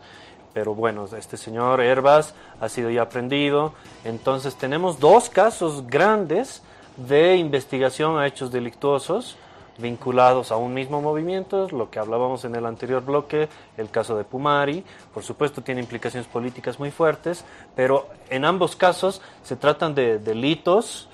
pero 0.57 0.73
bueno, 0.73 1.05
este 1.15 1.37
señor 1.37 1.81
Herbas 1.81 2.33
ha 2.59 2.67
sido 2.67 2.89
ya 2.89 3.03
aprendido, 3.03 3.73
entonces 4.03 4.55
tenemos 4.55 4.99
dos 4.99 5.29
casos 5.29 5.85
grandes 5.85 6.63
de 6.95 7.35
investigación 7.35 8.17
a 8.17 8.25
hechos 8.25 8.51
delictuosos, 8.51 9.37
vinculados 9.77 10.51
a 10.51 10.57
un 10.57 10.73
mismo 10.73 10.99
movimiento, 10.99 11.69
lo 11.69 11.91
que 11.91 11.99
hablábamos 11.99 12.43
en 12.43 12.55
el 12.55 12.65
anterior 12.65 13.05
bloque, 13.05 13.49
el 13.77 13.91
caso 13.91 14.17
de 14.17 14.23
Pumari, 14.23 14.83
por 15.13 15.21
supuesto 15.21 15.61
tiene 15.61 15.79
implicaciones 15.79 16.27
políticas 16.27 16.79
muy 16.79 16.89
fuertes, 16.89 17.45
pero 17.75 18.09
en 18.31 18.43
ambos 18.43 18.75
casos 18.75 19.21
se 19.43 19.57
tratan 19.57 19.93
de 19.93 20.17
delitos 20.17 21.07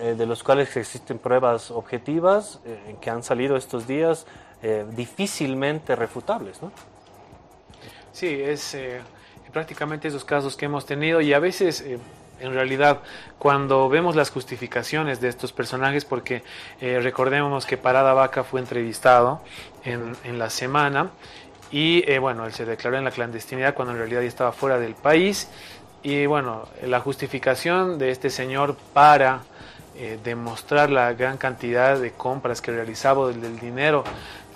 eh, 0.00 0.16
de 0.18 0.26
los 0.26 0.42
cuales 0.42 0.76
existen 0.76 1.20
pruebas 1.20 1.70
objetivas 1.70 2.58
eh, 2.64 2.96
que 3.00 3.10
han 3.10 3.22
salido 3.22 3.54
estos 3.54 3.86
días 3.86 4.26
eh, 4.60 4.84
difícilmente 4.96 5.94
refutables, 5.94 6.60
¿no? 6.60 6.72
Sí, 8.12 8.26
es 8.26 8.76
prácticamente 9.52 10.08
esos 10.08 10.24
casos 10.24 10.56
que 10.56 10.66
hemos 10.66 10.86
tenido 10.86 11.20
y 11.20 11.32
a 11.32 11.38
veces 11.38 11.84
en 12.40 12.52
realidad 12.52 13.00
cuando 13.38 13.88
vemos 13.88 14.16
las 14.16 14.30
justificaciones 14.30 15.20
de 15.20 15.28
estos 15.28 15.52
personajes, 15.52 16.04
porque 16.04 16.42
eh, 16.80 17.00
recordemos 17.02 17.66
que 17.66 17.76
Parada 17.76 18.12
Vaca 18.14 18.44
fue 18.44 18.60
entrevistado 18.60 19.40
en, 19.84 20.16
en 20.24 20.38
la 20.38 20.50
semana 20.50 21.10
y 21.70 22.08
eh, 22.10 22.18
bueno, 22.18 22.46
él 22.46 22.52
se 22.52 22.64
declaró 22.64 22.98
en 22.98 23.04
la 23.04 23.10
clandestinidad 23.10 23.74
cuando 23.74 23.92
en 23.92 23.98
realidad 23.98 24.22
ya 24.22 24.28
estaba 24.28 24.52
fuera 24.52 24.78
del 24.78 24.94
país 24.94 25.48
y 26.02 26.26
bueno, 26.26 26.68
la 26.82 27.00
justificación 27.00 27.98
de 27.98 28.10
este 28.10 28.30
señor 28.30 28.76
para 28.94 29.42
eh, 29.96 30.18
demostrar 30.22 30.90
la 30.90 31.12
gran 31.12 31.38
cantidad 31.38 31.98
de 31.98 32.12
compras 32.12 32.60
que 32.60 32.70
realizaba 32.70 33.28
del, 33.28 33.40
del 33.40 33.58
dinero 33.58 34.04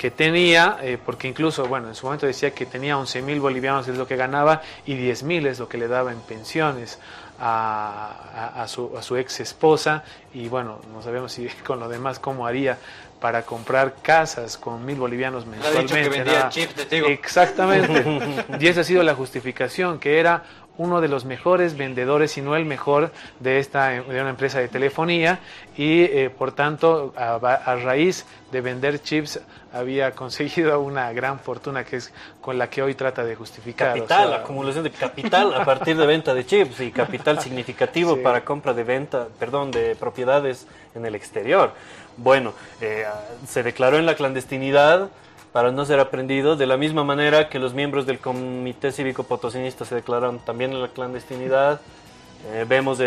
que 0.03 0.11
tenía, 0.11 0.79
porque 1.07 1.29
incluso, 1.29 1.65
bueno, 1.69 1.87
en 1.87 1.95
su 1.95 2.07
momento 2.07 2.27
decía 2.27 2.51
que 2.51 2.67
tenía 2.67 2.99
11 2.99 3.23
mil 3.23 3.39
bolivianos 3.39 3.87
es 3.87 3.97
lo 3.97 4.05
que 4.05 4.17
ganaba 4.17 4.61
y 4.85 4.97
10 4.97 5.23
mil 5.23 5.47
es 5.47 5.61
lo 5.61 5.69
que 5.69 5.79
le 5.79 5.87
daba 5.87 6.11
en 6.11 6.19
pensiones 6.19 6.99
a, 7.39 8.65
su, 8.67 8.99
a 8.99 9.03
su 9.03 9.17
ex 9.17 9.39
esposa 9.39 10.03
y 10.35 10.49
bueno, 10.49 10.81
no 10.93 11.03
sabemos 11.03 11.31
si 11.31 11.47
con 11.65 11.79
lo 11.79 11.89
demás 11.89 12.19
cómo 12.19 12.49
haría 12.49 12.79
para 13.21 13.43
comprar 13.43 13.95
casas 14.03 14.59
con 14.59 14.85
mil 14.85 14.97
bolivianos 14.97 15.47
mensualmente. 15.47 16.25
Exactamente. 17.13 18.05
y 18.59 18.67
esa 18.67 18.81
ha 18.81 18.85
sido 18.85 19.05
la 19.05 19.15
justificación, 19.15 20.01
que 20.01 20.19
era 20.19 20.43
uno 20.79 21.01
de 21.01 21.09
los 21.09 21.25
mejores 21.25 21.77
vendedores, 21.77 22.33
si 22.33 22.41
no 22.41 22.57
el 22.57 22.65
mejor, 22.65 23.13
de, 23.41 23.59
esta, 23.59 23.91
de 23.91 24.21
una 24.21 24.31
empresa 24.31 24.59
de 24.59 24.69
telefonía 24.69 25.41
y 25.77 26.03
eh, 26.03 26.31
por 26.31 26.53
tanto 26.53 27.13
a, 27.17 27.35
a, 27.35 27.77
raíz 27.77 28.25
de 28.51 28.61
vender 28.61 29.03
chips 29.03 29.41
había 29.73 30.13
conseguido 30.13 30.81
una 30.81 31.13
gran 31.13 31.41
fortuna 31.41 31.85
que 31.85 31.97
es 31.97 32.13
con 32.41 32.59
la 32.59 32.69
que 32.69 32.83
hoy 32.83 32.95
trata 32.95 33.25
de 33.25 33.35
justificar. 33.35 33.95
Capital, 33.95 34.35
acumulación 34.35 34.85
de 34.85 34.91
capital 34.91 35.55
a 35.55 35.65
partir 35.65 35.97
de 35.97 36.07
venta 36.07 36.35
de 36.35 36.45
chips 36.45 36.81
y 36.81 36.91
capital 36.91 37.41
significativo 37.41 38.15
sí. 38.17 38.21
para 38.23 38.45
compra 38.45 38.73
de 38.75 38.85
venta, 38.85 39.29
perdón, 39.39 39.71
de 39.71 39.95
propiedades 39.97 40.67
en 40.95 41.05
el 41.07 41.15
exterior. 41.15 41.73
Bueno, 42.17 42.53
eh, 42.81 43.07
se 43.47 43.63
declaró 43.63 43.99
en 43.99 44.07
la 44.07 44.15
clandestinidad 44.15 45.11
para 45.53 45.71
no 45.71 45.85
ser 45.85 46.01
aprendido, 46.01 46.57
de 46.57 46.67
la 46.67 46.77
misma 46.77 47.05
manera 47.05 47.49
que 47.49 47.59
los 47.59 47.75
miembros 47.75 48.07
del 48.07 48.19
Comité 48.19 48.91
Cívico 48.91 49.25
Potosinista 49.25 49.85
se 49.85 49.95
declararon 49.95 50.39
también 50.39 50.73
en 50.73 50.81
la 50.81 50.89
clandestinidad. 50.89 51.81
Eh, 52.53 52.65
vemos 52.67 52.99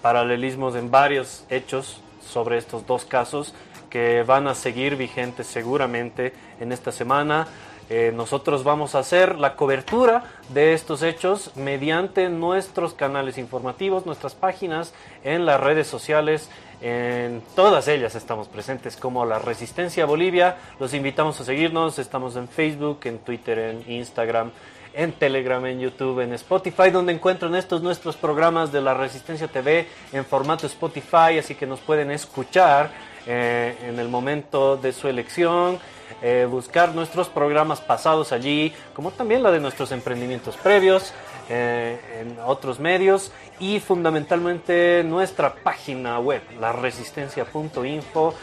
paralelismos 0.00 0.74
en 0.74 0.90
varios 0.90 1.44
hechos 1.50 2.00
sobre 2.26 2.56
estos 2.56 2.86
dos 2.86 3.04
casos 3.04 3.54
que 3.90 4.22
van 4.22 4.46
a 4.46 4.54
seguir 4.54 4.96
vigentes 4.96 5.46
seguramente 5.46 6.32
en 6.58 6.72
esta 6.72 6.90
semana. 6.90 7.48
Eh, 7.90 8.12
nosotros 8.14 8.62
vamos 8.62 8.94
a 8.94 9.00
hacer 9.00 9.38
la 9.38 9.56
cobertura 9.56 10.22
de 10.50 10.74
estos 10.74 11.02
hechos 11.02 11.50
mediante 11.56 12.28
nuestros 12.28 12.94
canales 12.94 13.36
informativos, 13.36 14.06
nuestras 14.06 14.34
páginas 14.34 14.94
en 15.24 15.44
las 15.44 15.60
redes 15.60 15.88
sociales. 15.88 16.48
En 16.82 17.42
todas 17.54 17.88
ellas 17.88 18.14
estamos 18.14 18.48
presentes 18.48 18.96
como 18.96 19.26
la 19.26 19.38
Resistencia 19.38 20.06
Bolivia. 20.06 20.56
Los 20.78 20.94
invitamos 20.94 21.38
a 21.40 21.44
seguirnos. 21.44 21.98
Estamos 21.98 22.36
en 22.36 22.48
Facebook, 22.48 23.00
en 23.04 23.18
Twitter, 23.18 23.58
en 23.58 23.92
Instagram, 23.92 24.50
en 24.94 25.12
Telegram, 25.12 25.64
en 25.66 25.78
YouTube, 25.78 26.20
en 26.20 26.32
Spotify, 26.32 26.90
donde 26.90 27.12
encuentran 27.12 27.54
estos 27.54 27.82
nuestros 27.82 28.16
programas 28.16 28.72
de 28.72 28.80
la 28.80 28.94
Resistencia 28.94 29.46
TV 29.46 29.86
en 30.12 30.24
formato 30.24 30.66
Spotify, 30.66 31.38
así 31.38 31.54
que 31.54 31.66
nos 31.66 31.80
pueden 31.80 32.10
escuchar 32.10 32.90
eh, 33.26 33.76
en 33.86 33.98
el 33.98 34.08
momento 34.08 34.78
de 34.78 34.92
su 34.94 35.06
elección. 35.06 35.78
Eh, 36.22 36.46
buscar 36.50 36.94
nuestros 36.94 37.28
programas 37.28 37.80
pasados 37.80 38.32
allí, 38.32 38.72
como 38.94 39.10
también 39.10 39.42
la 39.42 39.50
de 39.50 39.60
nuestros 39.60 39.92
emprendimientos 39.92 40.56
previos 40.56 41.12
eh, 41.50 41.98
en 42.20 42.38
otros 42.44 42.80
medios 42.80 43.32
y 43.58 43.80
fundamentalmente 43.80 45.02
nuestra 45.04 45.52
página 45.54 46.18
web, 46.20 46.42
laresistencia.info, 46.58 48.34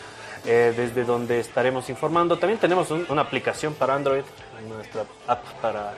eh, 0.45 0.73
desde 0.75 1.05
donde 1.05 1.39
estaremos 1.39 1.89
informando. 1.89 2.37
También 2.37 2.59
tenemos 2.59 2.91
un, 2.91 3.05
una 3.09 3.21
aplicación 3.23 3.73
para 3.73 3.95
Android, 3.95 4.23
nuestra 4.67 5.05
app 5.27 5.43
para 5.61 5.93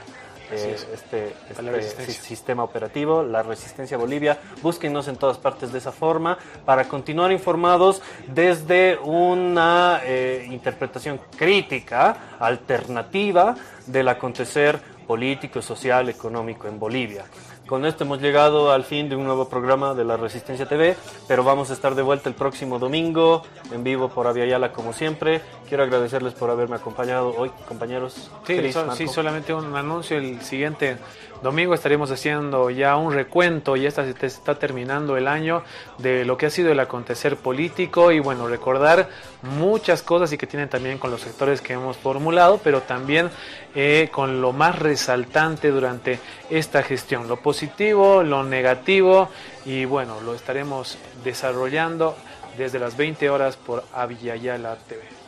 eh, 0.51 0.77
este, 0.93 1.35
este 1.77 2.11
sistema 2.11 2.63
operativo, 2.63 3.21
la 3.21 3.43
Resistencia 3.43 3.97
Bolivia. 3.97 4.39
Búsquenos 4.63 5.07
en 5.07 5.15
todas 5.15 5.37
partes 5.37 5.71
de 5.71 5.77
esa 5.77 5.91
forma 5.91 6.39
para 6.65 6.85
continuar 6.85 7.31
informados 7.31 8.01
desde 8.27 8.97
una 8.97 10.01
eh, 10.03 10.47
interpretación 10.49 11.19
crítica, 11.37 12.37
alternativa 12.39 13.55
del 13.85 14.07
acontecer 14.07 14.79
político, 15.09 15.59
social, 15.63 16.07
económico 16.07 16.67
en 16.67 16.77
Bolivia. 16.77 17.25
Con 17.65 17.83
esto 17.83 18.03
hemos 18.03 18.21
llegado 18.21 18.71
al 18.71 18.83
fin 18.83 19.09
de 19.09 19.15
un 19.15 19.23
nuevo 19.23 19.49
programa 19.49 19.95
de 19.95 20.05
la 20.05 20.17
Resistencia 20.17 20.67
TV, 20.67 20.95
pero 21.27 21.43
vamos 21.43 21.71
a 21.71 21.73
estar 21.73 21.95
de 21.95 22.03
vuelta 22.03 22.29
el 22.29 22.35
próximo 22.35 22.77
domingo 22.77 23.41
en 23.71 23.83
vivo 23.83 24.09
por 24.09 24.27
Aviala 24.27 24.71
como 24.71 24.93
siempre. 24.93 25.41
Quiero 25.67 25.81
agradecerles 25.81 26.35
por 26.35 26.51
haberme 26.51 26.75
acompañado 26.75 27.33
hoy, 27.35 27.49
compañeros. 27.67 28.29
Sí, 28.45 28.55
Chris, 28.55 28.75
so, 28.75 28.91
sí 28.95 29.07
solamente 29.07 29.51
un 29.51 29.75
anuncio. 29.75 30.15
El 30.15 30.41
siguiente 30.41 30.97
domingo 31.41 31.73
estaremos 31.73 32.11
haciendo 32.11 32.69
ya 32.69 32.97
un 32.97 33.13
recuento, 33.13 33.75
ya 33.75 33.87
está, 33.87 34.03
está 34.03 34.55
terminando 34.55 35.17
el 35.17 35.27
año 35.27 35.63
de 35.97 36.25
lo 36.25 36.37
que 36.37 36.47
ha 36.47 36.49
sido 36.49 36.71
el 36.71 36.79
acontecer 36.79 37.37
político 37.37 38.11
y 38.11 38.19
bueno, 38.19 38.47
recordar 38.47 39.09
muchas 39.41 40.01
cosas 40.01 40.31
y 40.33 40.37
que 40.37 40.47
tienen 40.47 40.69
también 40.69 40.97
con 40.97 41.11
los 41.11 41.21
sectores 41.21 41.61
que 41.61 41.73
hemos 41.73 41.97
formulado, 41.97 42.59
pero 42.63 42.81
también 42.81 43.29
eh, 43.75 44.09
con 44.11 44.41
lo 44.41 44.51
más 44.53 44.77
resaltante 44.79 45.69
durante 45.69 46.19
esta 46.49 46.83
gestión, 46.83 47.27
lo 47.27 47.37
positivo, 47.37 48.23
lo 48.23 48.43
negativo 48.43 49.29
y 49.65 49.85
bueno, 49.85 50.21
lo 50.21 50.33
estaremos 50.33 50.97
desarrollando 51.23 52.15
desde 52.57 52.79
las 52.79 52.97
20 52.97 53.29
horas 53.29 53.55
por 53.57 53.83
Aviala 53.93 54.75
TV. 54.87 55.18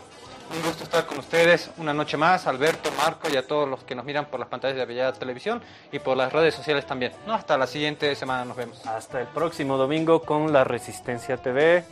Un 0.53 0.61
gusto 0.63 0.83
estar 0.83 1.05
con 1.05 1.19
ustedes 1.19 1.69
una 1.77 1.93
noche 1.93 2.17
más, 2.17 2.45
Alberto, 2.45 2.91
Marco 2.97 3.29
y 3.31 3.37
a 3.37 3.47
todos 3.47 3.69
los 3.69 3.83
que 3.83 3.95
nos 3.95 4.03
miran 4.03 4.25
por 4.25 4.39
las 4.39 4.49
pantallas 4.49 4.75
de 4.75 4.81
Aviala 4.81 5.13
Televisión 5.13 5.61
y 5.91 5.99
por 5.99 6.17
las 6.17 6.33
redes 6.33 6.53
sociales 6.55 6.85
también. 6.85 7.13
No, 7.25 7.33
hasta 7.33 7.57
la 7.57 7.67
siguiente 7.67 8.13
semana 8.15 8.43
nos 8.43 8.57
vemos. 8.57 8.85
Hasta 8.85 9.21
el 9.21 9.27
próximo 9.27 9.77
domingo 9.77 10.21
con 10.23 10.51
la 10.51 10.65
Resistencia 10.65 11.37
TV. 11.37 11.85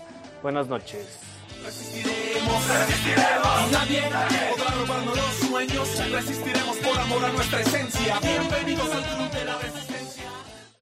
Buenas 0.44 0.68
noches. 0.68 1.20
Resistiremos, 1.64 2.68
resistiremos. 2.68 3.72
Nadie 3.72 4.02
podrá 4.02 4.72
robarnos 4.72 5.18
los 5.18 5.50
sueños. 5.50 6.12
Resistiremos 6.12 6.78
por 6.78 7.00
amor 7.00 7.26
a 7.26 7.30
nuestra 7.30 7.62
esencia. 7.62 8.20
Bienvenidos 8.22 8.92
al 8.92 9.04
club 9.04 9.32
de 9.32 9.46
la 9.46 9.54
resistencia. 9.54 9.69